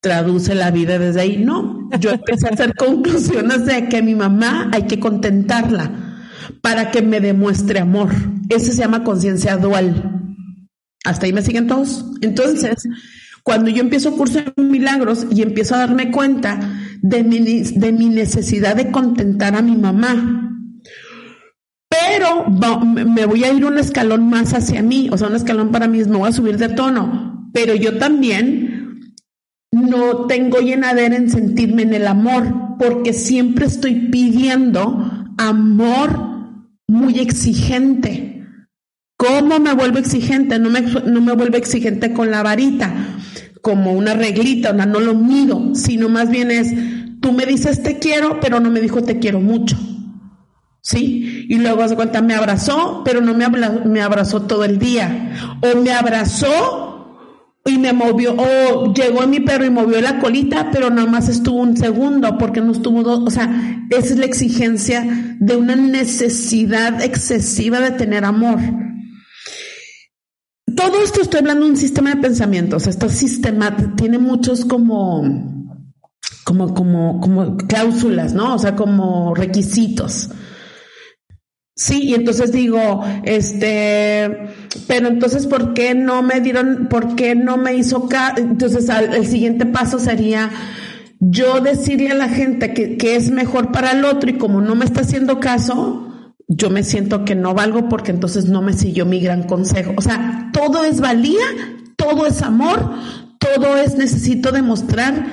traduce 0.00 0.54
la 0.54 0.70
vida 0.70 1.00
desde 1.00 1.20
ahí. 1.22 1.36
No, 1.44 1.88
yo 1.98 2.10
empecé 2.10 2.46
a 2.46 2.52
hacer 2.52 2.76
conclusiones 2.76 3.66
de 3.66 3.88
que 3.88 4.02
mi 4.02 4.14
mamá 4.14 4.70
hay 4.72 4.84
que 4.84 5.00
contentarla 5.00 5.90
para 6.62 6.92
que 6.92 7.02
me 7.02 7.18
demuestre 7.18 7.80
amor. 7.80 8.10
Ese 8.48 8.70
se 8.72 8.78
llama 8.78 9.02
conciencia 9.02 9.56
dual. 9.56 10.36
¿Hasta 11.04 11.26
ahí 11.26 11.32
me 11.32 11.42
siguen 11.42 11.66
todos? 11.66 12.04
Entonces, 12.20 12.86
cuando 13.42 13.70
yo 13.70 13.80
empiezo 13.82 14.16
curso 14.16 14.40
de 14.40 14.62
milagros 14.62 15.26
y 15.30 15.42
empiezo 15.42 15.74
a 15.74 15.78
darme 15.78 16.10
cuenta 16.10 16.58
de 17.02 17.22
mi, 17.22 17.38
de 17.40 17.92
mi 17.92 18.08
necesidad 18.08 18.76
de 18.76 18.90
contentar 18.90 19.54
a 19.54 19.62
mi 19.62 19.76
mamá, 19.76 20.50
pero 21.88 22.46
me 22.86 23.26
voy 23.26 23.44
a 23.44 23.52
ir 23.52 23.64
un 23.64 23.78
escalón 23.78 24.28
más 24.28 24.54
hacia 24.54 24.82
mí, 24.82 25.08
o 25.10 25.18
sea, 25.18 25.28
un 25.28 25.36
escalón 25.36 25.72
para 25.72 25.88
mí 25.88 25.98
es 25.98 26.08
me 26.08 26.18
voy 26.18 26.28
a 26.28 26.32
subir 26.32 26.56
de 26.56 26.68
tono, 26.68 27.50
pero 27.52 27.74
yo 27.74 27.98
también 27.98 28.70
no 29.72 30.26
tengo 30.26 30.58
llenadera 30.58 31.16
en 31.16 31.30
sentirme 31.30 31.82
en 31.82 31.94
el 31.94 32.06
amor, 32.06 32.76
porque 32.78 33.12
siempre 33.12 33.66
estoy 33.66 34.08
pidiendo 34.10 35.26
amor 35.36 36.28
muy 36.88 37.18
exigente. 37.18 38.29
¿Cómo 39.20 39.60
me 39.60 39.74
vuelvo 39.74 39.98
exigente? 39.98 40.58
No 40.58 40.70
me, 40.70 40.80
no 40.80 41.20
me 41.20 41.34
vuelvo 41.34 41.58
exigente 41.58 42.14
con 42.14 42.30
la 42.30 42.42
varita, 42.42 42.90
como 43.60 43.92
una 43.92 44.14
reglita, 44.14 44.72
no 44.72 44.98
lo 44.98 45.14
mido, 45.14 45.74
sino 45.74 46.08
más 46.08 46.30
bien 46.30 46.50
es, 46.50 46.72
tú 47.20 47.30
me 47.32 47.44
dices 47.44 47.82
te 47.82 47.98
quiero, 47.98 48.40
pero 48.40 48.60
no 48.60 48.70
me 48.70 48.80
dijo 48.80 49.02
te 49.02 49.18
quiero 49.18 49.38
mucho. 49.38 49.76
¿Sí? 50.80 51.44
Y 51.50 51.56
luego 51.56 51.82
hace 51.82 51.96
cuenta, 51.96 52.22
me 52.22 52.32
abrazó, 52.32 53.02
pero 53.04 53.20
no 53.20 53.34
me, 53.34 53.46
me 53.84 54.00
abrazó 54.00 54.40
todo 54.40 54.64
el 54.64 54.78
día. 54.78 55.58
O 55.60 55.78
me 55.82 55.92
abrazó 55.92 57.50
y 57.66 57.76
me 57.76 57.92
movió, 57.92 58.34
o 58.38 58.94
llegó 58.94 59.26
mi 59.26 59.40
perro 59.40 59.66
y 59.66 59.70
movió 59.70 60.00
la 60.00 60.18
colita, 60.18 60.70
pero 60.72 60.88
nada 60.88 61.10
más 61.10 61.28
estuvo 61.28 61.60
un 61.60 61.76
segundo, 61.76 62.38
porque 62.38 62.62
no 62.62 62.72
estuvo 62.72 63.02
dos, 63.02 63.20
o 63.26 63.30
sea, 63.30 63.84
esa 63.90 64.14
es 64.14 64.18
la 64.18 64.24
exigencia 64.24 65.36
de 65.38 65.56
una 65.56 65.76
necesidad 65.76 67.02
excesiva 67.02 67.80
de 67.80 67.90
tener 67.90 68.24
amor. 68.24 68.58
Todo 70.80 71.02
esto 71.02 71.20
estoy 71.20 71.40
hablando 71.40 71.66
de 71.66 71.72
un 71.72 71.76
sistema 71.76 72.14
de 72.14 72.22
pensamientos, 72.22 72.86
este 72.86 73.10
sistema 73.10 73.76
tiene 73.96 74.18
muchos 74.18 74.64
como, 74.64 75.22
como, 76.42 76.72
como, 76.72 77.20
como 77.20 77.58
cláusulas, 77.58 78.32
¿no? 78.32 78.54
O 78.54 78.58
sea, 78.58 78.76
como 78.76 79.34
requisitos. 79.34 80.30
Sí, 81.76 82.04
y 82.04 82.14
entonces 82.14 82.52
digo, 82.52 83.04
este, 83.24 84.54
pero 84.86 85.08
entonces, 85.08 85.46
¿por 85.46 85.74
qué 85.74 85.94
no 85.94 86.22
me 86.22 86.40
dieron, 86.40 86.88
por 86.88 87.14
qué 87.14 87.34
no 87.34 87.58
me 87.58 87.74
hizo 87.74 88.08
caso? 88.08 88.38
Entonces, 88.38 88.88
el 88.88 89.26
siguiente 89.26 89.66
paso 89.66 89.98
sería 89.98 90.50
yo 91.18 91.60
decirle 91.60 92.12
a 92.12 92.14
la 92.14 92.30
gente 92.30 92.72
que, 92.72 92.96
que 92.96 93.16
es 93.16 93.30
mejor 93.30 93.70
para 93.70 93.92
el 93.92 94.06
otro 94.06 94.30
y 94.30 94.38
como 94.38 94.62
no 94.62 94.74
me 94.76 94.86
está 94.86 95.02
haciendo 95.02 95.40
caso, 95.40 96.09
yo 96.52 96.68
me 96.68 96.82
siento 96.82 97.24
que 97.24 97.36
no 97.36 97.54
valgo 97.54 97.88
porque 97.88 98.10
entonces 98.10 98.46
no 98.46 98.60
me 98.60 98.72
siguió 98.72 99.06
mi 99.06 99.20
gran 99.20 99.44
consejo. 99.44 99.94
O 99.96 100.02
sea, 100.02 100.50
todo 100.52 100.84
es 100.84 101.00
valía, 101.00 101.46
todo 101.94 102.26
es 102.26 102.42
amor, 102.42 102.90
todo 103.38 103.76
es 103.76 103.96
necesito 103.96 104.50
demostrar 104.50 105.26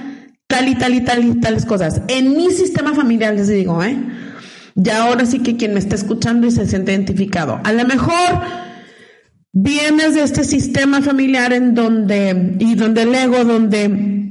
tal 0.46 0.70
y 0.70 0.76
tal 0.76 0.94
y 0.94 1.02
tal 1.02 1.26
y 1.26 1.40
tales 1.40 1.66
cosas. 1.66 2.04
En 2.08 2.38
mi 2.38 2.52
sistema 2.52 2.94
familiar 2.94 3.34
les 3.34 3.48
digo, 3.48 3.84
¿eh? 3.84 3.98
Ya 4.76 5.06
ahora 5.06 5.26
sí 5.26 5.40
que 5.40 5.58
quien 5.58 5.74
me 5.74 5.80
está 5.80 5.96
escuchando 5.96 6.46
y 6.46 6.52
se 6.52 6.68
siente 6.68 6.92
identificado. 6.92 7.60
A 7.64 7.74
lo 7.74 7.84
mejor 7.86 8.42
vienes 9.52 10.14
de 10.14 10.22
este 10.22 10.44
sistema 10.44 11.02
familiar 11.02 11.52
en 11.52 11.74
donde, 11.74 12.58
y 12.60 12.76
donde 12.76 13.02
el 13.02 13.16
ego, 13.16 13.44
donde 13.44 14.27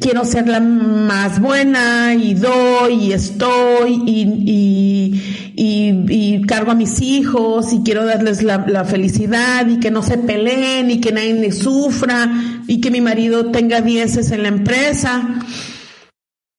quiero 0.00 0.24
ser 0.24 0.48
la 0.48 0.60
más 0.60 1.40
buena 1.40 2.14
y 2.14 2.34
doy 2.34 2.94
y 2.94 3.12
estoy 3.12 4.02
y, 4.06 5.22
y, 5.54 6.42
cargo 6.46 6.72
a 6.72 6.74
mis 6.74 7.00
hijos 7.00 7.72
y 7.72 7.82
quiero 7.82 8.04
darles 8.04 8.42
la, 8.42 8.64
la, 8.66 8.84
felicidad 8.84 9.66
y 9.68 9.78
que 9.78 9.90
no 9.90 10.02
se 10.02 10.18
peleen 10.18 10.90
y 10.90 11.00
que 11.00 11.12
nadie 11.12 11.34
me 11.34 11.52
sufra 11.52 12.30
y 12.66 12.80
que 12.80 12.90
mi 12.90 13.00
marido 13.00 13.50
tenga 13.50 13.80
dieces 13.80 14.30
en 14.32 14.42
la 14.42 14.48
empresa. 14.48 15.40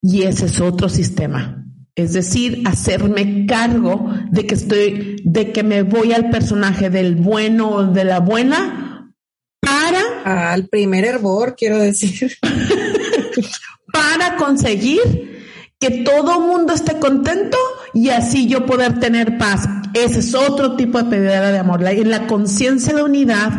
Y 0.02 0.24
ese 0.24 0.46
es 0.46 0.60
otro 0.60 0.90
sistema. 0.90 1.64
Es 1.96 2.14
decir, 2.14 2.64
hacerme 2.66 3.46
cargo 3.46 4.10
de 4.32 4.48
que 4.48 4.56
estoy, 4.56 5.22
de 5.24 5.52
que 5.52 5.62
me 5.62 5.84
voy 5.84 6.12
al 6.12 6.32
personaje 6.32 6.90
del 6.90 7.16
bueno 7.16 7.70
o 7.70 7.84
de 7.86 8.04
la 8.04 8.20
buena 8.20 9.14
para. 9.60 10.52
Al 10.52 10.68
primer 10.70 11.06
hervor, 11.06 11.56
quiero 11.56 11.78
decir. 11.78 12.32
para 13.92 14.36
conseguir 14.38 15.34
que 15.80 16.04
todo 16.04 16.40
mundo 16.40 16.74
esté 16.74 16.98
contento 17.00 17.58
y 17.94 18.10
así 18.10 18.48
yo 18.48 18.66
poder 18.66 19.00
tener 19.00 19.38
paz. 19.38 19.68
Ese 19.94 20.20
es 20.20 20.34
otro 20.34 20.76
tipo 20.76 20.98
de 21.02 21.10
pedida 21.10 21.52
de 21.52 21.60
amor. 21.60 21.84
En 21.86 22.10
la 22.10 22.26
conciencia 22.26 22.96
de 22.96 23.04
unidad 23.04 23.52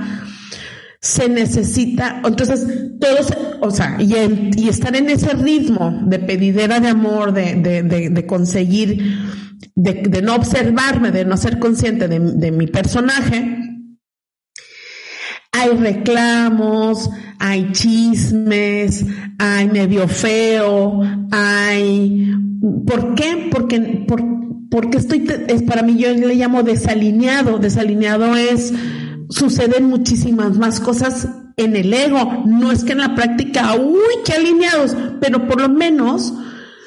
se 1.04 1.28
necesita, 1.28 2.22
entonces 2.24 2.66
todos, 2.98 3.28
o 3.60 3.70
sea, 3.70 3.98
y, 4.00 4.14
y, 4.56 4.70
estar 4.70 4.96
en 4.96 5.10
ese 5.10 5.34
ritmo 5.34 6.00
de 6.06 6.18
pedidera 6.18 6.80
de 6.80 6.88
amor, 6.88 7.34
de, 7.34 7.56
de, 7.56 7.82
de, 8.08 8.26
conseguir, 8.26 9.18
de, 9.74 10.22
no 10.22 10.34
observarme, 10.34 11.10
de 11.10 11.26
no 11.26 11.36
ser 11.36 11.58
consciente 11.58 12.08
de, 12.08 12.50
mi 12.50 12.66
personaje, 12.68 13.63
hay 15.54 15.70
reclamos, 15.70 17.08
hay 17.38 17.70
chismes, 17.72 19.06
hay 19.38 19.68
medio 19.68 20.08
feo, 20.08 21.00
hay... 21.30 22.34
¿Por 22.86 23.14
qué? 23.14 23.48
Porque, 23.50 24.04
porque 24.70 24.98
estoy, 24.98 25.26
es 25.46 25.62
para 25.62 25.82
mí 25.82 25.96
yo 25.96 26.12
le 26.12 26.34
llamo 26.34 26.62
desalineado. 26.64 27.58
Desalineado 27.58 28.34
es, 28.36 28.72
suceden 29.28 29.84
muchísimas 29.84 30.58
más 30.58 30.80
cosas 30.80 31.28
en 31.56 31.76
el 31.76 31.94
ego. 31.94 32.42
No 32.46 32.72
es 32.72 32.82
que 32.82 32.92
en 32.92 32.98
la 32.98 33.14
práctica, 33.14 33.76
uy, 33.76 34.22
qué 34.24 34.32
alineados, 34.32 34.96
pero 35.20 35.46
por 35.46 35.60
lo 35.60 35.68
menos 35.68 36.34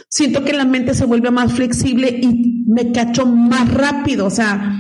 siento 0.10 0.44
que 0.44 0.54
la 0.54 0.66
mente 0.66 0.94
se 0.94 1.06
vuelve 1.06 1.32
más 1.32 1.54
flexible 1.54 2.20
y 2.22 2.66
me 2.68 2.92
cacho 2.92 3.26
más 3.26 3.72
rápido. 3.74 4.26
O 4.26 4.32
sea, 4.32 4.78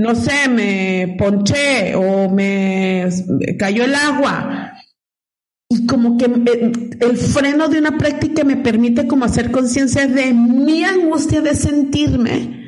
no 0.00 0.14
sé, 0.14 0.48
me 0.48 1.14
ponché 1.18 1.94
o 1.94 2.30
me 2.30 3.06
cayó 3.58 3.84
el 3.84 3.94
agua. 3.94 4.72
Y 5.68 5.86
como 5.86 6.16
que 6.16 6.24
eh, 6.24 6.72
el 7.00 7.16
freno 7.18 7.68
de 7.68 7.78
una 7.78 7.98
práctica 7.98 8.42
me 8.42 8.56
permite 8.56 9.06
como 9.06 9.26
hacer 9.26 9.50
conciencia 9.50 10.06
de 10.06 10.32
mi 10.32 10.84
angustia 10.84 11.42
de 11.42 11.54
sentirme 11.54 12.60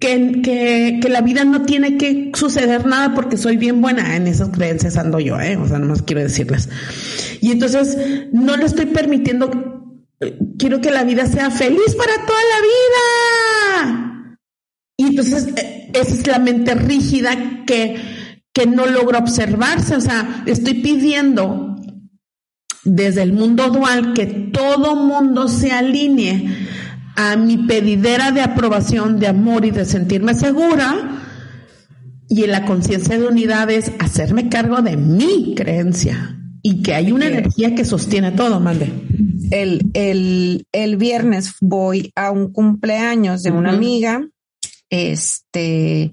que, 0.00 0.42
que, 0.42 0.98
que, 1.00 1.08
la 1.08 1.20
vida 1.20 1.44
no 1.44 1.62
tiene 1.62 1.96
que 1.96 2.32
suceder 2.34 2.86
nada 2.86 3.14
porque 3.14 3.36
soy 3.36 3.56
bien 3.56 3.80
buena 3.80 4.16
en 4.16 4.26
esas 4.26 4.48
creencias 4.48 4.96
ando 4.96 5.20
yo, 5.20 5.40
¿eh? 5.40 5.56
O 5.56 5.66
sea, 5.66 5.78
nomás 5.78 6.02
quiero 6.02 6.22
decirles. 6.22 6.68
Y 7.40 7.52
entonces 7.52 7.96
no 8.32 8.56
le 8.56 8.64
estoy 8.64 8.86
permitiendo, 8.86 9.48
quiero 10.58 10.80
que 10.80 10.90
la 10.90 11.04
vida 11.04 11.26
sea 11.26 11.52
feliz 11.52 11.94
para 11.96 12.14
toda 12.26 12.40
la 12.40 12.60
vida. 12.60 13.37
Y 14.98 15.06
entonces 15.06 15.48
eh, 15.56 15.90
esa 15.94 16.14
es 16.14 16.26
la 16.26 16.40
mente 16.40 16.74
rígida 16.74 17.64
que, 17.64 17.96
que 18.52 18.66
no 18.66 18.84
logra 18.84 19.20
observarse. 19.20 19.94
O 19.96 20.00
sea, 20.00 20.42
estoy 20.44 20.74
pidiendo 20.74 21.76
desde 22.84 23.22
el 23.22 23.32
mundo 23.32 23.70
dual 23.70 24.12
que 24.12 24.26
todo 24.26 24.96
mundo 24.96 25.46
se 25.48 25.70
alinee 25.70 26.66
a 27.16 27.36
mi 27.36 27.58
pedidera 27.58 28.32
de 28.32 28.42
aprobación, 28.42 29.20
de 29.20 29.28
amor 29.28 29.64
y 29.64 29.70
de 29.70 29.84
sentirme 29.84 30.34
segura. 30.34 31.22
Y 32.28 32.42
en 32.44 32.50
la 32.50 32.66
conciencia 32.66 33.18
de 33.18 33.26
unidad 33.26 33.70
es 33.70 33.92
hacerme 34.00 34.48
cargo 34.48 34.82
de 34.82 34.96
mi 34.96 35.54
creencia 35.54 36.36
y 36.60 36.82
que 36.82 36.94
hay 36.94 37.12
una 37.12 37.26
energía 37.26 37.74
que 37.76 37.84
sostiene 37.84 38.32
todo, 38.32 38.58
mande. 38.58 38.92
El, 39.52 39.90
el, 39.94 40.66
el 40.72 40.96
viernes 40.96 41.54
voy 41.60 42.12
a 42.16 42.32
un 42.32 42.52
cumpleaños 42.52 43.42
de 43.44 43.52
una 43.52 43.72
amiga, 43.72 44.28
este, 44.90 46.12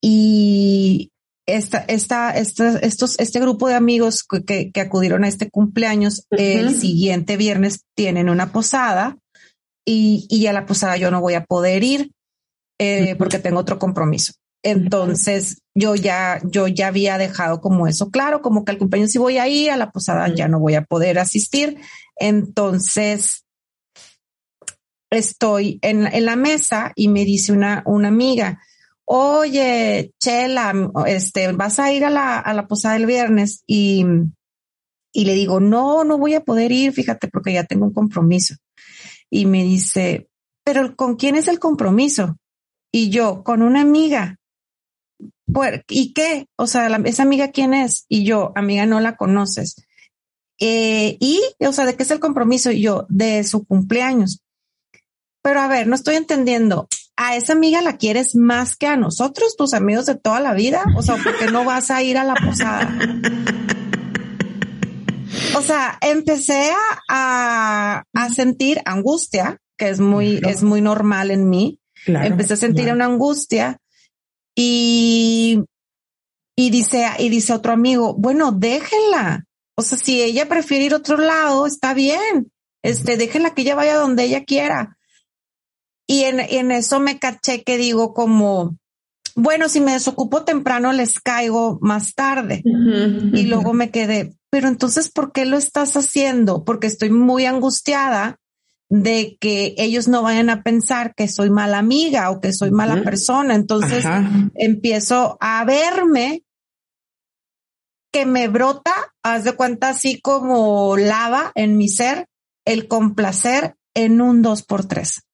y 0.00 1.10
esta, 1.46 1.78
esta, 1.78 2.30
esta, 2.30 2.78
estos, 2.78 3.18
este 3.18 3.40
grupo 3.40 3.68
de 3.68 3.74
amigos 3.74 4.24
que, 4.24 4.70
que 4.72 4.80
acudieron 4.80 5.24
a 5.24 5.28
este 5.28 5.48
cumpleaños, 5.48 6.26
el 6.30 6.74
siguiente 6.74 7.36
viernes 7.36 7.84
tienen 7.94 8.28
una 8.28 8.52
posada 8.52 9.16
y, 9.84 10.26
y 10.28 10.46
a 10.48 10.52
la 10.52 10.66
posada 10.66 10.96
yo 10.96 11.10
no 11.10 11.20
voy 11.20 11.34
a 11.34 11.44
poder 11.44 11.84
ir 11.84 12.10
eh, 12.78 13.14
porque 13.16 13.38
tengo 13.38 13.60
otro 13.60 13.78
compromiso. 13.78 14.32
Entonces 14.62 15.62
yo 15.76 15.94
ya, 15.94 16.40
yo 16.44 16.66
ya 16.66 16.88
había 16.88 17.18
dejado 17.18 17.60
como 17.60 17.86
eso 17.86 18.10
claro, 18.10 18.42
como 18.42 18.64
que 18.64 18.72
al 18.72 18.78
cumpleaños 18.78 19.12
sí 19.12 19.18
voy 19.18 19.38
a 19.38 19.46
ir, 19.46 19.70
a 19.70 19.76
la 19.76 19.92
posada 19.92 20.28
ya 20.34 20.48
no 20.48 20.58
voy 20.58 20.74
a 20.74 20.82
poder 20.82 21.20
asistir. 21.20 21.78
Entonces 22.16 23.45
estoy 25.18 25.78
en, 25.82 26.06
en 26.06 26.24
la 26.24 26.36
mesa 26.36 26.92
y 26.94 27.08
me 27.08 27.24
dice 27.24 27.52
una, 27.52 27.82
una 27.86 28.08
amiga, 28.08 28.60
oye, 29.04 30.12
Chela, 30.20 30.74
este, 31.06 31.52
vas 31.52 31.78
a 31.78 31.92
ir 31.92 32.04
a 32.04 32.10
la, 32.10 32.38
a 32.38 32.54
la 32.54 32.66
posada 32.66 32.96
el 32.96 33.06
viernes 33.06 33.62
y, 33.66 34.04
y 35.12 35.24
le 35.24 35.34
digo, 35.34 35.60
no, 35.60 36.04
no 36.04 36.18
voy 36.18 36.34
a 36.34 36.44
poder 36.44 36.72
ir, 36.72 36.92
fíjate, 36.92 37.28
porque 37.28 37.52
ya 37.52 37.64
tengo 37.64 37.86
un 37.86 37.92
compromiso 37.92 38.54
y 39.30 39.46
me 39.46 39.62
dice, 39.62 40.28
pero 40.64 40.96
¿con 40.96 41.16
quién 41.16 41.36
es 41.36 41.48
el 41.48 41.58
compromiso? 41.58 42.36
Y 42.92 43.10
yo, 43.10 43.42
con 43.44 43.62
una 43.62 43.80
amiga. 43.80 44.38
Pues, 45.52 45.82
¿Y 45.88 46.12
qué? 46.12 46.46
O 46.56 46.66
sea, 46.66 46.88
esa 47.04 47.22
amiga 47.22 47.50
quién 47.50 47.74
es? 47.74 48.04
Y 48.08 48.24
yo, 48.24 48.52
amiga, 48.56 48.86
no 48.86 49.00
la 49.00 49.16
conoces. 49.16 49.76
Eh, 50.58 51.16
y, 51.20 51.40
o 51.60 51.72
sea, 51.72 51.84
¿de 51.84 51.96
qué 51.96 52.02
es 52.02 52.10
el 52.10 52.20
compromiso? 52.20 52.70
Y 52.70 52.82
yo, 52.82 53.06
de 53.08 53.44
su 53.44 53.64
cumpleaños. 53.64 54.42
Pero 55.46 55.60
a 55.60 55.68
ver, 55.68 55.86
no 55.86 55.94
estoy 55.94 56.16
entendiendo. 56.16 56.88
¿A 57.16 57.36
esa 57.36 57.52
amiga 57.52 57.80
la 57.80 57.98
quieres 57.98 58.34
más 58.34 58.74
que 58.74 58.88
a 58.88 58.96
nosotros, 58.96 59.54
tus 59.56 59.74
amigos 59.74 60.04
de 60.06 60.16
toda 60.16 60.40
la 60.40 60.54
vida? 60.54 60.82
O 60.96 61.02
sea, 61.02 61.14
¿por 61.22 61.38
qué 61.38 61.46
no 61.52 61.64
vas 61.64 61.92
a 61.92 62.02
ir 62.02 62.18
a 62.18 62.24
la 62.24 62.34
posada? 62.34 62.98
o 65.56 65.62
sea, 65.62 65.98
empecé 66.00 66.72
a, 67.08 68.02
a, 68.12 68.28
sentir 68.30 68.82
angustia, 68.86 69.60
que 69.78 69.88
es 69.88 70.00
muy, 70.00 70.40
es 70.44 70.64
muy 70.64 70.80
normal 70.80 71.30
en 71.30 71.48
mí. 71.48 71.78
empecé 72.06 72.54
a 72.54 72.56
sentir 72.56 72.92
una 72.92 73.04
angustia 73.04 73.78
y, 74.52 75.62
y 76.56 76.70
dice, 76.70 77.06
y 77.20 77.28
dice 77.28 77.52
otro 77.52 77.72
amigo, 77.72 78.16
bueno, 78.18 78.50
déjenla. 78.50 79.44
O 79.76 79.82
sea, 79.82 79.96
si 79.96 80.24
ella 80.24 80.48
prefiere 80.48 80.86
ir 80.86 80.94
a 80.94 80.96
otro 80.96 81.18
lado, 81.18 81.68
está 81.68 81.94
bien. 81.94 82.50
Este, 82.82 83.16
déjenla 83.16 83.54
que 83.54 83.62
ella 83.62 83.76
vaya 83.76 83.94
donde 83.94 84.24
ella 84.24 84.44
quiera. 84.44 84.95
Y 86.06 86.24
en, 86.24 86.40
en 86.40 86.70
eso 86.70 87.00
me 87.00 87.18
caché 87.18 87.62
que 87.62 87.78
digo 87.78 88.14
como, 88.14 88.76
bueno, 89.34 89.68
si 89.68 89.80
me 89.80 89.92
desocupo 89.92 90.44
temprano, 90.44 90.92
les 90.92 91.20
caigo 91.20 91.78
más 91.82 92.14
tarde. 92.14 92.62
Y 92.64 93.42
luego 93.44 93.72
me 93.72 93.90
quedé, 93.90 94.34
pero 94.50 94.68
entonces, 94.68 95.10
¿por 95.10 95.32
qué 95.32 95.44
lo 95.44 95.58
estás 95.58 95.96
haciendo? 95.96 96.64
Porque 96.64 96.86
estoy 96.86 97.10
muy 97.10 97.44
angustiada 97.44 98.38
de 98.88 99.36
que 99.40 99.74
ellos 99.78 100.08
no 100.08 100.22
vayan 100.22 100.48
a 100.48 100.62
pensar 100.62 101.14
que 101.14 101.28
soy 101.28 101.50
mala 101.50 101.78
amiga 101.78 102.30
o 102.30 102.40
que 102.40 102.52
soy 102.52 102.70
mala 102.70 103.02
persona. 103.02 103.54
Entonces 103.54 104.04
empiezo 104.54 105.36
a 105.40 105.64
verme 105.64 106.44
que 108.12 108.24
me 108.24 108.48
brota, 108.48 108.94
haz 109.22 109.44
de 109.44 109.52
cuenta 109.52 109.90
así 109.90 110.20
como 110.20 110.96
lava 110.96 111.52
en 111.54 111.76
mi 111.76 111.88
ser, 111.88 112.28
el 112.64 112.88
complacer 112.88 113.74
en 113.94 114.20
un 114.20 114.40
dos 114.40 114.62
por 114.62 114.86
tres. 114.86 115.26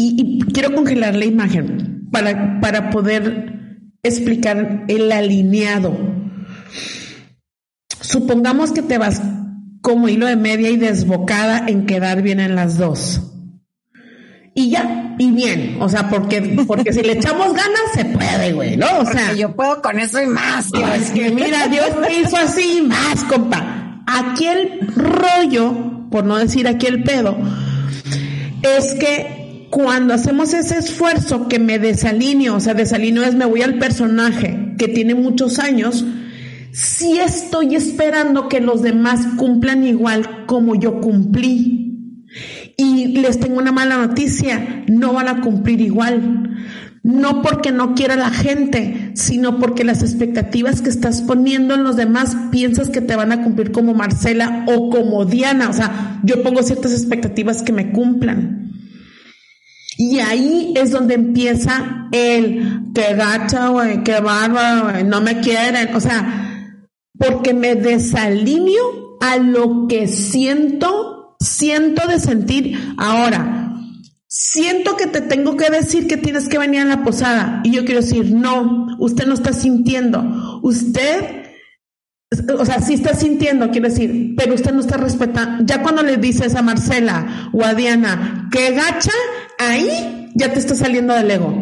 Y, 0.00 0.38
quiero 0.52 0.74
congelar 0.74 1.16
la 1.16 1.24
imagen 1.24 2.08
para, 2.12 2.60
para 2.60 2.90
poder 2.90 3.88
explicar 4.02 4.84
el 4.86 5.10
alineado 5.10 5.96
Supongamos 8.00 8.72
que 8.72 8.80
te 8.80 8.96
vas 8.96 9.20
como 9.82 10.08
hilo 10.08 10.26
de 10.26 10.36
media 10.36 10.70
y 10.70 10.76
desbocada 10.76 11.64
en 11.66 11.84
quedar 11.84 12.22
bien 12.22 12.40
en 12.40 12.54
las 12.54 12.78
dos. 12.78 13.20
Y 14.54 14.70
ya, 14.70 15.14
y 15.18 15.30
bien, 15.30 15.76
o 15.80 15.88
sea, 15.88 16.08
porque, 16.08 16.64
porque 16.66 16.92
si 16.92 17.02
le 17.02 17.12
echamos 17.12 17.48
ganas 17.52 17.80
se 17.94 18.06
puede, 18.06 18.52
güey, 18.54 18.76
¿no? 18.76 18.86
O 19.00 19.04
sea, 19.04 19.34
yo 19.34 19.54
puedo 19.54 19.82
con 19.82 19.98
eso 20.00 20.22
y 20.22 20.26
más. 20.26 20.70
Es 20.96 21.10
que 21.10 21.30
mira, 21.30 21.68
Dios 21.68 21.90
me 22.00 22.20
hizo 22.20 22.36
así 22.36 22.78
y 22.78 22.80
más, 22.82 23.24
compa. 23.24 24.02
Aquí 24.06 24.46
el 24.46 24.88
rollo, 24.96 26.08
por 26.10 26.24
no 26.24 26.38
decir 26.38 26.66
aquí 26.66 26.86
el 26.86 27.04
pedo, 27.04 27.36
es 28.62 28.94
que 28.94 29.37
cuando 29.70 30.14
hacemos 30.14 30.54
ese 30.54 30.78
esfuerzo 30.78 31.48
que 31.48 31.58
me 31.58 31.78
desalineo, 31.78 32.56
o 32.56 32.60
sea, 32.60 32.74
desalineo 32.74 33.24
es 33.24 33.34
me 33.34 33.44
voy 33.44 33.62
al 33.62 33.78
personaje 33.78 34.74
que 34.78 34.88
tiene 34.88 35.14
muchos 35.14 35.58
años, 35.58 36.04
si 36.72 37.18
estoy 37.18 37.74
esperando 37.74 38.48
que 38.48 38.60
los 38.60 38.82
demás 38.82 39.26
cumplan 39.36 39.84
igual 39.84 40.46
como 40.46 40.74
yo 40.74 41.00
cumplí. 41.00 42.24
Y 42.76 43.18
les 43.18 43.40
tengo 43.40 43.58
una 43.58 43.72
mala 43.72 43.96
noticia, 43.96 44.84
no 44.86 45.12
van 45.12 45.28
a 45.28 45.40
cumplir 45.40 45.80
igual. 45.80 46.56
No 47.02 47.42
porque 47.42 47.72
no 47.72 47.94
quiera 47.94 48.16
la 48.16 48.30
gente, 48.30 49.12
sino 49.14 49.58
porque 49.58 49.82
las 49.82 50.02
expectativas 50.02 50.82
que 50.82 50.90
estás 50.90 51.22
poniendo 51.22 51.74
en 51.74 51.82
los 51.82 51.96
demás 51.96 52.36
piensas 52.52 52.90
que 52.90 53.00
te 53.00 53.16
van 53.16 53.32
a 53.32 53.42
cumplir 53.42 53.72
como 53.72 53.94
Marcela 53.94 54.64
o 54.68 54.90
como 54.90 55.24
Diana. 55.24 55.70
O 55.70 55.72
sea, 55.72 56.20
yo 56.22 56.42
pongo 56.42 56.62
ciertas 56.62 56.92
expectativas 56.92 57.62
que 57.62 57.72
me 57.72 57.90
cumplan. 57.90 58.87
Y 60.00 60.20
ahí 60.20 60.72
es 60.76 60.92
donde 60.92 61.14
empieza 61.14 62.08
el 62.12 62.92
que 62.94 63.14
gacha, 63.14 63.68
güey, 63.68 64.04
que 64.04 64.20
bárbaro, 64.20 65.04
no 65.04 65.20
me 65.20 65.40
quieren. 65.40 65.92
O 65.96 66.00
sea, 66.00 66.72
porque 67.18 67.52
me 67.52 67.74
desalineo 67.74 69.18
a 69.20 69.38
lo 69.38 69.88
que 69.88 70.06
siento, 70.06 71.36
siento 71.40 72.06
de 72.06 72.20
sentir. 72.20 72.78
Ahora, 72.96 73.74
siento 74.28 74.96
que 74.96 75.08
te 75.08 75.20
tengo 75.20 75.56
que 75.56 75.68
decir 75.68 76.06
que 76.06 76.16
tienes 76.16 76.48
que 76.48 76.58
venir 76.58 76.82
a 76.82 76.84
la 76.84 77.02
posada 77.02 77.60
y 77.64 77.72
yo 77.72 77.84
quiero 77.84 78.00
decir, 78.00 78.32
no, 78.32 78.96
usted 79.00 79.26
no 79.26 79.34
está 79.34 79.52
sintiendo, 79.52 80.60
usted, 80.62 81.46
o 82.56 82.64
sea, 82.64 82.80
sí 82.80 82.94
está 82.94 83.14
sintiendo, 83.14 83.70
quiero 83.70 83.88
decir, 83.88 84.34
pero 84.36 84.54
usted 84.54 84.72
no 84.72 84.80
está 84.80 84.96
respetando. 84.96 85.64
Ya 85.64 85.82
cuando 85.82 86.04
le 86.04 86.18
dices 86.18 86.54
a 86.54 86.62
Marcela 86.62 87.50
o 87.52 87.64
a 87.64 87.74
Diana 87.74 88.48
que 88.52 88.72
gacha, 88.72 89.12
ahí 89.58 90.30
ya 90.34 90.52
te 90.52 90.58
está 90.58 90.74
saliendo 90.74 91.14
del 91.14 91.30
ego. 91.30 91.54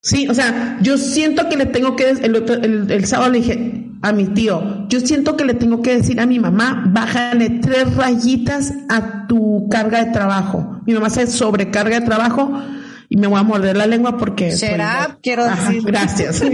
Sí, 0.00 0.28
o 0.28 0.34
sea, 0.34 0.78
yo 0.80 0.96
siento 0.96 1.48
que 1.48 1.56
le 1.56 1.66
tengo 1.66 1.96
que, 1.96 2.08
el, 2.08 2.86
el 2.90 3.06
sábado 3.06 3.32
le 3.32 3.38
dije, 3.38 3.84
a 4.00 4.12
mi 4.12 4.26
tío, 4.26 4.86
yo 4.88 5.00
siento 5.00 5.36
que 5.36 5.44
le 5.44 5.54
tengo 5.54 5.82
que 5.82 5.96
decir 5.96 6.20
a 6.20 6.26
mi 6.26 6.38
mamá, 6.38 6.84
bájale 6.86 7.50
tres 7.60 7.94
rayitas 7.96 8.72
a 8.88 9.26
tu 9.26 9.68
carga 9.68 10.04
de 10.04 10.12
trabajo. 10.12 10.80
Mi 10.86 10.94
mamá 10.94 11.10
se 11.10 11.26
sobrecarga 11.26 12.00
de 12.00 12.06
trabajo 12.06 12.62
y 13.08 13.16
me 13.16 13.26
voy 13.26 13.40
a 13.40 13.42
morder 13.42 13.76
la 13.76 13.86
lengua 13.86 14.16
porque... 14.16 14.52
Será, 14.52 15.18
quiero 15.20 15.44
decir. 15.46 15.82
Gracias. 15.82 16.42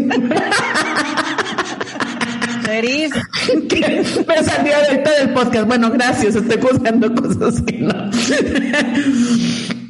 Me 2.75 4.43
salió 4.43 4.77
ahorita 4.77 5.11
del 5.21 5.31
podcast. 5.33 5.67
Bueno, 5.67 5.91
gracias, 5.91 6.35
estoy 6.35 6.61
juzgando 6.61 7.15
cosas 7.15 7.63
que 7.63 7.79
no. 7.79 8.11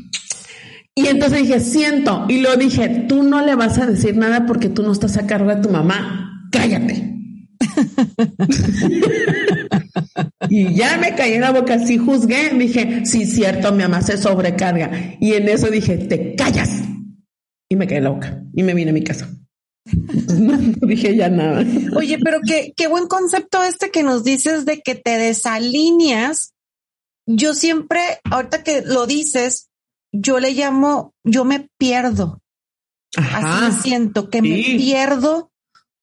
y 0.97 1.09
entonces 1.09 1.43
dije, 1.43 1.59
siento, 1.59 2.25
y 2.29 2.41
lo 2.41 2.55
dije, 2.57 2.89
tú 3.09 3.25
no 3.25 3.45
le 3.45 3.57
vas 3.57 3.79
a 3.79 3.87
decir 3.87 4.17
nada 4.17 4.47
porque 4.47 4.69
tú 4.69 4.85
no 4.85 4.93
estás 4.93 5.17
a 5.17 5.27
cargo 5.27 5.53
de 5.53 5.61
tu 5.61 5.69
mamá. 5.69 6.49
Cállate. 6.53 7.19
y 10.49 10.73
ya 10.75 10.97
me 10.99 11.17
caí 11.17 11.33
en 11.33 11.41
la 11.41 11.51
boca, 11.51 11.85
sí 11.85 11.99
juzgué, 11.99 12.51
dije, 12.51 13.05
sí, 13.07 13.27
cierto, 13.27 13.73
mi 13.73 13.83
mamá 13.83 14.03
se 14.03 14.17
sobrecarga. 14.17 15.17
Y 15.21 15.33
en 15.33 15.49
eso 15.49 15.69
dije, 15.69 15.99
te 15.99 16.37
callas. 16.37 16.71
Y 17.69 17.75
me 17.75 17.89
caí 17.89 17.99
en 17.99 18.05
la 18.05 18.11
boca 18.11 18.41
y 18.55 18.63
me 18.63 18.75
vine 18.75 18.91
a 18.91 18.95
mi 18.95 19.03
casa. 19.03 19.29
no, 20.39 20.57
dije 20.87 21.17
ya 21.17 21.29
nada. 21.29 21.65
Oye, 21.97 22.19
pero 22.23 22.39
qué, 22.47 22.73
qué 22.77 22.87
buen 22.87 23.09
concepto 23.09 23.65
este 23.65 23.91
que 23.91 24.05
nos 24.05 24.23
dices 24.23 24.65
de 24.65 24.81
que 24.81 24.95
te 24.95 25.19
desalineas. 25.19 26.53
Yo 27.27 27.55
siempre, 27.55 28.01
ahorita 28.31 28.63
que 28.63 28.83
lo 28.83 29.07
dices, 29.07 29.71
yo 30.15 30.39
le 30.39 30.53
llamo, 30.53 31.13
yo 31.25 31.45
me 31.45 31.69
pierdo. 31.77 32.41
Así 33.17 33.65
me 33.65 33.73
siento, 33.73 34.31
que 34.31 34.43
me 34.43 34.49
pierdo 34.77 35.51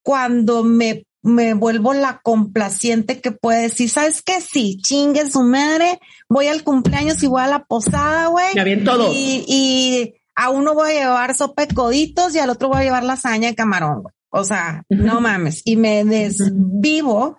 cuando 0.02 0.63
me, 0.63 1.06
me 1.21 1.54
vuelvo 1.54 1.93
la 1.93 2.19
complaciente 2.21 3.21
que 3.21 3.32
puede 3.32 3.63
decir, 3.63 3.89
¿sabes 3.89 4.21
qué? 4.21 4.39
Sí, 4.41 4.78
chingue 4.82 5.30
su 5.30 5.43
madre, 5.43 6.00
voy 6.30 6.47
al 6.47 6.63
cumpleaños 6.63 7.21
y 7.24 7.28
voy 7.28 7.41
a 7.41 7.47
la 7.47 7.65
posada, 7.65 8.28
güey. 8.28 8.54
Ya 8.56 8.63
bien 8.63 8.84
todo. 8.84 9.12
Y, 9.13 9.45
y 9.47 10.13
a 10.36 10.50
uno 10.50 10.74
voy 10.74 10.91
a 10.91 11.00
llevar 11.00 11.36
sopa 11.36 11.65
de 11.65 11.74
coditos 11.74 12.36
y 12.36 12.39
al 12.39 12.50
otro 12.50 12.69
voy 12.69 12.82
a 12.82 12.84
llevar 12.84 13.04
lasaña 13.04 13.50
de 13.50 13.56
camarón. 13.56 14.04
O 14.30 14.43
sea, 14.43 14.84
no 14.89 15.19
mames. 15.19 15.62
Y 15.65 15.76
me 15.76 16.06
desvivo. 16.06 17.38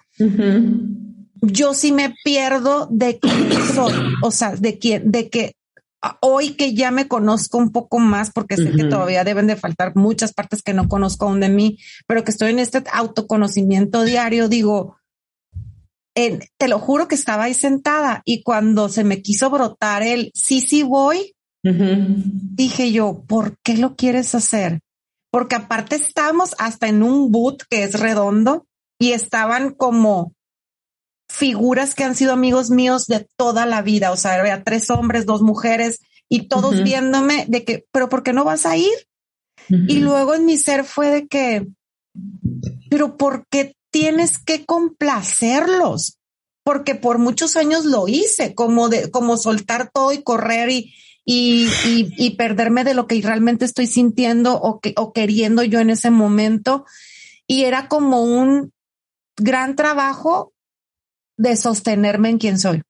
Yo 1.41 1.75
sí 1.75 1.93
me 1.93 2.15
pierdo 2.23 2.87
de 2.91 3.19
quién 3.19 3.51
soy. 3.75 3.93
O 4.23 4.31
sea, 4.31 4.55
de 4.55 4.79
quién, 4.79 5.11
de 5.11 5.31
que 5.31 5.55
hoy 6.21 6.55
que 6.55 6.75
ya 6.75 6.91
me 6.91 7.09
conozco 7.09 7.59
un 7.59 7.71
poco 7.71 7.99
más, 7.99 8.31
porque 8.33 8.57
sé 8.57 8.73
que 8.73 8.85
todavía 8.85 9.25
deben 9.25 9.47
de 9.47 9.57
faltar 9.57 9.95
muchas 9.95 10.33
partes 10.33 10.63
que 10.63 10.75
no 10.75 10.89
conozco 10.89 11.27
aún 11.27 11.41
de 11.41 11.49
mí, 11.49 11.79
pero 12.07 12.25
que 12.25 12.31
estoy 12.31 12.51
en 12.51 12.59
este 12.59 12.83
autoconocimiento 12.93 14.03
diario, 14.03 14.49
digo, 14.49 14.97
te 16.15 16.69
lo 16.69 16.79
juro 16.79 17.09
que 17.09 17.15
estaba 17.15 17.45
ahí 17.45 17.55
sentada 17.55 18.23
y 18.25 18.43
cuando 18.43 18.89
se 18.89 19.05
me 19.05 19.23
quiso 19.23 19.49
brotar 19.49 20.03
el 20.03 20.31
sí, 20.35 20.61
sí 20.61 20.83
voy, 20.83 21.35
Dije 21.65 22.91
yo, 22.91 23.23
¿por 23.27 23.57
qué 23.63 23.77
lo 23.77 23.95
quieres 23.95 24.35
hacer? 24.35 24.81
Porque 25.31 25.55
aparte 25.55 25.95
estamos 25.97 26.55
hasta 26.59 26.89
en 26.89 27.03
un 27.03 27.31
boot 27.31 27.63
que 27.71 27.85
es 27.85 28.01
redondo 28.01 28.67
y 28.99 29.13
estaban 29.13 29.75
como 29.75 30.35
figuras 31.33 31.95
que 31.95 32.05
han 32.05 32.15
sido 32.15 32.35
amigos 32.35 32.71
míos 32.71 33.07
de 33.07 33.27
toda 33.37 33.65
la 33.65 33.81
vida. 33.81 34.13
O 34.13 34.17
sea, 34.17 34.35
había 34.35 34.63
tres 34.63 34.91
hombres, 34.91 35.25
dos 35.25 35.41
mujeres 35.41 36.01
y 36.29 36.47
todos 36.47 36.83
viéndome 36.83 37.47
de 37.49 37.65
que, 37.65 37.87
pero 37.91 38.11
¿por 38.11 38.23
qué 38.23 38.35
no 38.35 38.45
vas 38.45 38.67
a 38.67 38.77
ir? 38.77 38.93
Y 39.69 40.01
luego 40.01 40.35
en 40.35 40.45
mi 40.45 40.59
ser 40.59 40.85
fue 40.85 41.11
de 41.11 41.27
que, 41.29 41.67
pero 42.91 43.17
¿por 43.17 43.47
qué 43.49 43.75
tienes 43.91 44.39
que 44.39 44.67
complacerlos? 44.67 46.19
Porque 46.65 46.95
por 46.95 47.19
muchos 47.19 47.57
años 47.57 47.87
lo 47.87 48.09
hice, 48.09 48.55
como 48.55 48.89
de, 48.89 49.11
como 49.11 49.37
soltar 49.37 49.91
todo 49.93 50.13
y 50.13 50.23
correr 50.23 50.69
y, 50.71 50.93
y, 51.25 51.69
y, 51.85 52.31
perderme 52.37 52.85
de 52.85 52.95
lo 52.95 53.07
que 53.07 53.21
realmente 53.23 53.65
estoy 53.65 53.87
sintiendo 53.87 54.61
o, 54.61 54.81
que, 54.81 54.93
o 54.97 55.13
queriendo 55.13 55.63
yo 55.63 55.81
en 55.81 55.91
ese 55.91 56.11
momento. 56.11 56.85
Y 57.47 57.65
era 57.65 57.89
como 57.89 58.23
un 58.23 58.73
gran 59.37 59.77
trabajo 59.77 60.52
de 61.37 61.57
sostenerme 61.57 62.31
en 62.31 62.39
quien 62.39 62.59
soy. 62.59 62.83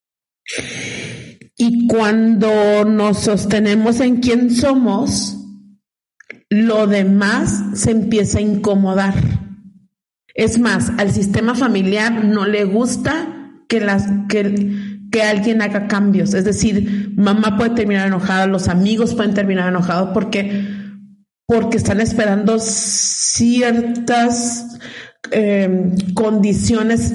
Y 1.56 1.86
cuando 1.86 2.84
nos 2.84 3.20
sostenemos 3.20 4.00
en 4.00 4.20
quien 4.20 4.50
somos, 4.50 5.36
lo 6.50 6.86
demás 6.86 7.64
se 7.74 7.90
empieza 7.90 8.38
a 8.38 8.42
incomodar. 8.42 9.14
Es 10.34 10.58
más, 10.58 10.90
al 10.98 11.12
sistema 11.12 11.54
familiar 11.54 12.24
no 12.24 12.46
le 12.46 12.64
gusta 12.64 13.52
que 13.68 13.80
las 13.80 14.06
que 14.28 14.92
que 15.12 15.22
alguien 15.22 15.62
haga 15.62 15.86
cambios. 15.86 16.34
Es 16.34 16.44
decir, 16.44 17.12
mamá 17.14 17.56
puede 17.56 17.70
terminar 17.70 18.08
enojada, 18.08 18.48
los 18.48 18.66
amigos 18.68 19.14
pueden 19.14 19.34
terminar 19.34 19.68
enojados 19.68 20.10
porque, 20.12 20.66
porque 21.46 21.76
están 21.76 22.00
esperando 22.00 22.58
ciertas 22.58 23.86
em, 25.30 25.94
condiciones 26.14 27.14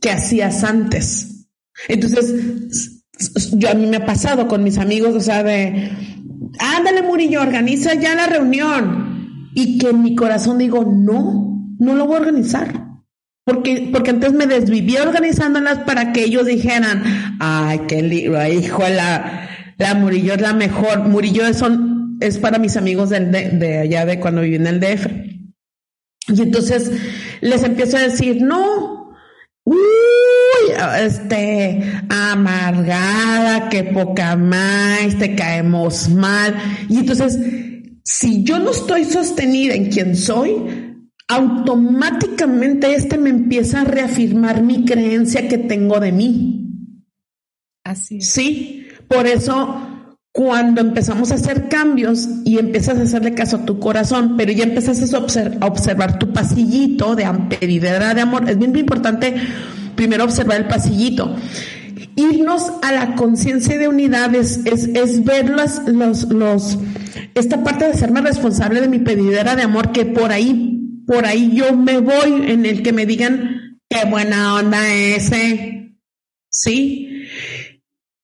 que 0.00 0.10
hacías 0.10 0.64
antes. 0.64 1.46
Entonces, 1.88 3.02
yo 3.52 3.70
a 3.70 3.74
mí 3.74 3.86
me 3.86 3.98
ha 3.98 4.06
pasado 4.06 4.48
con 4.48 4.64
mis 4.64 4.78
amigos, 4.78 5.14
o 5.14 5.20
sea, 5.20 5.42
de, 5.42 5.90
ándale 6.58 7.02
Murillo, 7.02 7.42
organiza 7.42 7.94
ya 7.94 8.14
la 8.14 8.26
reunión. 8.26 9.50
Y 9.54 9.78
que 9.78 9.90
en 9.90 10.02
mi 10.02 10.14
corazón 10.14 10.58
digo, 10.58 10.84
no, 10.84 11.74
no 11.78 11.94
lo 11.94 12.06
voy 12.06 12.16
a 12.16 12.20
organizar. 12.20 12.86
Porque, 13.44 13.88
porque 13.92 14.10
antes 14.10 14.32
me 14.32 14.46
desvivía 14.46 15.02
organizándolas 15.02 15.80
para 15.80 16.12
que 16.12 16.24
ellos 16.24 16.46
dijeran, 16.46 17.02
ay, 17.40 17.80
qué 17.88 18.02
libro, 18.02 18.46
hijo, 18.46 18.82
la, 18.88 19.48
la 19.76 19.94
Murillo 19.94 20.34
es 20.34 20.40
la 20.40 20.52
mejor. 20.52 21.08
Murillo 21.08 21.44
es, 21.46 21.56
son, 21.56 22.18
es 22.20 22.38
para 22.38 22.58
mis 22.58 22.76
amigos 22.76 23.10
del, 23.10 23.32
de, 23.32 23.78
allá 23.78 24.06
de 24.06 24.20
cuando 24.20 24.42
viví 24.42 24.56
en 24.56 24.66
el 24.66 24.78
DF. 24.78 25.06
Y 26.28 26.42
entonces 26.42 26.92
les 27.40 27.64
empiezo 27.64 27.96
a 27.96 28.02
decir, 28.02 28.40
no, 28.40 28.99
uy, 29.64 29.76
este, 31.00 31.82
amargada, 32.08 33.68
que 33.68 33.84
poca 33.84 34.36
más, 34.36 35.18
te 35.18 35.34
caemos 35.34 36.08
mal. 36.08 36.54
Y 36.88 36.98
entonces, 36.98 37.38
si 38.04 38.44
yo 38.44 38.58
no 38.58 38.70
estoy 38.70 39.04
sostenida 39.04 39.74
en 39.74 39.90
quien 39.90 40.16
soy, 40.16 40.96
automáticamente 41.28 42.94
este 42.94 43.16
me 43.16 43.30
empieza 43.30 43.82
a 43.82 43.84
reafirmar 43.84 44.62
mi 44.62 44.84
creencia 44.84 45.48
que 45.48 45.58
tengo 45.58 46.00
de 46.00 46.12
mí. 46.12 46.56
Así 47.84 48.20
Sí, 48.20 48.88
por 49.08 49.26
eso 49.26 49.89
cuando 50.32 50.80
empezamos 50.80 51.32
a 51.32 51.34
hacer 51.34 51.68
cambios 51.68 52.28
y 52.44 52.58
empiezas 52.58 52.98
a 52.98 53.02
hacerle 53.02 53.34
caso 53.34 53.56
a 53.56 53.64
tu 53.64 53.80
corazón, 53.80 54.36
pero 54.36 54.52
ya 54.52 54.64
empiezas 54.64 55.12
a, 55.12 55.18
observar 55.66 56.18
tu 56.18 56.32
pasillito 56.32 57.16
de 57.16 57.26
pedidera 57.48 58.14
de 58.14 58.20
amor, 58.20 58.48
es 58.48 58.58
bien 58.58 58.76
importante 58.76 59.34
primero 59.96 60.24
observar 60.24 60.58
el 60.58 60.66
pasillito. 60.66 61.34
Irnos 62.14 62.72
a 62.82 62.92
la 62.92 63.14
conciencia 63.16 63.78
de 63.78 63.88
unidades 63.88 64.60
es, 64.64 64.88
es 64.94 65.24
ver 65.24 65.54
esta 67.34 67.64
parte 67.64 67.86
de 67.86 67.94
serme 67.94 68.20
responsable 68.20 68.80
de 68.80 68.88
mi 68.88 68.98
pedidera 68.98 69.56
de 69.56 69.62
amor 69.62 69.92
que 69.92 70.04
por 70.04 70.32
ahí 70.32 70.76
por 71.10 71.26
ahí 71.26 71.50
yo 71.54 71.76
me 71.76 71.98
voy 71.98 72.50
en 72.50 72.64
el 72.66 72.84
que 72.84 72.92
me 72.92 73.04
digan 73.04 73.80
qué 73.88 74.08
buena 74.08 74.54
onda 74.54 74.94
ese. 74.94 75.96
¿Sí? 76.48 77.09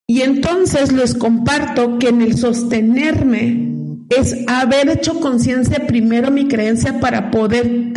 Y 0.07 0.23
entonces 0.23 0.93
les 0.93 1.15
comparto 1.15 1.99
que 1.99 2.09
en 2.09 2.23
el 2.23 2.37
sostenerme 2.37 3.73
es 4.09 4.37
haber 4.47 4.89
hecho 4.89 5.19
conciencia 5.19 5.85
primero 5.87 6.31
mi 6.31 6.47
creencia 6.47 7.01
para 7.01 7.33
poder 7.33 7.93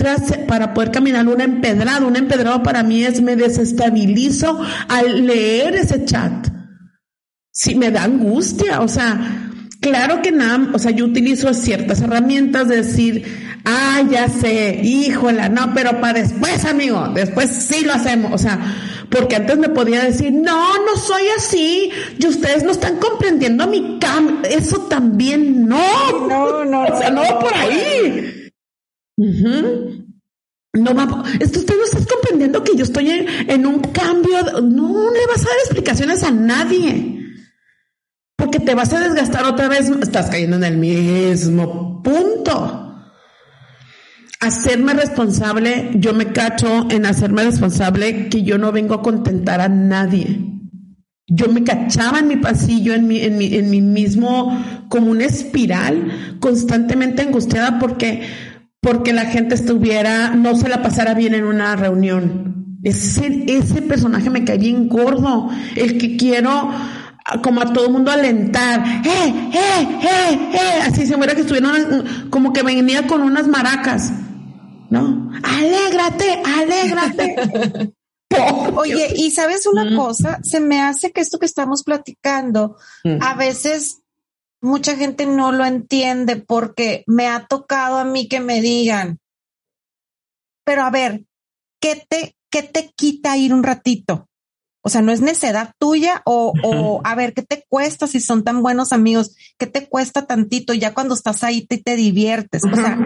para 0.48 0.74
poder 0.74 0.90
caminar 0.92 1.28
una 1.28 1.44
empedrada. 1.44 2.06
Un 2.06 2.16
empedrado 2.16 2.64
para 2.64 2.82
mí 2.82 3.04
es 3.04 3.22
me 3.22 3.36
desestabilizo 3.36 4.60
al 4.88 5.28
leer 5.28 5.76
ese 5.76 6.06
chat. 6.06 6.48
Sí, 7.52 7.76
me 7.76 7.92
da 7.92 8.04
angustia, 8.04 8.82
o 8.82 8.88
sea, 8.88 9.52
claro 9.82 10.22
que 10.22 10.32
nada, 10.32 10.70
o 10.74 10.80
sea, 10.80 10.92
yo 10.92 11.06
utilizo 11.06 11.54
ciertas 11.54 12.02
herramientas 12.02 12.68
de 12.70 12.78
decir, 12.78 13.26
Ah, 13.66 14.02
ya 14.10 14.30
sé, 14.30 14.80
híjola, 14.84 15.50
no, 15.50 15.74
pero 15.74 16.00
para 16.00 16.22
después, 16.22 16.66
amigo, 16.66 17.10
después 17.14 17.50
sí 17.50 17.86
lo 17.86 17.94
hacemos. 17.94 18.32
O 18.34 18.38
sea, 18.38 18.60
porque 19.10 19.36
antes 19.36 19.58
me 19.58 19.70
podía 19.70 20.04
decir, 20.04 20.32
no, 20.32 20.86
no 20.86 20.96
soy 20.96 21.24
así, 21.38 21.92
y 22.18 22.28
ustedes 22.28 22.64
no 22.64 22.72
están 22.72 22.98
comprendiendo 22.98 23.68
mi 23.68 24.00
cambio. 24.00 24.50
Eso 24.50 24.82
también 24.84 25.68
no. 25.68 26.28
No, 26.28 26.66
no. 26.66 26.84
o 26.94 26.98
sea, 26.98 27.10
no, 27.10 27.40
por 27.40 27.54
ahí. 27.54 28.52
No, 29.18 30.94
va, 30.94 31.24
esto 31.40 31.60
usted 31.60 31.76
no 31.76 31.84
estás 31.84 32.06
comprendiendo 32.06 32.64
que 32.64 32.76
yo 32.76 32.84
estoy 32.84 33.10
en, 33.10 33.28
en 33.50 33.66
un 33.66 33.80
cambio. 33.80 34.38
No 34.62 35.12
le 35.12 35.26
vas 35.28 35.42
a 35.42 35.50
dar 35.50 35.58
explicaciones 35.64 36.24
a 36.24 36.32
nadie. 36.32 37.16
Porque 38.38 38.60
te 38.60 38.74
vas 38.74 38.94
a 38.94 39.02
desgastar 39.02 39.44
otra 39.46 39.68
vez, 39.68 39.90
estás 40.02 40.30
cayendo 40.30 40.56
en 40.56 40.64
el 40.64 40.78
mismo 40.78 42.02
punto. 42.02 42.89
Hacerme 44.40 44.94
responsable, 44.94 45.92
yo 45.96 46.14
me 46.14 46.28
cacho 46.28 46.88
en 46.90 47.06
hacerme 47.06 47.44
responsable 47.44 48.30
que 48.30 48.44
yo 48.44 48.58
no 48.58 48.72
vengo 48.72 48.94
a 48.96 49.02
contentar 49.02 49.62
a 49.62 49.70
nadie. 49.70 50.46
Yo 51.28 51.48
me 51.50 51.64
cachaba 51.64 52.20
en 52.20 52.28
mi 52.28 52.38
pasillo, 52.38 52.94
en 52.94 53.06
mi, 53.08 53.20
en 53.20 53.38
mi, 53.38 53.54
en 53.54 53.70
mi 53.70 53.82
mismo, 53.82 54.58
como 54.88 55.12
una 55.12 55.26
espiral, 55.26 56.38
constantemente 56.40 57.22
angustiada 57.22 57.78
porque, 57.78 58.24
porque 58.82 59.14
la 59.14 59.26
gente 59.26 59.54
estuviera, 59.54 60.34
no 60.36 60.56
se 60.56 60.70
la 60.70 60.82
pasara 60.82 61.14
bien 61.14 61.36
en 61.36 61.44
una 61.44 61.76
reunión. 61.76 62.78
Ese, 62.82 63.44
ese 63.48 63.82
personaje 63.82 64.30
me 64.30 64.46
cae 64.46 64.58
bien 64.58 64.88
gordo, 64.88 65.50
el 65.76 65.98
que 65.98 66.18
quiero 66.18 66.72
como 67.44 67.62
a 67.62 67.74
todo 67.74 67.92
mundo 67.92 68.10
alentar, 68.10 68.84
¡eh, 69.06 69.52
eh, 69.54 70.00
eh, 70.02 70.50
eh! 70.54 70.82
Así 70.88 71.06
se 71.06 71.16
muera 71.16 71.36
que 71.36 71.42
estuvieron, 71.42 72.06
como 72.32 72.54
que 72.54 72.64
venía 72.64 73.06
con 73.06 73.22
unas 73.22 73.48
maracas. 73.48 74.12
¿No? 74.90 75.32
Alégrate, 75.44 76.42
alégrate. 76.46 77.94
Oye, 78.76 79.14
y 79.16 79.32
sabes 79.32 79.66
una 79.66 79.96
cosa, 79.96 80.40
se 80.44 80.60
me 80.60 80.82
hace 80.82 81.12
que 81.12 81.22
esto 81.22 81.40
que 81.40 81.48
estamos 81.48 81.84
platicando, 81.84 82.78
a 83.22 83.34
veces 83.36 84.04
mucha 84.62 84.96
gente 84.96 85.26
no 85.26 85.52
lo 85.52 85.66
entiende 85.66 86.36
porque 86.36 87.04
me 87.08 87.28
ha 87.28 87.48
tocado 87.48 87.98
a 87.98 88.06
mí 88.06 88.28
que 88.28 88.40
me 88.40 88.62
digan, 88.62 89.20
pero 90.64 90.84
a 90.84 90.92
ver, 90.92 91.26
¿qué 91.82 92.06
te, 92.08 92.36
qué 92.52 92.62
te 92.62 92.92
quita 92.96 93.36
ir 93.36 93.54
un 93.54 93.64
ratito? 93.64 94.29
O 94.82 94.90
sea, 94.90 95.02
no 95.02 95.12
es 95.12 95.20
necedad 95.20 95.74
tuya 95.78 96.22
o, 96.26 96.54
o, 96.64 97.02
a 97.04 97.14
ver, 97.16 97.34
¿qué 97.34 97.42
te 97.42 97.66
cuesta 97.68 98.08
si 98.08 98.22
son 98.22 98.46
tan 98.46 98.62
buenos 98.62 98.94
amigos? 98.94 99.36
¿Qué 99.58 99.68
te 99.68 99.90
cuesta 99.90 100.26
tantito? 100.26 100.74
Ya 100.74 100.94
cuando 100.94 101.16
estás 101.16 101.44
ahí 101.44 101.66
te, 101.68 101.78
te 101.80 101.98
diviertes. 101.98 102.64
O 102.64 102.76
sea, 102.76 103.06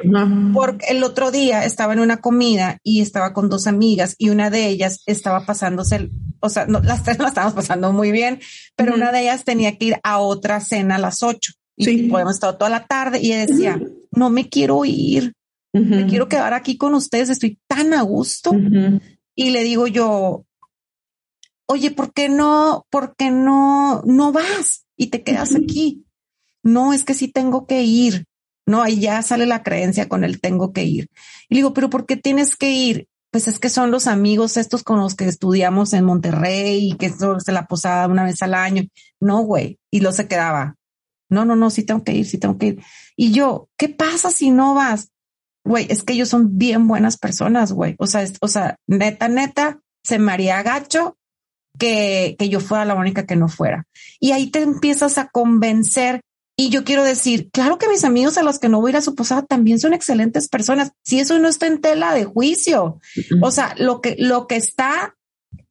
porque 0.53 0.85
el 0.89 1.03
otro 1.03 1.31
día 1.31 1.65
estaba 1.65 1.93
en 1.93 1.99
una 1.99 2.17
comida 2.17 2.77
y 2.83 3.01
estaba 3.01 3.33
con 3.33 3.49
dos 3.49 3.65
amigas 3.65 4.15
y 4.19 4.29
una 4.29 4.51
de 4.51 4.67
ellas 4.67 5.01
estaba 5.07 5.47
pasándose, 5.47 6.11
o 6.41 6.49
sea, 6.49 6.67
no, 6.67 6.79
las 6.79 7.03
tres 7.03 7.17
la 7.17 7.29
estábamos 7.29 7.55
pasando 7.55 7.91
muy 7.91 8.11
bien, 8.11 8.39
pero 8.75 8.93
una 8.93 9.11
de 9.11 9.21
ellas 9.21 9.43
tenía 9.43 9.77
que 9.77 9.85
ir 9.85 9.99
a 10.03 10.19
otra 10.19 10.59
cena 10.59 10.95
a 10.95 10.99
las 10.99 11.23
ocho 11.23 11.53
y 11.75 11.85
sí. 11.85 12.03
podemos 12.03 12.35
estar 12.35 12.55
toda 12.57 12.69
la 12.69 12.85
tarde 12.85 13.19
y 13.19 13.33
ella 13.33 13.47
decía, 13.47 13.81
no 14.11 14.29
me 14.29 14.47
quiero 14.47 14.85
ir, 14.85 15.33
me 15.73 16.05
quiero 16.05 16.29
quedar 16.29 16.53
aquí 16.53 16.77
con 16.77 16.93
ustedes, 16.93 17.29
estoy 17.29 17.57
tan 17.67 17.95
a 17.95 18.03
gusto. 18.03 18.51
Y 19.35 19.49
le 19.49 19.63
digo 19.63 19.87
yo, 19.87 20.45
oye, 21.73 21.91
¿por 21.91 22.13
qué 22.13 22.29
no, 22.29 22.85
por 22.89 23.15
qué 23.15 23.31
no, 23.31 24.03
no 24.05 24.31
vas 24.31 24.85
y 24.95 25.07
te 25.07 25.23
quedas 25.23 25.55
aquí? 25.55 26.05
No, 26.63 26.93
es 26.93 27.03
que 27.03 27.13
sí 27.13 27.27
tengo 27.27 27.65
que 27.65 27.81
ir. 27.81 28.25
No, 28.65 28.81
ahí 28.81 28.99
ya 28.99 29.21
sale 29.23 29.45
la 29.45 29.63
creencia 29.63 30.07
con 30.07 30.23
el 30.23 30.39
tengo 30.39 30.71
que 30.71 30.83
ir. 30.83 31.09
Y 31.49 31.55
digo, 31.55 31.73
pero 31.73 31.89
¿por 31.89 32.05
qué 32.05 32.15
tienes 32.15 32.55
que 32.55 32.71
ir? 32.71 33.07
Pues 33.31 33.47
es 33.47 33.59
que 33.59 33.69
son 33.69 33.89
los 33.89 34.05
amigos 34.05 34.55
estos 34.55 34.83
con 34.83 34.99
los 34.99 35.15
que 35.15 35.25
estudiamos 35.25 35.93
en 35.93 36.05
Monterrey 36.05 36.91
y 36.91 36.95
que 36.95 37.09
se 37.09 37.51
la 37.51 37.65
posada 37.65 38.07
una 38.07 38.23
vez 38.23 38.41
al 38.43 38.53
año. 38.53 38.83
No, 39.19 39.41
güey. 39.41 39.79
Y 39.91 40.01
lo 40.01 40.11
se 40.11 40.27
quedaba. 40.27 40.75
No, 41.29 41.43
no, 41.43 41.55
no, 41.55 41.71
sí 41.71 41.83
tengo 41.83 42.03
que 42.03 42.13
ir, 42.13 42.27
sí 42.27 42.37
tengo 42.37 42.59
que 42.59 42.67
ir. 42.67 42.83
Y 43.17 43.31
yo, 43.31 43.67
¿qué 43.77 43.89
pasa 43.89 44.29
si 44.29 44.51
no 44.51 44.75
vas? 44.75 45.09
Güey, 45.65 45.87
es 45.89 46.03
que 46.03 46.13
ellos 46.13 46.29
son 46.29 46.59
bien 46.59 46.87
buenas 46.87 47.17
personas, 47.17 47.71
güey. 47.71 47.95
O 47.97 48.05
sea, 48.05 48.25
o 48.39 48.47
sea, 48.47 48.77
neta, 48.85 49.27
neta, 49.27 49.81
se 50.03 50.19
me 50.19 50.31
haría 50.31 50.61
gacho 50.61 51.17
que, 51.77 52.35
que 52.37 52.49
yo 52.49 52.59
fuera 52.59 52.85
la 52.85 52.95
única 52.95 53.25
que 53.25 53.35
no 53.35 53.47
fuera. 53.47 53.85
Y 54.19 54.31
ahí 54.31 54.49
te 54.49 54.61
empiezas 54.61 55.17
a 55.17 55.27
convencer. 55.29 56.21
Y 56.55 56.69
yo 56.69 56.83
quiero 56.83 57.03
decir, 57.03 57.49
claro 57.51 57.77
que 57.77 57.87
mis 57.87 58.03
amigos 58.03 58.37
a 58.37 58.43
los 58.43 58.59
que 58.59 58.69
no 58.69 58.79
voy 58.79 58.89
a 58.89 58.91
ir 58.91 58.97
a 58.97 59.01
su 59.01 59.15
posada 59.15 59.41
también 59.43 59.79
son 59.79 59.93
excelentes 59.93 60.47
personas. 60.47 60.91
Si 61.03 61.19
eso 61.19 61.37
no 61.39 61.47
está 61.47 61.65
en 61.67 61.81
tela 61.81 62.13
de 62.13 62.25
juicio, 62.25 62.99
o 63.41 63.51
sea, 63.51 63.73
lo 63.77 64.01
que, 64.01 64.15
lo 64.19 64.45
que 64.47 64.57
está 64.57 65.15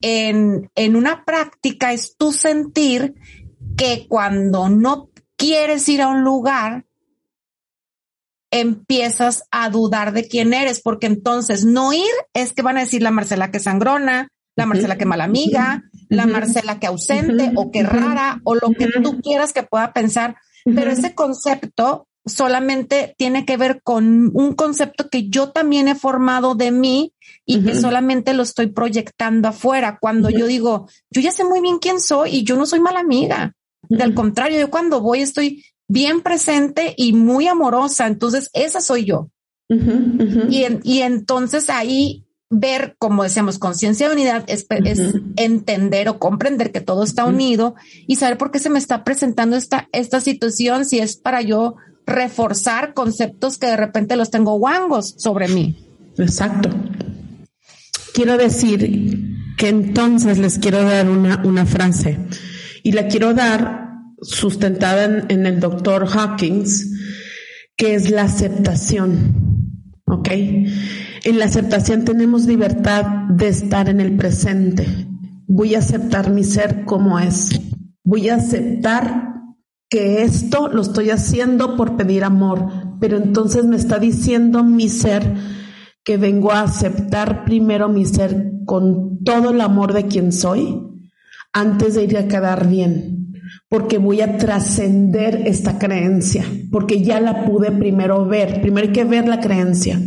en, 0.01 0.71
en 0.75 0.97
una 0.97 1.25
práctica 1.25 1.93
es 1.93 2.17
tu 2.17 2.33
sentir 2.33 3.15
que 3.77 4.07
cuando 4.09 4.69
no 4.69 5.11
quieres 5.37 5.89
ir 5.89 6.03
a 6.03 6.09
un 6.09 6.25
lugar, 6.25 6.85
empiezas 8.53 9.45
a 9.51 9.71
dudar 9.71 10.13
de 10.13 10.29
quién 10.29 10.53
eres, 10.53 10.81
porque 10.81 11.07
entonces 11.07 11.65
no 11.65 11.93
ir 11.93 12.13
es 12.35 12.53
que 12.53 12.63
van 12.63 12.77
a 12.77 12.81
decir 12.81 13.03
la 13.03 13.11
Marcela 13.11 13.51
que 13.51 13.59
sangrona, 13.59 14.29
la 14.55 14.67
Marcela 14.67 14.99
que 14.99 15.07
mala 15.07 15.25
amiga, 15.25 15.83
la 16.13 16.27
Marcela 16.27 16.79
que 16.79 16.87
ausente 16.87 17.53
o 17.57 17.71
que 17.71 17.83
rara 17.83 18.41
o 18.45 18.55
lo 18.55 18.71
que 18.71 18.87
tú 19.03 19.21
quieras 19.21 19.53
que 19.53 19.63
pueda 19.63 19.93
pensar, 19.93 20.37
pero 20.65 20.91
ese 20.91 21.15
concepto 21.15 22.07
solamente 22.25 23.15
tiene 23.17 23.45
que 23.47 23.57
ver 23.57 23.81
con 23.83 24.31
un 24.35 24.53
concepto 24.55 25.09
que 25.09 25.29
yo 25.29 25.51
también 25.51 25.89
he 25.89 25.95
formado 25.95 26.55
de 26.55 26.71
mí 26.71 27.15
y 27.47 27.65
que 27.65 27.75
solamente 27.75 28.35
lo 28.35 28.43
estoy 28.43 28.67
proyectando 28.69 29.49
afuera. 29.49 29.99
Cuando 30.01 30.29
yo 30.29 30.47
digo, 30.47 30.89
yo 31.11 31.21
ya 31.21 31.33
sé 31.33 31.45
muy 31.45 31.61
bien 31.61 31.79
quién 31.79 31.99
soy 31.99 32.37
y 32.37 32.45
yo 32.45 32.57
no 32.57 32.67
soy 32.67 32.81
mala 32.81 33.01
amiga. 33.01 33.55
Del 33.89 34.15
contrario, 34.15 34.61
yo 34.61 34.71
cuando 34.71 35.01
voy 35.01 35.23
estoy 35.23 35.65
bien 35.89 36.21
presente 36.21 36.95
y 36.97 37.13
muy 37.13 37.49
amorosa. 37.49 38.07
Entonces, 38.07 38.51
esa 38.53 38.81
soy 38.81 39.05
yo. 39.07 39.31
Y, 39.69 40.67
y 40.85 41.01
entonces 41.01 41.71
ahí 41.71 42.27
ver, 42.53 42.97
como 42.99 43.23
decíamos, 43.23 43.59
conciencia 43.59 44.09
de 44.09 44.15
unidad 44.15 44.45
es, 44.47 44.67
entender 45.37 46.09
o 46.11 46.19
comprender 46.19 46.71
que 46.71 46.83
todo 46.83 47.03
está 47.03 47.25
unido 47.25 47.75
y 48.07 48.17
saber 48.17 48.37
por 48.37 48.51
qué 48.51 48.59
se 48.59 48.69
me 48.69 48.79
está 48.79 49.05
presentando 49.05 49.57
esta, 49.57 49.89
esta 49.93 50.21
situación, 50.21 50.85
si 50.85 50.99
es 50.99 51.17
para 51.17 51.41
yo 51.41 51.77
reforzar 52.07 52.93
conceptos 52.93 53.57
que 53.57 53.69
de 53.69 53.77
repente 53.77 54.17
los 54.17 54.31
tengo 54.31 54.59
guangos 54.59 55.15
sobre 55.17 55.49
mí. 55.49 55.89
Exacto. 56.19 56.69
Quiero 58.13 58.37
decir 58.37 59.37
que 59.57 59.69
entonces 59.69 60.39
les 60.39 60.59
quiero 60.59 60.83
dar 60.83 61.09
una, 61.09 61.41
una 61.45 61.65
frase 61.65 62.19
y 62.83 62.93
la 62.93 63.09
quiero 63.09 63.33
dar 63.33 63.89
sustentada 64.21 65.05
en, 65.05 65.25
en 65.31 65.47
el 65.47 65.59
doctor 65.59 66.07
Hawkins, 66.07 66.87
que 67.77 67.95
es 67.95 68.11
la 68.11 68.25
aceptación. 68.25 69.41
¿Ok? 70.05 70.29
En 71.25 71.39
la 71.39 71.45
aceptación 71.45 72.05
tenemos 72.05 72.47
libertad 72.47 73.05
de 73.29 73.47
estar 73.47 73.89
en 73.89 74.01
el 74.01 74.17
presente. 74.17 74.87
Voy 75.47 75.77
a 75.77 75.79
aceptar 75.79 76.31
mi 76.31 76.43
ser 76.43 76.85
como 76.85 77.21
es. 77.21 77.61
Voy 78.03 78.29
a 78.29 78.37
aceptar 78.37 79.35
que 79.89 80.25
esto 80.25 80.67
lo 80.67 80.83
estoy 80.83 81.11
haciendo 81.11 81.77
por 81.77 81.97
pedir 81.97 82.25
amor, 82.25 82.67
pero 82.99 83.19
entonces 83.19 83.67
me 83.67 83.77
está 83.77 84.01
diciendo 84.01 84.65
mi 84.65 84.89
ser 84.89 85.23
que 86.03 86.17
vengo 86.17 86.51
a 86.51 86.63
aceptar 86.63 87.45
primero 87.45 87.89
mi 87.89 88.05
ser 88.05 88.51
con 88.65 89.23
todo 89.23 89.51
el 89.51 89.61
amor 89.61 89.93
de 89.93 90.07
quien 90.07 90.33
soy 90.33 90.77
antes 91.53 91.95
de 91.95 92.05
ir 92.05 92.19
a 92.19 92.27
quedar 92.27 92.67
bien, 92.69 93.35
porque 93.69 93.99
voy 93.99 94.23
a 94.23 94.39
trascender 94.39 95.43
esta 95.47 95.79
creencia, 95.79 96.45
porque 96.73 97.05
ya 97.05 97.21
la 97.21 97.45
pude 97.45 97.71
primero 97.71 98.27
ver, 98.27 98.61
primero 98.61 98.89
hay 98.89 98.93
que 98.93 99.05
ver 99.05 99.29
la 99.29 99.39
creencia. 99.39 100.01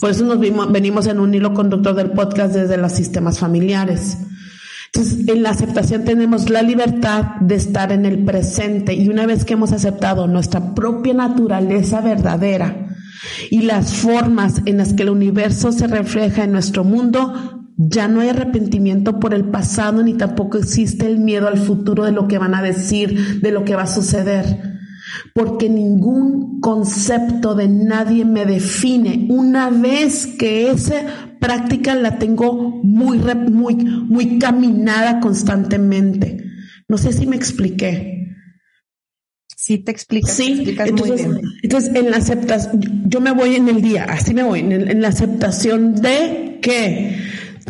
Por 0.00 0.10
eso 0.10 0.24
nos 0.24 0.38
venimos 0.70 1.06
en 1.06 1.20
un 1.20 1.34
hilo 1.34 1.54
conductor 1.54 1.94
del 1.94 2.10
podcast 2.12 2.54
desde 2.54 2.76
los 2.76 2.92
sistemas 2.92 3.38
familiares. 3.38 4.18
Entonces, 4.94 5.26
en 5.26 5.42
la 5.42 5.50
aceptación 5.50 6.04
tenemos 6.04 6.50
la 6.50 6.62
libertad 6.62 7.36
de 7.40 7.54
estar 7.54 7.92
en 7.92 8.04
el 8.04 8.24
presente 8.24 8.92
y 8.94 9.08
una 9.08 9.26
vez 9.26 9.44
que 9.44 9.54
hemos 9.54 9.72
aceptado 9.72 10.26
nuestra 10.26 10.74
propia 10.74 11.14
naturaleza 11.14 12.02
verdadera 12.02 12.88
y 13.50 13.62
las 13.62 13.94
formas 13.94 14.60
en 14.66 14.76
las 14.76 14.92
que 14.92 15.04
el 15.04 15.10
universo 15.10 15.72
se 15.72 15.86
refleja 15.86 16.44
en 16.44 16.52
nuestro 16.52 16.84
mundo, 16.84 17.64
ya 17.78 18.06
no 18.06 18.20
hay 18.20 18.28
arrepentimiento 18.28 19.18
por 19.18 19.32
el 19.32 19.46
pasado 19.46 20.02
ni 20.02 20.14
tampoco 20.14 20.58
existe 20.58 21.06
el 21.06 21.20
miedo 21.20 21.48
al 21.48 21.58
futuro 21.58 22.04
de 22.04 22.12
lo 22.12 22.28
que 22.28 22.36
van 22.36 22.54
a 22.54 22.62
decir, 22.62 23.40
de 23.40 23.50
lo 23.50 23.64
que 23.64 23.76
va 23.76 23.84
a 23.84 23.86
suceder 23.86 24.71
porque 25.34 25.68
ningún 25.68 26.60
concepto 26.60 27.54
de 27.54 27.68
nadie 27.68 28.24
me 28.24 28.44
define 28.44 29.26
una 29.30 29.70
vez 29.70 30.26
que 30.26 30.70
esa 30.70 31.36
práctica 31.40 31.94
la 31.94 32.18
tengo 32.18 32.80
muy, 32.82 33.18
muy, 33.18 33.74
muy 33.76 34.38
caminada 34.38 35.20
constantemente. 35.20 36.44
No 36.88 36.98
sé 36.98 37.12
si 37.12 37.26
me 37.26 37.36
expliqué. 37.36 38.36
Sí, 39.56 39.78
te 39.78 39.92
explicas. 39.92 40.32
Sí, 40.32 40.76
entonces, 40.76 41.26
entonces 41.62 41.94
en 41.94 42.10
la 42.10 42.16
aceptación, 42.16 42.80
yo 43.06 43.20
me 43.20 43.30
voy 43.30 43.54
en 43.54 43.68
el 43.68 43.80
día, 43.80 44.04
así 44.04 44.34
me 44.34 44.42
voy, 44.42 44.60
en, 44.60 44.72
en 44.72 45.00
la 45.00 45.08
aceptación 45.08 45.94
de 45.94 46.58
que 46.60 47.16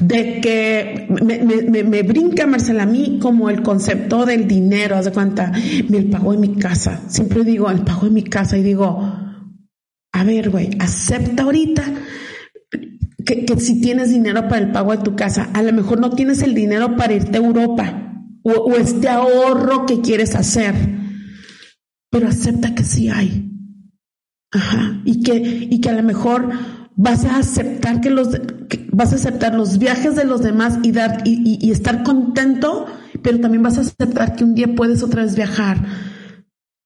de 0.03 0.41
que 0.41 1.07
me, 1.09 2.03
brinca 2.03 2.47
Marcela 2.47 2.83
a 2.83 2.87
mí 2.87 3.19
como 3.21 3.51
el 3.51 3.63
concepto 3.63 4.27
del 4.27 4.49
dinero, 4.49 4.97
haz 4.97 5.05
de 5.05 5.13
cuenta, 5.13 5.53
el 5.55 6.11
pago 6.11 6.33
de 6.33 6.39
mi 6.39 6.57
casa. 6.57 7.03
Siempre 7.09 7.45
digo 7.45 7.71
el 7.71 7.83
pago 7.83 8.07
de 8.07 8.11
mi 8.11 8.25
casa 8.25 8.59
y 8.59 8.63
digo, 8.63 8.99
a 10.13 10.25
ver, 10.25 10.51
güey, 10.51 10.71
acepta 10.81 11.45
ahorita 11.45 11.85
que, 13.25 13.45
que, 13.45 13.61
si 13.61 13.81
tienes 13.81 14.11
dinero 14.11 14.49
para 14.49 14.59
el 14.59 14.73
pago 14.73 14.93
de 14.93 15.05
tu 15.05 15.15
casa, 15.15 15.51
a 15.55 15.63
lo 15.63 15.73
mejor 15.73 16.01
no 16.01 16.11
tienes 16.11 16.43
el 16.43 16.55
dinero 16.55 16.97
para 16.97 17.15
irte 17.15 17.39
a 17.39 17.41
Europa 17.41 18.25
o, 18.43 18.51
o 18.51 18.77
este 18.77 19.09
ahorro 19.09 19.87
que 19.87 20.01
quieres 20.01 20.35
hacer, 20.35 20.75
pero 22.11 22.29
acepta 22.29 22.75
que 22.75 22.85
sí 22.85 23.09
hay. 23.09 23.49
Ajá. 24.51 25.01
Y 25.05 25.23
que, 25.23 25.37
y 25.71 25.81
que 25.81 25.89
a 25.89 25.95
lo 25.95 26.03
mejor 26.03 26.51
vas 26.97 27.25
a 27.25 27.39
aceptar 27.39 28.01
que 28.01 28.11
los 28.11 28.29
vas 28.91 29.13
a 29.13 29.17
aceptar 29.17 29.55
los 29.55 29.79
viajes 29.79 30.17
de 30.17 30.25
los 30.25 30.43
demás 30.43 30.79
y 30.83 30.93
dar 30.93 31.23
y, 31.25 31.71
estar 31.71 32.03
contento, 32.03 32.87
pero 33.23 33.41
también 33.41 33.63
vas 33.63 33.79
a 33.79 33.83
aceptar 33.83 34.37
que 34.37 34.45
un 34.45 34.55
día 34.55 34.75
puedes 34.75 35.03
otra 35.03 35.23
vez 35.23 35.35
viajar. 35.35 35.79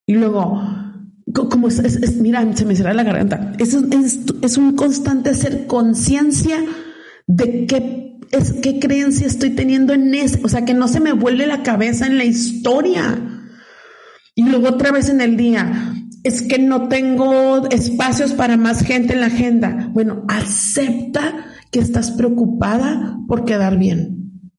Y 0.07 0.15
luego, 0.15 0.63
como 1.51 1.69
es, 1.69 2.17
mira, 2.17 2.47
se 2.55 2.65
me 2.65 2.75
cierra 2.75 2.95
la 2.95 3.03
garganta. 3.03 3.53
Es, 3.59 3.75
es, 4.43 4.57
un 4.57 4.77
constante 4.77 5.31
hacer 5.31 5.67
conciencia 5.67 6.59
de 7.27 7.67
qué 7.67 8.19
es 8.33 8.53
qué 8.55 8.81
creencia 8.81 9.27
estoy 9.27 9.51
teniendo 9.51 9.93
en 9.93 10.15
ese, 10.15 10.41
o 10.43 10.49
sea, 10.49 10.65
que 10.65 10.75
no 10.75 10.89
se 10.89 11.01
me 11.01 11.13
vuelve 11.13 11.47
la 11.47 11.63
cabeza 11.63 12.07
en 12.07 12.19
la 12.19 12.25
historia. 12.25 13.19
Y 14.35 14.45
luego 14.45 14.69
otra 14.69 14.93
vez 14.93 15.09
en 15.09 15.21
el 15.21 15.37
día, 15.37 15.95
es 16.27 16.43
que 16.43 16.59
no 16.59 16.89
tengo 16.89 17.69
espacios 17.69 18.33
para 18.33 18.57
más 18.57 18.83
gente 18.83 19.15
en 19.15 19.21
la 19.21 19.27
agenda. 19.27 19.89
Bueno, 19.93 20.25
acepta 20.29 21.56
que 21.77 21.83
estás 21.83 22.11
preocupada 22.11 23.19
por 23.29 23.45
quedar 23.45 23.77
bien 23.77 24.51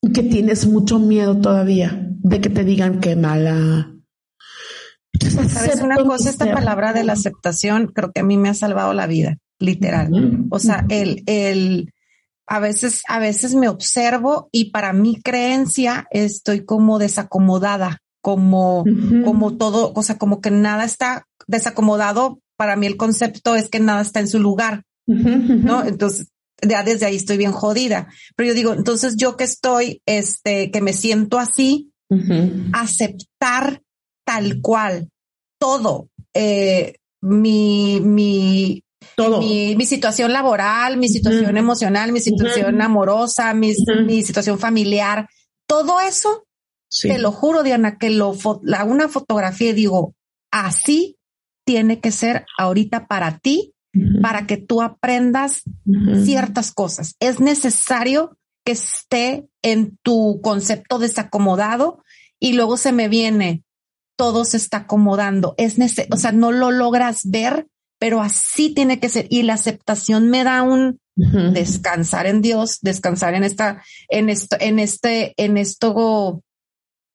y 0.00 0.12
que 0.12 0.22
tienes 0.22 0.68
mucho 0.68 1.00
miedo 1.00 1.40
todavía 1.40 2.06
de 2.22 2.40
que 2.40 2.48
te 2.48 2.62
digan 2.62 3.00
que 3.00 3.16
mala. 3.16 3.92
¿Sabes 5.48 5.80
una 5.82 5.96
cosa? 5.96 6.30
Esta 6.30 6.54
palabra 6.54 6.92
de 6.92 7.02
la 7.02 7.14
aceptación 7.14 7.88
creo 7.88 8.12
que 8.12 8.20
a 8.20 8.22
mí 8.22 8.36
me 8.36 8.50
ha 8.50 8.54
salvado 8.54 8.94
la 8.94 9.08
vida, 9.08 9.38
literal. 9.58 10.46
O 10.50 10.60
sea, 10.60 10.86
el, 10.90 11.24
el, 11.26 11.92
a 12.46 12.60
veces, 12.60 13.02
a 13.08 13.18
veces 13.18 13.56
me 13.56 13.66
observo 13.66 14.48
y 14.52 14.70
para 14.70 14.92
mi 14.92 15.20
creencia 15.20 16.06
estoy 16.12 16.64
como 16.64 17.00
desacomodada 17.00 17.98
como, 18.20 18.84
como 19.24 19.56
todo, 19.56 19.92
o 19.92 20.02
sea, 20.04 20.18
como 20.18 20.40
que 20.40 20.52
nada 20.52 20.84
está 20.84 21.26
desacomodado. 21.48 22.38
Para 22.56 22.76
mí 22.76 22.86
el 22.86 22.96
concepto 22.96 23.56
es 23.56 23.68
que 23.68 23.80
nada 23.80 24.02
está 24.02 24.20
en 24.20 24.28
su 24.28 24.38
lugar, 24.38 24.84
¿no? 25.04 25.84
Entonces, 25.84 26.28
ya 26.62 26.82
desde 26.82 27.06
ahí 27.06 27.16
estoy 27.16 27.36
bien 27.36 27.52
jodida. 27.52 28.08
Pero 28.36 28.48
yo 28.48 28.54
digo, 28.54 28.72
entonces 28.72 29.16
yo 29.16 29.36
que 29.36 29.44
estoy, 29.44 30.02
este, 30.06 30.70
que 30.70 30.80
me 30.80 30.92
siento 30.92 31.38
así, 31.38 31.90
aceptar 32.72 33.82
tal 34.24 34.60
cual 34.60 35.08
todo, 35.58 36.08
eh, 36.32 36.94
mi, 37.20 38.00
mi, 38.00 38.84
todo. 39.16 39.40
Mi, 39.40 39.74
mi, 39.74 39.84
situación 39.84 40.32
laboral, 40.32 40.96
mi 40.96 41.08
situación 41.08 41.56
emocional, 41.56 42.12
mi 42.12 42.20
situación 42.20 42.80
amorosa, 42.80 43.52
mi, 43.54 43.72
mi 44.06 44.22
situación 44.22 44.58
familiar, 44.58 45.28
todo 45.66 46.00
eso 46.00 46.44
te 47.02 47.18
lo 47.18 47.32
juro, 47.32 47.62
Diana, 47.62 47.98
que 47.98 48.10
lo 48.10 48.36
la, 48.62 48.84
una 48.84 49.08
fotografía 49.08 49.70
y 49.70 49.74
digo, 49.74 50.14
así 50.50 51.16
tiene 51.64 52.00
que 52.00 52.12
ser 52.12 52.46
ahorita 52.58 53.06
para 53.06 53.38
ti, 53.38 53.73
para 54.22 54.46
que 54.46 54.56
tú 54.56 54.82
aprendas 54.82 55.62
ciertas 56.24 56.72
cosas. 56.72 57.14
Es 57.20 57.40
necesario 57.40 58.36
que 58.64 58.72
esté 58.72 59.46
en 59.62 59.98
tu 60.02 60.40
concepto 60.42 60.98
desacomodado 60.98 62.02
y 62.40 62.54
luego 62.54 62.76
se 62.76 62.92
me 62.92 63.08
viene, 63.08 63.62
todo 64.16 64.44
se 64.44 64.56
está 64.56 64.78
acomodando. 64.78 65.54
Es 65.58 65.76
o 66.10 66.16
sea, 66.16 66.32
no 66.32 66.52
lo 66.52 66.70
logras 66.70 67.20
ver, 67.24 67.66
pero 67.98 68.20
así 68.20 68.70
tiene 68.70 69.00
que 69.00 69.08
ser. 69.08 69.26
Y 69.30 69.42
la 69.42 69.54
aceptación 69.54 70.28
me 70.28 70.44
da 70.44 70.62
un 70.62 71.00
descansar 71.16 72.26
en 72.26 72.42
Dios, 72.42 72.78
descansar 72.82 73.34
en 73.34 73.44
esta, 73.44 73.82
en 74.08 74.28
esto, 74.28 74.56
en 74.58 74.78
este, 74.80 75.34
en 75.36 75.56
esto 75.56 76.42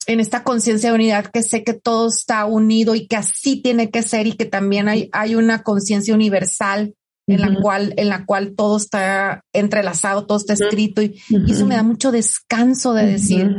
en 0.10 0.20
esta 0.20 0.44
conciencia 0.44 0.90
de 0.90 0.96
unidad 0.96 1.28
que 1.28 1.44
sé 1.44 1.64
que 1.64 1.74
todo 1.74 2.08
está 2.08 2.46
unido 2.46 2.96
y 2.96 3.06
que 3.06 3.16
así 3.16 3.62
tiene 3.62 3.92
que 3.92 4.02
ser 4.02 4.26
y 4.26 4.34
que 4.34 4.46
también 4.46 4.90
hay, 4.90 5.08
hay 5.12 5.36
una 5.36 5.62
conciencia 5.62 6.16
universal 6.16 6.96
en 7.28 7.42
la 7.42 7.62
cual, 7.62 7.94
en 7.96 8.10
la 8.10 8.26
cual 8.26 8.56
todo 8.56 8.78
está 8.78 9.44
entrelazado, 9.54 10.26
todo 10.26 10.40
está 10.40 10.54
escrito 10.54 11.04
y, 11.04 11.22
eso 11.48 11.68
me 11.68 11.76
da 11.76 11.84
mucho 11.84 12.12
descanso 12.12 12.94
de 12.96 13.06
decir, 13.06 13.56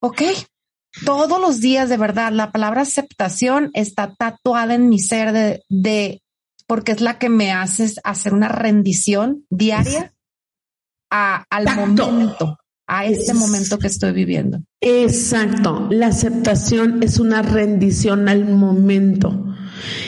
ok, 0.00 0.20
todos 1.06 1.40
los 1.40 1.62
días 1.62 1.88
de 1.88 1.96
verdad, 1.96 2.32
la 2.32 2.52
palabra 2.52 2.82
aceptación 2.82 3.70
está 3.72 4.14
tatuada 4.14 4.74
en 4.74 4.90
mi 4.90 4.98
ser 4.98 5.32
de, 5.32 5.64
de 5.70 6.22
porque 6.66 6.92
es 6.92 7.00
la 7.00 7.18
que 7.18 7.30
me 7.30 7.50
hace 7.50 7.94
hacer 8.04 8.34
una 8.34 8.48
rendición 8.48 9.46
diaria 9.48 10.12
a, 11.10 11.46
al 11.48 11.74
momento 11.74 12.58
a 12.86 13.06
este 13.06 13.34
momento 13.34 13.78
que 13.78 13.88
estoy 13.88 14.12
viviendo. 14.12 14.62
Exacto, 14.80 15.88
la 15.90 16.08
aceptación 16.08 17.02
es 17.02 17.18
una 17.18 17.42
rendición 17.42 18.28
al 18.28 18.46
momento. 18.46 19.54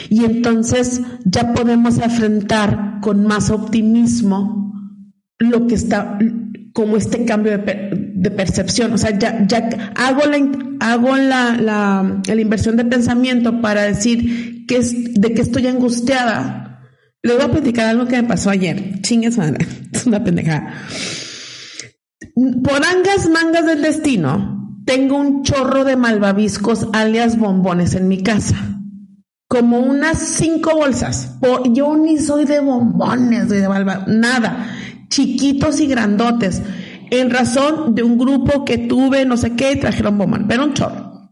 Y 0.09 0.23
entonces 0.23 1.01
ya 1.25 1.53
podemos 1.53 1.99
afrontar 1.99 2.99
con 3.01 3.25
más 3.25 3.49
optimismo 3.49 4.73
lo 5.37 5.67
que 5.67 5.75
está, 5.75 6.17
como 6.73 6.97
este 6.97 7.25
cambio 7.25 7.57
de, 7.57 8.31
percepción. 8.31 8.93
O 8.93 8.97
sea, 8.97 9.17
ya, 9.17 9.45
ya 9.47 9.69
hago 9.95 10.21
la, 10.25 10.37
hago 10.79 11.15
la, 11.15 11.57
la, 11.57 12.21
la 12.25 12.41
inversión 12.41 12.77
de 12.77 12.85
pensamiento 12.85 13.61
para 13.61 13.83
decir 13.83 14.65
que 14.67 14.77
es, 14.77 15.13
de 15.13 15.33
que 15.33 15.41
estoy 15.41 15.67
angustiada. 15.67 16.81
Le 17.21 17.33
voy 17.33 17.43
a 17.43 17.51
platicar 17.51 17.87
algo 17.87 18.07
que 18.07 18.21
me 18.21 18.27
pasó 18.27 18.49
ayer. 18.49 19.01
Chingues 19.01 19.37
madre, 19.37 19.65
es 19.91 20.05
una 20.05 20.23
pendejada. 20.23 20.73
Por 22.35 22.85
angas 22.85 23.29
mangas 23.29 23.65
del 23.65 23.81
destino, 23.81 24.59
tengo 24.85 25.17
un 25.17 25.43
chorro 25.43 25.83
de 25.83 25.95
malvaviscos 25.95 26.87
alias 26.93 27.37
bombones 27.37 27.95
en 27.95 28.07
mi 28.07 28.23
casa. 28.23 28.55
Como 29.47 29.79
unas 29.79 30.19
cinco 30.19 30.75
bolsas. 30.75 31.37
yo 31.71 31.95
ni 31.95 32.17
soy 32.17 32.45
de 32.45 32.59
bombones, 32.59 33.49
de 33.49 33.67
malva, 33.67 34.03
nada. 34.07 34.67
Chiquitos 35.09 35.79
y 35.79 35.87
grandotes. 35.87 36.61
En 37.11 37.31
razón 37.31 37.95
de 37.95 38.03
un 38.03 38.17
grupo 38.17 38.65
que 38.65 38.77
tuve, 38.77 39.25
no 39.25 39.37
sé 39.37 39.55
qué, 39.55 39.75
trajeron 39.75 40.17
bombón, 40.17 40.45
pero 40.47 40.65
un 40.65 40.73
chorro. 40.73 41.31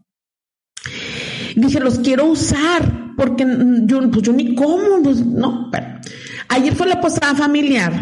Dije, 1.54 1.80
los 1.80 2.00
quiero 2.00 2.26
usar, 2.26 3.14
porque 3.16 3.46
yo, 3.82 4.10
pues 4.10 4.22
yo 4.22 4.32
ni 4.32 4.54
como, 4.54 5.02
pues 5.02 5.24
no. 5.24 5.68
Pero. 5.70 5.86
Ayer 6.48 6.74
fue 6.74 6.88
la 6.88 7.00
posada 7.00 7.34
familiar 7.34 7.92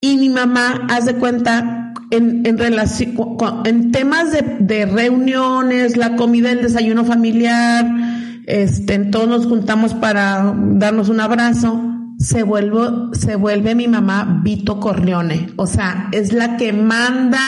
y 0.00 0.16
mi 0.16 0.28
mamá, 0.28 0.86
haz 0.88 1.06
de 1.06 1.16
cuenta, 1.16 1.83
en, 2.10 2.46
en 2.46 3.92
temas 3.92 4.32
de, 4.60 4.86
reuniones, 4.86 5.96
la 5.96 6.16
comida, 6.16 6.52
el 6.52 6.62
desayuno 6.62 7.04
familiar, 7.04 7.86
este, 8.46 8.98
todos 9.06 9.28
nos 9.28 9.46
juntamos 9.46 9.94
para 9.94 10.54
darnos 10.56 11.08
un 11.08 11.20
abrazo, 11.20 11.80
se 12.18 12.42
vuelve, 12.42 13.16
se 13.16 13.36
vuelve 13.36 13.74
mi 13.74 13.88
mamá 13.88 14.40
Vito 14.42 14.78
Corleone. 14.80 15.48
O 15.56 15.66
sea, 15.66 16.08
es 16.12 16.32
la 16.32 16.56
que 16.56 16.72
manda, 16.72 17.40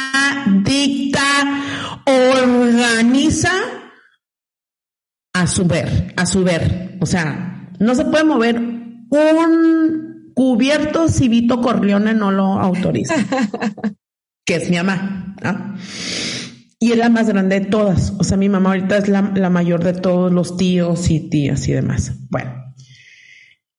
dicta, 0.64 1.20
organiza 2.04 3.52
a 5.34 5.46
su 5.46 5.66
ver, 5.66 6.14
a 6.16 6.26
su 6.26 6.44
ver. 6.44 6.98
O 7.00 7.06
sea, 7.06 7.70
no 7.78 7.94
se 7.94 8.04
puede 8.04 8.24
mover 8.24 8.58
un 8.58 10.32
cubierto 10.34 11.08
si 11.08 11.28
Vito 11.28 11.60
Corleone 11.60 12.14
no 12.14 12.30
lo 12.30 12.60
autoriza. 12.60 13.14
que 14.46 14.54
es 14.56 14.70
mi 14.70 14.76
mamá. 14.76 15.34
Y 16.78 16.92
es 16.92 16.98
la 16.98 17.08
más 17.10 17.28
grande 17.28 17.60
de 17.60 17.66
todas. 17.66 18.14
O 18.18 18.24
sea, 18.24 18.36
mi 18.36 18.48
mamá 18.48 18.70
ahorita 18.70 18.96
es 18.96 19.08
la, 19.08 19.50
mayor 19.50 19.82
de 19.84 19.92
todos 19.92 20.32
los 20.32 20.56
tíos 20.56 21.10
y 21.10 21.28
tías 21.28 21.66
y 21.68 21.72
demás. 21.72 22.12
Bueno, 22.30 22.54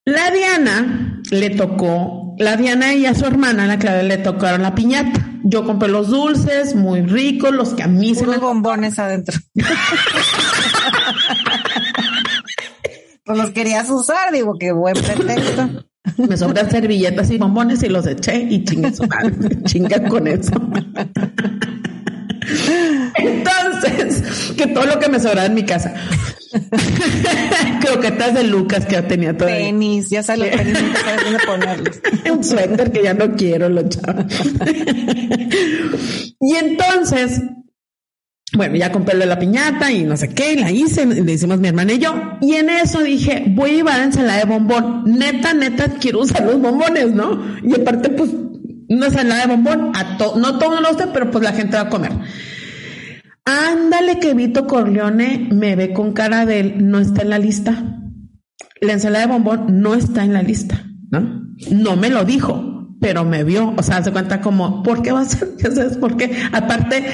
la 0.06 0.30
Diana 0.30 1.22
le 1.32 1.50
tocó, 1.52 2.36
la 2.38 2.58
Diana 2.58 2.94
y 2.94 3.06
a 3.06 3.16
su 3.16 3.26
hermana, 3.26 3.66
la 3.66 3.80
que 3.80 4.04
le 4.04 4.18
tocaron 4.18 4.62
la 4.62 4.76
piñata. 4.76 5.26
Yo 5.44 5.64
compré 5.66 5.88
los 5.90 6.10
dulces, 6.10 6.76
muy 6.76 7.02
ricos, 7.02 7.54
los 7.54 7.74
que 7.74 7.84
a 7.84 7.88
mí 7.88 8.14
se 8.14 8.28
me... 8.28 8.38
bombones 8.38 9.00
adentro. 9.00 9.40
pues 13.24 13.38
los 13.38 13.52
querías 13.52 13.90
usar, 13.90 14.34
digo, 14.34 14.56
qué 14.60 14.74
buen 14.74 14.96
pretexto. 14.96 15.86
Me 16.16 16.38
sobran 16.38 16.70
servilletas 16.70 17.30
y 17.32 17.38
bombones 17.38 17.84
y 17.84 17.90
los 17.90 18.08
eché 18.08 18.40
y 18.50 18.64
chinga, 18.64 18.92
chinga 19.66 20.08
con 20.08 20.28
eso. 20.28 20.54
Entonces, 23.16 24.54
que 24.56 24.68
todo 24.68 24.86
lo 24.86 25.00
que 25.00 25.10
me 25.10 25.20
sobraba 25.20 25.46
en 25.46 25.54
mi 25.54 25.64
casa. 25.64 25.94
Croquetas 27.82 28.34
de 28.34 28.44
Lucas 28.44 28.86
que 28.86 29.02
tenía 29.02 29.38
todo. 29.38 29.50
Tenis, 29.50 30.10
ya 30.10 30.24
sabes 30.24 30.52
los 30.52 30.52
tenis, 30.52 30.82
no 30.82 30.96
sabes 30.96 31.24
dónde 31.24 31.40
ponerlos. 31.46 32.02
Un 32.32 32.44
suéter 32.44 32.92
que 32.92 33.04
ya 33.04 33.14
no 33.14 33.36
quiero, 33.36 33.70
lo 33.70 33.88
chavo. 33.88 34.24
y 36.40 36.56
entonces, 36.56 37.42
bueno, 38.54 38.76
ya 38.76 38.92
compré 38.92 39.18
la 39.18 39.38
piñata 39.38 39.92
y 39.92 40.04
no 40.04 40.16
sé 40.16 40.30
qué, 40.30 40.56
la 40.56 40.72
hice, 40.72 41.06
le 41.06 41.34
hicimos 41.34 41.60
mi 41.60 41.68
hermana 41.68 41.94
y 41.94 42.00
yo. 42.00 42.14
Y 42.42 42.54
en 42.54 42.70
eso 42.70 43.02
dije, 43.02 43.44
voy 43.50 43.72
a 43.72 43.74
llevar 43.74 44.02
ensalada 44.02 44.40
de 44.40 44.46
bombón. 44.46 45.04
Neta, 45.06 45.54
neta, 45.54 45.90
quiero 46.00 46.22
usar 46.22 46.46
los 46.46 46.60
bombones, 46.62 47.12
¿no? 47.12 47.44
Y 47.64 47.80
aparte, 47.80 48.10
pues, 48.10 48.30
una 48.90 49.08
ensalada 49.08 49.42
de 49.42 49.48
bombón, 49.48 49.92
a 49.94 50.18
no 50.38 50.58
todo 50.60 50.80
lo 50.80 50.98
sé, 50.98 51.08
pero 51.14 51.30
pues 51.30 51.44
la 51.44 51.52
gente 51.52 51.76
va 51.76 51.84
a 51.84 51.90
comer. 51.90 52.12
Ándale 53.44 54.20
que 54.20 54.34
Vito 54.34 54.66
Corleone 54.66 55.50
me 55.52 55.76
ve 55.76 55.94
con 55.94 56.14
cara 56.14 56.46
de 56.46 56.60
él, 56.60 56.90
no 56.90 57.00
está 57.00 57.24
en 57.24 57.30
la 57.30 57.40
lista. 57.40 57.84
La 58.80 58.94
ensalada 58.94 59.26
de 59.26 59.34
bombón 59.34 59.82
no 59.82 59.94
está 59.94 60.24
en 60.24 60.34
la 60.34 60.42
lista. 60.42 60.86
¿no? 61.10 61.48
No 61.72 61.96
me 61.96 62.10
lo 62.10 62.26
dijo, 62.26 62.67
pero 63.00 63.24
me 63.26 63.44
vio, 63.44 63.74
o 63.78 63.84
sea, 63.84 64.04
se 64.04 64.12
cuenta 64.12 64.42
como, 64.42 64.82
¿por 64.82 65.02
qué 65.02 65.12
va 65.12 65.22
a 65.22 65.26
ser? 65.26 65.56
¿Ya 65.58 65.72
sabes 65.72 65.98
por 65.98 66.18
qué? 66.18 66.32
Aparte, 66.52 67.06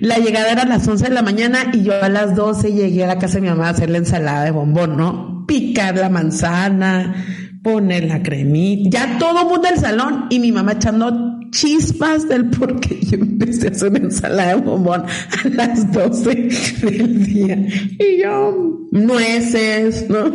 la 0.00 0.18
llegada 0.18 0.52
era 0.52 0.62
a 0.62 0.66
las 0.66 0.86
11 0.86 1.04
de 1.04 1.14
la 1.14 1.22
mañana 1.22 1.70
y 1.72 1.82
yo 1.82 1.92
a 2.02 2.08
las 2.08 2.34
12 2.34 2.72
llegué 2.72 3.04
a 3.04 3.06
la 3.06 3.18
casa 3.18 3.34
de 3.34 3.42
mi 3.42 3.48
mamá 3.48 3.68
a 3.68 3.70
hacer 3.70 3.90
la 3.90 3.98
ensalada 3.98 4.44
de 4.44 4.50
bombón, 4.50 4.96
¿no? 4.96 5.44
Picar 5.46 5.96
la 5.96 6.08
manzana, 6.08 7.24
poner 7.62 8.04
la 8.04 8.22
cremita, 8.22 8.98
ya 8.98 9.18
todo 9.18 9.48
mundo 9.48 9.68
el 9.68 9.78
salón 9.78 10.26
y 10.30 10.38
mi 10.38 10.52
mamá 10.52 10.72
echando 10.72 11.40
chispas 11.50 12.28
del 12.28 12.50
por 12.50 12.80
qué 12.80 12.98
yo 13.00 13.18
empecé 13.18 13.68
a 13.68 13.70
hacer 13.70 13.90
una 13.90 13.98
ensalada 13.98 14.54
de 14.54 14.60
bombón 14.60 15.02
a 15.02 15.48
las 15.48 15.92
12 15.92 16.48
del 16.82 17.26
día. 17.26 17.66
Y 17.98 18.22
yo, 18.22 18.86
nueces, 18.92 20.08
¿no? 20.08 20.32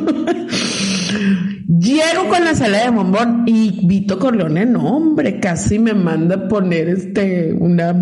Llego 1.68 2.28
con 2.30 2.43
la 2.43 2.51
ensalada 2.51 2.86
de 2.86 2.91
bombón 2.91 3.43
y 3.45 3.86
Vito 3.88 4.20
Corleone, 4.20 4.66
no, 4.66 4.97
hombre, 4.97 5.39
casi 5.39 5.80
me 5.80 5.93
manda 5.93 6.36
a 6.36 6.47
poner 6.47 6.89
este, 6.89 7.53
una, 7.53 7.95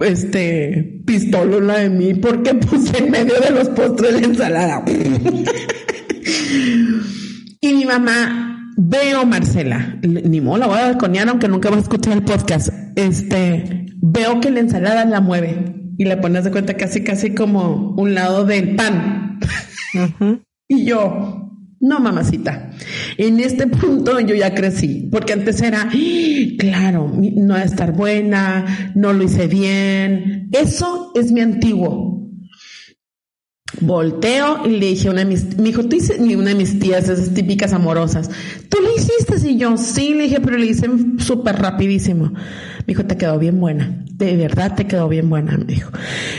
este, 0.00 1.02
pistola 1.06 1.78
de 1.78 1.90
mí 1.90 2.14
porque 2.14 2.54
puse 2.54 2.98
en 2.98 3.10
medio 3.10 3.40
de 3.40 3.50
los 3.50 3.68
postres 3.70 4.20
la 4.20 4.26
ensalada. 4.26 4.84
y 7.60 7.72
mi 7.72 7.84
mamá 7.84 8.48
Veo, 8.80 9.26
Marcela, 9.26 9.98
ni 10.02 10.40
modo, 10.40 10.58
la 10.58 10.66
voy 10.68 10.78
a 10.78 10.82
balconear 10.82 11.28
aunque 11.28 11.48
nunca 11.48 11.68
vas 11.68 11.78
a 11.78 11.82
escuchar 11.82 12.12
el 12.12 12.22
podcast. 12.22 12.68
Este, 12.94 13.86
veo 13.96 14.40
que 14.40 14.52
la 14.52 14.60
ensalada 14.60 15.04
la 15.04 15.20
mueve 15.20 15.74
y 15.98 16.04
le 16.04 16.16
pones 16.16 16.44
de 16.44 16.52
cuenta 16.52 16.74
casi, 16.74 17.02
casi 17.02 17.34
como 17.34 17.96
un 17.96 18.14
lado 18.14 18.44
del 18.44 18.76
pan. 18.76 19.40
y 20.68 20.84
yo, 20.84 21.47
no, 21.80 22.00
mamacita. 22.00 22.70
En 23.16 23.38
este 23.40 23.66
punto 23.66 24.18
yo 24.20 24.34
ya 24.34 24.54
crecí, 24.54 25.08
porque 25.10 25.32
antes 25.32 25.62
era, 25.62 25.88
claro, 26.58 27.12
no 27.14 27.56
estar 27.56 27.92
buena, 27.92 28.92
no 28.94 29.12
lo 29.12 29.24
hice 29.24 29.46
bien. 29.46 30.48
Eso 30.52 31.12
es 31.14 31.30
mi 31.30 31.40
antiguo. 31.40 32.18
Volteo 33.80 34.66
y 34.66 34.70
le 34.70 34.86
dije 34.86 35.08
a 35.08 35.10
una 35.12 35.20
de 35.20 35.26
mis, 35.26 35.56
me 35.56 35.64
dijo, 35.64 35.84
tú 35.84 35.96
hiciste, 35.96 36.36
una 36.36 36.50
de 36.50 36.54
mis 36.56 36.78
tías, 36.78 37.08
esas 37.08 37.32
típicas 37.34 37.72
amorosas, 37.72 38.28
tú 38.68 38.78
le 38.82 38.94
hiciste, 38.96 39.48
y 39.48 39.58
yo, 39.58 39.76
sí, 39.76 40.14
le 40.14 40.24
dije, 40.24 40.40
pero 40.40 40.56
le 40.56 40.66
hice 40.66 40.88
súper 41.18 41.56
rapidísimo. 41.56 42.32
Me 42.32 42.84
dijo, 42.86 43.04
te 43.04 43.16
quedó 43.16 43.38
bien 43.38 43.60
buena, 43.60 44.04
de 44.10 44.36
verdad 44.36 44.74
te 44.74 44.86
quedó 44.86 45.08
bien 45.08 45.28
buena, 45.28 45.56
me 45.58 45.66
dijo. 45.66 45.92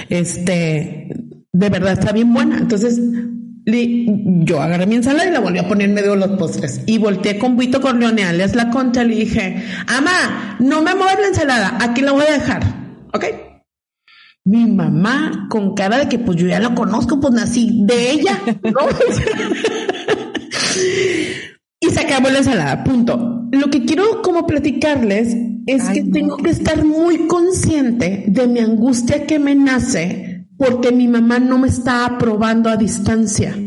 Este, 0.10 1.08
de 1.54 1.70
verdad 1.70 1.94
está 1.94 2.12
bien 2.12 2.34
buena. 2.34 2.58
Entonces, 2.58 3.00
yo 3.72 4.61
agarré 4.61 4.86
mi 4.86 4.95
ensalada 4.95 5.30
y 5.30 5.32
la 5.32 5.39
volví 5.39 5.59
a 5.59 5.67
poner 5.67 5.89
en 5.89 5.95
medio 5.95 6.11
de 6.11 6.17
los 6.17 6.38
postres. 6.38 6.82
Y 6.86 6.97
volteé 6.97 7.38
con 7.38 7.55
Buito 7.55 7.82
Corleone, 7.82 8.24
alias 8.24 8.55
la 8.55 8.70
concha, 8.70 9.03
le 9.03 9.15
dije, 9.15 9.63
ama, 9.88 10.57
no 10.59 10.82
me 10.82 10.95
muevas 10.95 11.20
la 11.20 11.28
ensalada, 11.28 11.78
aquí 11.80 12.01
la 12.01 12.11
voy 12.11 12.26
a 12.28 12.34
dejar, 12.34 12.63
¿ok? 13.13 13.26
Mi 14.45 14.65
mamá 14.65 15.47
con 15.49 15.76
cara 15.76 15.99
de 15.99 16.09
que 16.09 16.20
pues 16.20 16.38
yo 16.38 16.47
ya 16.47 16.59
lo 16.59 16.74
conozco, 16.74 17.20
pues 17.20 17.34
nací 17.34 17.82
de 17.84 18.11
ella, 18.11 18.39
y 21.80 21.89
se 21.89 21.99
acabó 21.99 22.30
la 22.30 22.39
ensalada, 22.39 22.84
punto. 22.84 23.47
Lo 23.51 23.70
que 23.70 23.86
quiero 23.86 24.22
como 24.22 24.45
platicarles 24.45 25.36
es 25.65 25.89
que 25.89 26.03
tengo 26.03 26.38
que 26.38 26.51
estar 26.51 26.84
muy 26.84 27.28
consciente 27.28 28.26
de 28.28 28.47
mi 28.47 28.59
angustia 28.59 29.26
que 29.26 29.39
me 29.39 29.55
nace 29.55 30.28
porque 30.60 30.91
mi 30.91 31.07
mamá 31.07 31.39
no 31.39 31.57
me 31.57 31.70
está 31.70 32.05
aprobando 32.05 32.70
a 32.70 32.76
distancia. 32.76 33.57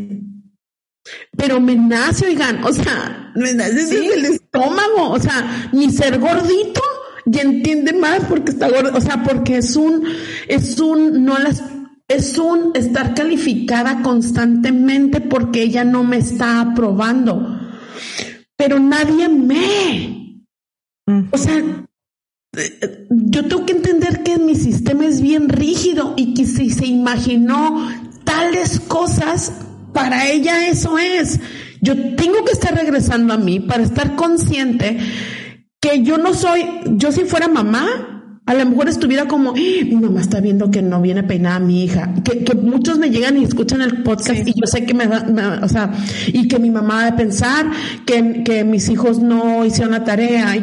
Pero 1.35 1.59
me 1.59 1.75
nace, 1.75 2.27
oigan, 2.27 2.63
o 2.63 2.71
sea, 2.71 3.31
me 3.35 3.53
nace 3.53 3.73
desde 3.73 4.13
el 4.13 4.25
estómago, 4.25 5.09
o 5.09 5.19
sea, 5.19 5.69
mi 5.73 5.89
ser 5.89 6.19
gordito 6.19 6.81
y 7.25 7.39
entiende 7.39 7.93
más 7.93 8.19
porque 8.29 8.51
está 8.51 8.69
gordo, 8.69 8.95
o 8.95 9.01
sea, 9.01 9.23
porque 9.23 9.57
es 9.57 9.75
un, 9.75 10.05
es 10.47 10.79
un, 10.79 11.25
no 11.25 11.39
las, 11.39 11.63
es 12.07 12.37
un 12.37 12.71
estar 12.75 13.15
calificada 13.15 14.03
constantemente 14.03 15.19
porque 15.19 15.63
ella 15.63 15.83
no 15.83 16.03
me 16.03 16.17
está 16.17 16.61
aprobando. 16.61 17.59
Pero 18.55 18.79
nadie 18.79 19.27
me. 19.29 20.45
O 21.31 21.37
sea, 21.37 21.82
yo 23.09 23.47
tengo 23.47 23.65
que 23.65 23.73
entender 23.73 24.23
que 24.23 24.37
mi 24.37 24.55
sistema 24.55 25.05
es 25.05 25.21
bien 25.21 25.49
rígido 25.49 26.13
y 26.15 26.33
que 26.33 26.45
si 26.45 26.69
se 26.69 26.85
imaginó 26.85 27.89
tales 28.23 28.79
cosas, 28.79 29.53
para 29.91 30.27
ella 30.27 30.67
eso 30.67 30.97
es. 30.97 31.39
Yo 31.81 32.15
tengo 32.15 32.45
que 32.45 32.51
estar 32.51 32.75
regresando 32.75 33.33
a 33.33 33.37
mí 33.37 33.59
para 33.59 33.83
estar 33.83 34.15
consciente 34.15 34.97
que 35.79 36.01
yo 36.03 36.17
no 36.17 36.33
soy, 36.33 36.65
yo 36.85 37.11
si 37.11 37.25
fuera 37.25 37.47
mamá, 37.47 38.39
a 38.45 38.53
lo 38.53 38.65
mejor 38.65 38.87
estuviera 38.87 39.27
como, 39.27 39.51
¡Ah! 39.51 39.53
mi 39.83 39.95
mamá 39.95 40.21
está 40.21 40.39
viendo 40.39 40.69
que 40.69 40.81
no 40.81 41.01
viene 41.01 41.23
peinada 41.23 41.59
mi 41.59 41.83
hija, 41.83 42.13
que, 42.23 42.43
que 42.43 42.55
muchos 42.55 42.99
me 42.99 43.09
llegan 43.09 43.37
y 43.37 43.43
escuchan 43.43 43.81
el 43.81 44.03
podcast 44.03 44.47
y 44.47 44.53
yo 44.53 44.65
sé 44.65 44.85
que 44.85 44.93
me, 44.93 45.07
o 45.07 45.67
sea, 45.67 45.91
y 46.27 46.47
que 46.47 46.59
mi 46.59 46.69
mamá 46.69 47.05
de 47.05 47.13
pensar 47.13 47.69
que, 48.05 48.43
que 48.43 48.63
mis 48.63 48.89
hijos 48.89 49.19
no 49.19 49.65
hicieron 49.65 49.91
la 49.91 50.03
tarea. 50.03 50.55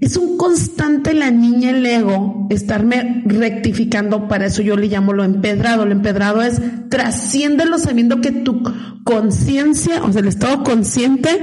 Es 0.00 0.16
un 0.16 0.36
constante 0.36 1.14
la 1.14 1.30
niña, 1.30 1.70
el 1.70 1.84
ego, 1.86 2.46
estarme 2.50 3.22
rectificando, 3.24 4.28
para 4.28 4.46
eso 4.46 4.62
yo 4.62 4.76
le 4.76 4.88
llamo 4.88 5.12
lo 5.12 5.24
empedrado. 5.24 5.86
Lo 5.86 5.92
empedrado 5.92 6.42
es 6.42 6.60
trasciéndelo 6.90 7.78
sabiendo 7.78 8.20
que 8.20 8.32
tu 8.32 8.62
conciencia, 9.04 10.02
o 10.02 10.12
sea, 10.12 10.20
el 10.20 10.28
estado 10.28 10.62
consciente, 10.62 11.40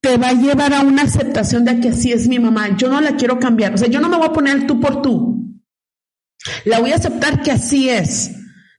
te 0.00 0.16
va 0.18 0.28
a 0.28 0.34
llevar 0.34 0.74
a 0.74 0.82
una 0.82 1.02
aceptación 1.02 1.64
de 1.64 1.80
que 1.80 1.88
así 1.88 2.12
es 2.12 2.28
mi 2.28 2.38
mamá. 2.38 2.76
Yo 2.76 2.88
no 2.88 3.00
la 3.00 3.16
quiero 3.16 3.38
cambiar. 3.38 3.74
O 3.74 3.78
sea, 3.78 3.88
yo 3.88 4.00
no 4.00 4.08
me 4.08 4.16
voy 4.16 4.26
a 4.26 4.32
poner 4.32 4.66
tú 4.66 4.80
por 4.80 5.02
tú. 5.02 5.36
La 6.64 6.80
voy 6.80 6.92
a 6.92 6.96
aceptar 6.96 7.42
que 7.42 7.50
así 7.50 7.88
es. 7.88 8.32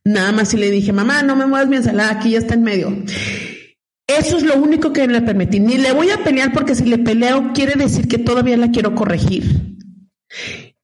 Nada 0.04 0.32
más 0.32 0.48
si 0.48 0.56
le 0.56 0.70
dije, 0.70 0.92
mamá, 0.92 1.22
no 1.22 1.36
me 1.36 1.46
muevas 1.46 1.68
mi 1.68 1.76
ensalada, 1.76 2.12
aquí 2.12 2.30
ya 2.30 2.38
está 2.38 2.54
en 2.54 2.62
medio. 2.62 3.04
Eso 4.08 4.38
es 4.38 4.42
lo 4.42 4.56
único 4.56 4.92
que 4.92 5.06
le 5.06 5.20
permití. 5.20 5.60
Ni 5.60 5.76
le 5.76 5.92
voy 5.92 6.10
a 6.10 6.24
pelear 6.24 6.52
porque 6.52 6.74
si 6.74 6.84
le 6.84 6.98
peleo 6.98 7.52
quiere 7.52 7.74
decir 7.74 8.08
que 8.08 8.18
todavía 8.18 8.56
la 8.56 8.70
quiero 8.70 8.94
corregir 8.94 9.76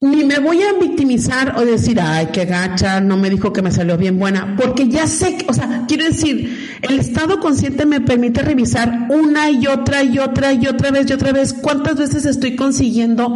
ni 0.04 0.22
me 0.22 0.38
voy 0.38 0.62
a 0.62 0.74
victimizar 0.78 1.54
o 1.56 1.64
decir, 1.64 1.98
ay, 2.00 2.28
qué 2.32 2.44
gacha, 2.44 3.00
no 3.00 3.16
me 3.16 3.30
dijo 3.30 3.52
que 3.52 3.62
me 3.62 3.70
salió 3.70 3.96
bien 3.96 4.18
buena, 4.18 4.54
porque 4.56 4.88
ya 4.88 5.06
sé, 5.06 5.38
o 5.48 5.54
sea, 5.54 5.84
quiero 5.88 6.04
decir, 6.04 6.78
el 6.82 7.00
estado 7.00 7.40
consciente 7.40 7.86
me 7.86 8.00
permite 8.00 8.42
revisar 8.42 9.06
una 9.08 9.50
y 9.50 9.66
otra 9.66 10.02
y 10.02 10.18
otra 10.18 10.52
y 10.52 10.66
otra 10.66 10.90
vez 10.90 11.08
y 11.08 11.14
otra 11.14 11.32
vez 11.32 11.54
cuántas 11.54 11.96
veces 11.96 12.26
estoy 12.26 12.54
consiguiendo 12.54 13.34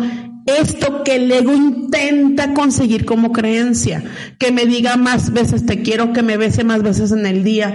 esto 0.49 1.05
que 1.05 1.17
el 1.17 1.31
ego 1.31 1.53
intenta 1.53 2.55
conseguir 2.55 3.05
como 3.05 3.33
creencia, 3.33 4.03
que 4.39 4.53
me 4.53 4.67
diga 4.67 4.97
más 4.97 5.33
veces 5.33 5.67
te 5.67 5.83
quiero, 5.83 6.13
que 6.13 6.23
me 6.23 6.37
bese 6.37 6.65
más 6.65 6.83
veces 6.83 7.13
en 7.13 7.27
el 7.27 7.45
día, 7.45 7.75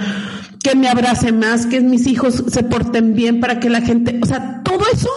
que 0.63 0.75
me 0.75 0.87
abrace 0.87 1.31
más, 1.31 1.65
que 1.65 1.81
mis 1.81 2.07
hijos 2.07 2.43
se 2.47 2.63
porten 2.63 3.13
bien 3.13 3.39
para 3.39 3.59
que 3.59 3.69
la 3.69 3.81
gente, 3.81 4.19
o 4.21 4.25
sea, 4.25 4.61
todo 4.63 4.83
eso 4.91 5.09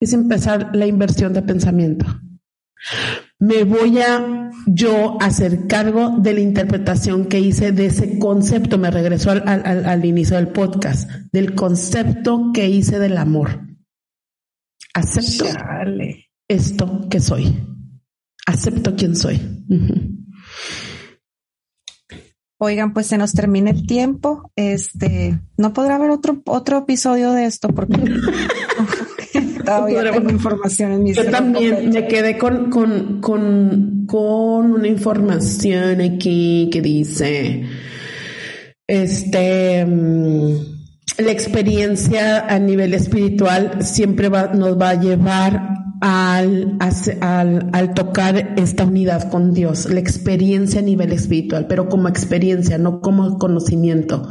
es 0.00 0.12
empezar 0.12 0.70
la 0.74 0.86
inversión 0.86 1.32
de 1.32 1.42
pensamiento. 1.42 2.06
Me 3.40 3.64
voy 3.64 3.98
a 4.00 4.50
yo 4.66 5.16
hacer 5.20 5.66
cargo 5.66 6.16
de 6.18 6.34
la 6.34 6.40
interpretación 6.40 7.26
que 7.26 7.40
hice 7.40 7.72
de 7.72 7.86
ese 7.86 8.18
concepto. 8.18 8.78
Me 8.78 8.90
regreso 8.90 9.30
al, 9.30 10.04
inicio 10.04 10.36
del 10.36 10.48
podcast, 10.48 11.08
del 11.32 11.54
concepto 11.54 12.50
que 12.52 12.68
hice 12.68 12.98
del 12.98 13.16
amor. 13.16 13.60
Acepto 14.94 15.44
esto 16.48 17.06
que 17.10 17.20
soy. 17.20 17.56
Acepto 18.46 18.96
quién 18.96 19.14
soy. 19.14 19.40
Oigan, 22.58 22.92
pues 22.92 23.06
se 23.06 23.18
nos 23.18 23.32
termina 23.32 23.70
el 23.70 23.86
tiempo. 23.86 24.50
Este, 24.56 25.38
no 25.56 25.72
podrá 25.72 25.96
haber 25.96 26.10
otro 26.10 26.42
otro 26.46 26.78
episodio 26.78 27.32
de 27.32 27.44
esto 27.44 27.68
porque 27.68 28.00
información 30.30 30.92
en 30.92 31.02
mi 31.02 31.12
Yo 31.12 31.30
también 31.30 31.90
me 31.90 32.06
quedé 32.06 32.38
con, 32.38 32.70
con, 32.70 33.20
con, 33.20 34.06
con 34.06 34.72
una 34.72 34.88
información 34.88 36.00
aquí 36.00 36.70
que 36.72 36.80
dice, 36.80 37.64
este, 38.86 39.84
mm, 39.84 40.52
la 41.18 41.30
experiencia 41.30 42.46
a 42.46 42.58
nivel 42.58 42.94
espiritual 42.94 43.82
siempre 43.84 44.28
va, 44.28 44.48
nos 44.48 44.80
va 44.80 44.90
a 44.90 45.00
llevar 45.00 45.78
al, 46.00 46.76
al, 47.20 47.70
al, 47.72 47.94
tocar 47.94 48.54
esta 48.56 48.84
unidad 48.84 49.30
con 49.30 49.52
Dios, 49.52 49.90
la 49.90 50.00
experiencia 50.00 50.80
a 50.80 50.84
nivel 50.84 51.12
espiritual, 51.12 51.66
pero 51.68 51.88
como 51.88 52.08
experiencia, 52.08 52.78
no 52.78 53.00
como 53.00 53.38
conocimiento. 53.38 54.28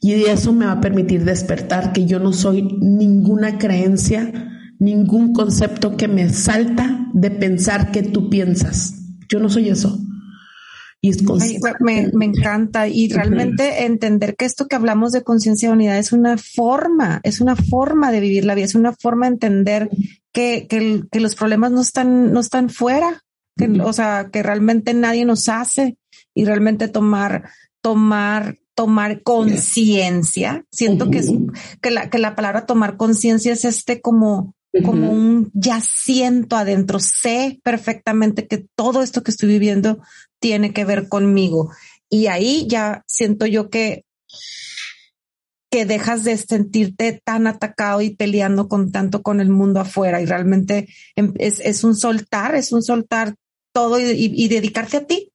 Y 0.00 0.12
eso 0.24 0.52
me 0.52 0.66
va 0.66 0.72
a 0.72 0.80
permitir 0.80 1.24
despertar 1.24 1.92
que 1.92 2.06
yo 2.06 2.18
no 2.18 2.32
soy 2.32 2.62
ninguna 2.80 3.58
creencia 3.58 4.50
ningún 4.78 5.32
concepto 5.32 5.96
que 5.96 6.08
me 6.08 6.28
salta 6.30 7.08
de 7.12 7.30
pensar 7.30 7.90
que 7.90 8.02
tú 8.02 8.28
piensas. 8.28 8.94
Yo 9.28 9.40
no 9.40 9.48
soy 9.48 9.68
eso. 9.68 9.98
Y 11.00 11.10
es 11.10 11.22
me, 11.80 12.10
me, 12.14 12.24
encanta 12.24 12.88
y 12.88 13.08
realmente 13.08 13.84
entender 13.84 14.36
que 14.36 14.46
esto 14.46 14.68
que 14.68 14.76
hablamos 14.76 15.12
de 15.12 15.22
conciencia 15.22 15.68
de 15.68 15.74
unidad 15.74 15.98
es 15.98 16.12
una 16.12 16.38
forma, 16.38 17.20
es 17.24 17.42
una 17.42 17.56
forma 17.56 18.10
de 18.10 18.20
vivir 18.20 18.46
la 18.46 18.54
vida, 18.54 18.64
es 18.64 18.74
una 18.74 18.94
forma 18.94 19.26
de 19.26 19.32
entender 19.34 19.90
que, 20.34 20.66
que, 20.68 21.04
que 21.10 21.20
los 21.20 21.36
problemas 21.36 21.70
no 21.70 21.80
están, 21.80 22.32
no 22.32 22.40
están 22.40 22.68
fuera, 22.68 23.22
que, 23.56 23.66
o 23.80 23.92
sea, 23.92 24.28
que 24.32 24.42
realmente 24.42 24.92
nadie 24.92 25.24
nos 25.24 25.48
hace 25.48 25.96
y 26.34 26.44
realmente 26.44 26.88
tomar, 26.88 27.48
tomar, 27.80 28.58
tomar 28.74 29.22
conciencia. 29.22 30.64
Siento 30.72 31.08
que, 31.10 31.18
es, 31.18 31.30
que, 31.80 31.92
la, 31.92 32.10
que 32.10 32.18
la 32.18 32.34
palabra 32.34 32.66
tomar 32.66 32.96
conciencia 32.96 33.52
es 33.52 33.64
este 33.64 34.00
como, 34.00 34.56
como 34.84 35.12
un 35.12 35.52
ya 35.54 35.80
siento 35.80 36.56
adentro, 36.56 36.98
sé 36.98 37.60
perfectamente 37.62 38.48
que 38.48 38.66
todo 38.74 39.02
esto 39.02 39.22
que 39.22 39.30
estoy 39.30 39.48
viviendo 39.50 40.02
tiene 40.40 40.72
que 40.72 40.84
ver 40.84 41.08
conmigo. 41.08 41.70
Y 42.10 42.26
ahí 42.26 42.66
ya 42.68 43.04
siento 43.06 43.46
yo 43.46 43.70
que 43.70 44.04
que 45.74 45.86
dejas 45.86 46.22
de 46.22 46.36
sentirte 46.36 47.20
tan 47.24 47.48
atacado 47.48 48.00
y 48.00 48.10
peleando 48.14 48.68
con 48.68 48.92
tanto 48.92 49.22
con 49.22 49.40
el 49.40 49.48
mundo 49.48 49.80
afuera 49.80 50.22
y 50.22 50.24
realmente 50.24 50.86
em, 51.16 51.32
es, 51.36 51.58
es 51.58 51.82
un 51.82 51.96
soltar, 51.96 52.54
es 52.54 52.70
un 52.70 52.80
soltar 52.80 53.34
todo 53.72 53.98
y, 53.98 54.46
dedicarte 54.46 54.98
a 54.98 55.04
ti, 55.04 55.32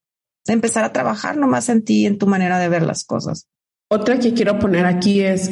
empezar 0.47 0.85
a 0.85 0.93
trabajar 0.93 1.35
nomás 1.35 1.67
en 1.67 1.83
ti, 1.83 2.05
en 2.05 2.17
tu 2.17 2.25
manera 2.25 2.57
de 2.57 2.69
ver 2.69 2.83
las 2.83 3.03
cosas. 3.03 3.47
Otra 3.89 4.17
que 4.17 4.33
quiero 4.33 4.59
poner 4.59 4.85
aquí 4.85 5.19
es 5.19 5.51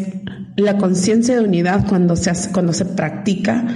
la 0.56 0.78
conciencia 0.78 1.36
de 1.36 1.44
unidad 1.44 1.86
cuando 1.90 2.16
se 2.16 2.30
hace, 2.30 2.54
cuando 2.54 2.72
se 2.72 2.86
practica. 2.86 3.68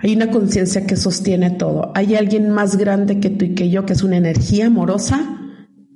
Hay 0.00 0.14
una 0.14 0.30
conciencia 0.30 0.86
que 0.86 0.94
sostiene 0.94 1.50
todo. 1.50 1.90
Hay 1.96 2.14
alguien 2.14 2.50
más 2.50 2.76
grande 2.76 3.18
que 3.18 3.30
tú 3.30 3.46
y 3.46 3.56
que 3.56 3.68
yo, 3.68 3.84
que 3.84 3.94
es 3.94 4.04
una 4.04 4.16
energía 4.16 4.66
amorosa, 4.68 5.40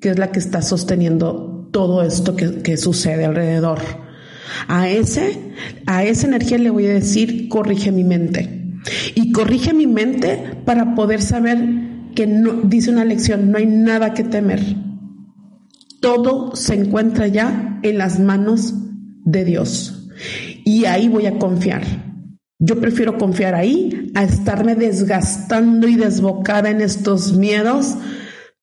que 0.01 0.11
es 0.11 0.19
la 0.19 0.33
que 0.33 0.41
está 0.41 0.61
sosteniendo 0.61 1.69
todo 1.71 2.03
esto 2.03 2.35
que, 2.35 2.63
que 2.63 2.77
sucede 2.77 3.27
alrededor. 3.27 4.10
A 4.69 4.89
ese, 4.89 5.39
a 5.87 6.05
esa 6.05 6.27
energía 6.27 6.59
le 6.59 6.71
voy 6.71 6.87
a 6.87 6.95
decir, 6.95 7.49
corrige 7.49 7.93
mi 7.93 8.05
mente. 8.05 8.61
Y 9.15 9.33
corrige 9.33 9.73
mi 9.73 9.87
mente 9.87 10.57
para 10.65 10.95
poder 10.95 11.21
saber 11.23 11.59
que 12.15 12.27
no, 12.27 12.53
dice 12.65 12.91
una 12.91 13.05
lección, 13.05 13.51
no 13.51 13.59
hay 13.59 13.67
nada 13.67 14.15
que 14.15 14.25
temer. 14.25 14.61
Todo 16.01 16.57
se 16.57 16.75
encuentra 16.75 17.27
ya 17.27 17.79
en 17.83 17.99
las 17.99 18.19
manos 18.19 18.75
de 19.25 19.45
Dios. 19.45 20.09
Y 20.65 20.87
ahí 20.87 21.09
voy 21.09 21.27
a 21.27 21.39
confiar. 21.39 21.83
Yo 22.59 22.79
prefiero 22.79 23.17
confiar 23.17 23.55
ahí 23.55 24.13
a 24.15 24.25
estarme 24.25 24.75
desgastando 24.75 25.89
y 25.89 25.97
desbocada 25.97 26.71
en 26.71 26.83
estos 26.83 27.33
miedos, 27.33 27.97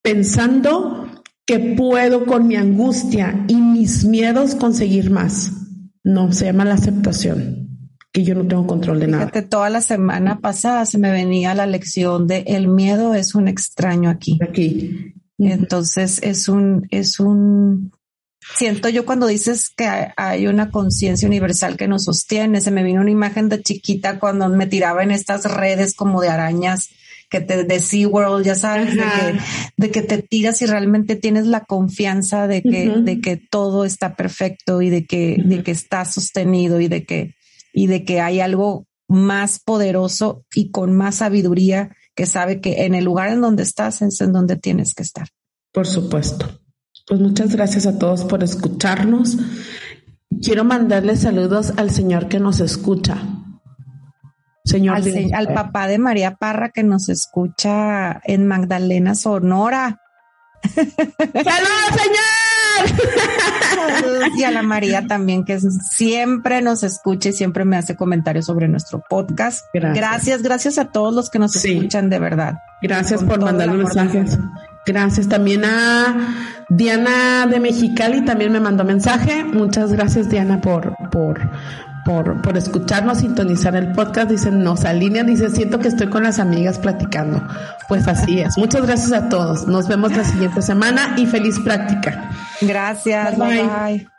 pensando 0.03 1.07
que 1.45 1.59
puedo 1.59 2.25
con 2.25 2.47
mi 2.47 2.55
angustia 2.55 3.45
y 3.47 3.55
mis 3.55 4.05
miedos 4.05 4.53
conseguir 4.53 5.09
más. 5.09 5.51
No, 6.07 6.31
se 6.31 6.45
llama 6.45 6.65
la 6.65 6.75
aceptación 6.75 7.67
que 8.13 8.23
yo 8.23 8.33
no 8.33 8.47
tengo 8.47 8.65
control 8.65 8.99
de 8.99 9.07
nada. 9.07 9.29
toda 9.43 9.69
la 9.69 9.81
semana 9.81 10.39
pasada 10.39 10.85
se 10.85 10.97
me 10.97 11.11
venía 11.11 11.53
la 11.53 11.65
lección 11.65 12.27
de 12.27 12.45
el 12.47 12.67
miedo 12.67 13.13
es 13.13 13.35
un 13.35 13.47
extraño 13.47 14.09
aquí. 14.09 14.39
Aquí. 14.41 15.13
Entonces 15.37 16.19
es 16.23 16.47
un, 16.47 16.87
es 16.89 17.19
un, 17.19 17.91
siento 18.55 18.89
yo 18.89 19.05
cuando 19.05 19.27
dices 19.27 19.69
que 19.69 19.87
hay 20.15 20.47
una 20.47 20.71
conciencia 20.71 21.27
universal 21.27 21.77
que 21.77 21.87
nos 21.87 22.05
sostiene, 22.05 22.61
se 22.61 22.71
me 22.71 22.83
vino 22.83 23.01
una 23.01 23.11
imagen 23.11 23.49
de 23.49 23.61
chiquita 23.61 24.17
cuando 24.17 24.49
me 24.49 24.65
tiraba 24.65 25.03
en 25.03 25.11
estas 25.11 25.43
redes 25.43 25.93
como 25.93 26.21
de 26.21 26.29
arañas 26.29 26.89
que 27.29 27.41
te 27.41 27.63
de 27.63 27.79
SeaWorld, 27.79 28.45
ya 28.45 28.55
sabes, 28.55 28.95
de 28.95 29.01
que, 29.01 29.39
de 29.77 29.91
que, 29.91 30.01
te 30.01 30.21
tiras 30.21 30.61
y 30.61 30.65
realmente 30.65 31.15
tienes 31.15 31.45
la 31.45 31.65
confianza 31.65 32.47
de 32.47 32.61
que, 32.61 32.89
de 32.89 33.19
que 33.19 33.37
todo 33.37 33.83
está 33.83 34.15
perfecto 34.15 34.81
y 34.81 34.89
de 34.89 35.05
que, 35.05 35.41
de 35.43 35.63
que 35.63 35.71
está 35.71 36.05
sostenido 36.05 36.79
y 36.79 36.87
de 36.87 37.05
que 37.05 37.35
y 37.77 37.85
de 37.85 38.03
que 38.03 38.21
hay 38.21 38.39
algo 38.39 38.87
más 39.07 39.59
poderoso 39.59 40.45
y 40.55 40.71
con 40.71 40.95
más 40.95 41.17
sabiduría 41.17 41.95
que 42.15 42.25
sabe 42.25 42.59
que 42.59 42.85
en 42.85 42.95
el 42.95 43.05
lugar 43.05 43.29
en 43.29 43.39
donde 43.39 43.61
estás 43.61 44.01
es 44.01 44.19
en 44.21 44.33
donde 44.33 44.55
tienes 44.55 44.95
que 44.95 45.03
estar. 45.03 45.27
Por 45.71 45.85
supuesto. 45.85 46.47
Pues 47.05 47.19
muchas 47.21 47.53
gracias 47.55 47.85
a 47.85 47.99
todos 47.99 48.23
por 48.23 48.43
escucharnos. 48.43 49.37
Quiero 50.41 50.63
mandarle 50.63 51.15
saludos 51.15 51.73
al 51.77 51.91
Señor 51.91 52.27
que 52.27 52.39
nos 52.39 52.59
escucha. 52.59 53.36
Señor. 54.67 54.95
Al, 54.95 55.33
al 55.33 55.53
papá 55.53 55.87
de 55.87 55.97
María 55.97 56.35
Parra 56.35 56.69
que 56.69 56.83
nos 56.83 57.09
escucha 57.09 58.21
en 58.23 58.47
Magdalena, 58.47 59.15
Sonora. 59.15 60.01
¡Saludos, 60.75 61.91
señor! 61.91 62.47
y 64.37 64.43
a 64.43 64.51
la 64.51 64.61
María 64.61 65.07
también, 65.07 65.43
que 65.43 65.59
siempre 65.59 66.61
nos 66.61 66.83
escucha 66.83 67.29
y 67.29 67.33
siempre 67.33 67.65
me 67.65 67.77
hace 67.77 67.95
comentarios 67.95 68.45
sobre 68.45 68.67
nuestro 68.67 69.01
podcast. 69.09 69.65
Gracias, 69.73 70.41
gracias, 70.41 70.77
a 70.77 70.85
todos 70.85 71.13
los 71.13 71.29
que 71.29 71.39
nos 71.39 71.55
escuchan 71.55 72.09
de 72.09 72.19
verdad. 72.19 72.55
Gracias 72.81 73.23
por 73.23 73.41
mandar 73.41 73.71
mensajes. 73.71 74.37
Gracias 74.85 75.27
también 75.27 75.65
a 75.65 76.65
Diana 76.69 77.45
de 77.47 77.59
Mexicali, 77.59 78.23
también 78.23 78.51
me 78.51 78.59
mandó 78.59 78.83
mensaje. 78.83 79.43
Muchas 79.43 79.91
gracias, 79.91 80.29
Diana, 80.29 80.61
por, 80.61 80.95
por, 81.11 81.41
por, 82.07 82.41
por 82.41 82.57
escucharnos, 82.57 83.19
sintonizar 83.19 83.75
el 83.75 83.91
podcast. 83.91 84.29
Dicen, 84.29 84.63
nos 84.63 84.85
alinean, 84.85 85.27
dice, 85.27 85.49
siento 85.49 85.77
que 85.79 85.89
estoy 85.89 86.09
con 86.09 86.23
las 86.23 86.39
amigas 86.39 86.79
platicando. 86.79 87.45
Pues 87.89 88.07
así 88.07 88.39
es. 88.39 88.57
Muchas 88.57 88.83
gracias 88.83 89.11
a 89.11 89.27
todos. 89.27 89.67
Nos 89.67 89.89
vemos 89.89 90.15
la 90.15 90.23
siguiente 90.23 90.61
semana 90.61 91.15
y 91.17 91.25
feliz 91.25 91.59
práctica. 91.59 92.31
Gracias. 92.61 93.37
bye. 93.37 93.67
bye. 93.67 94.16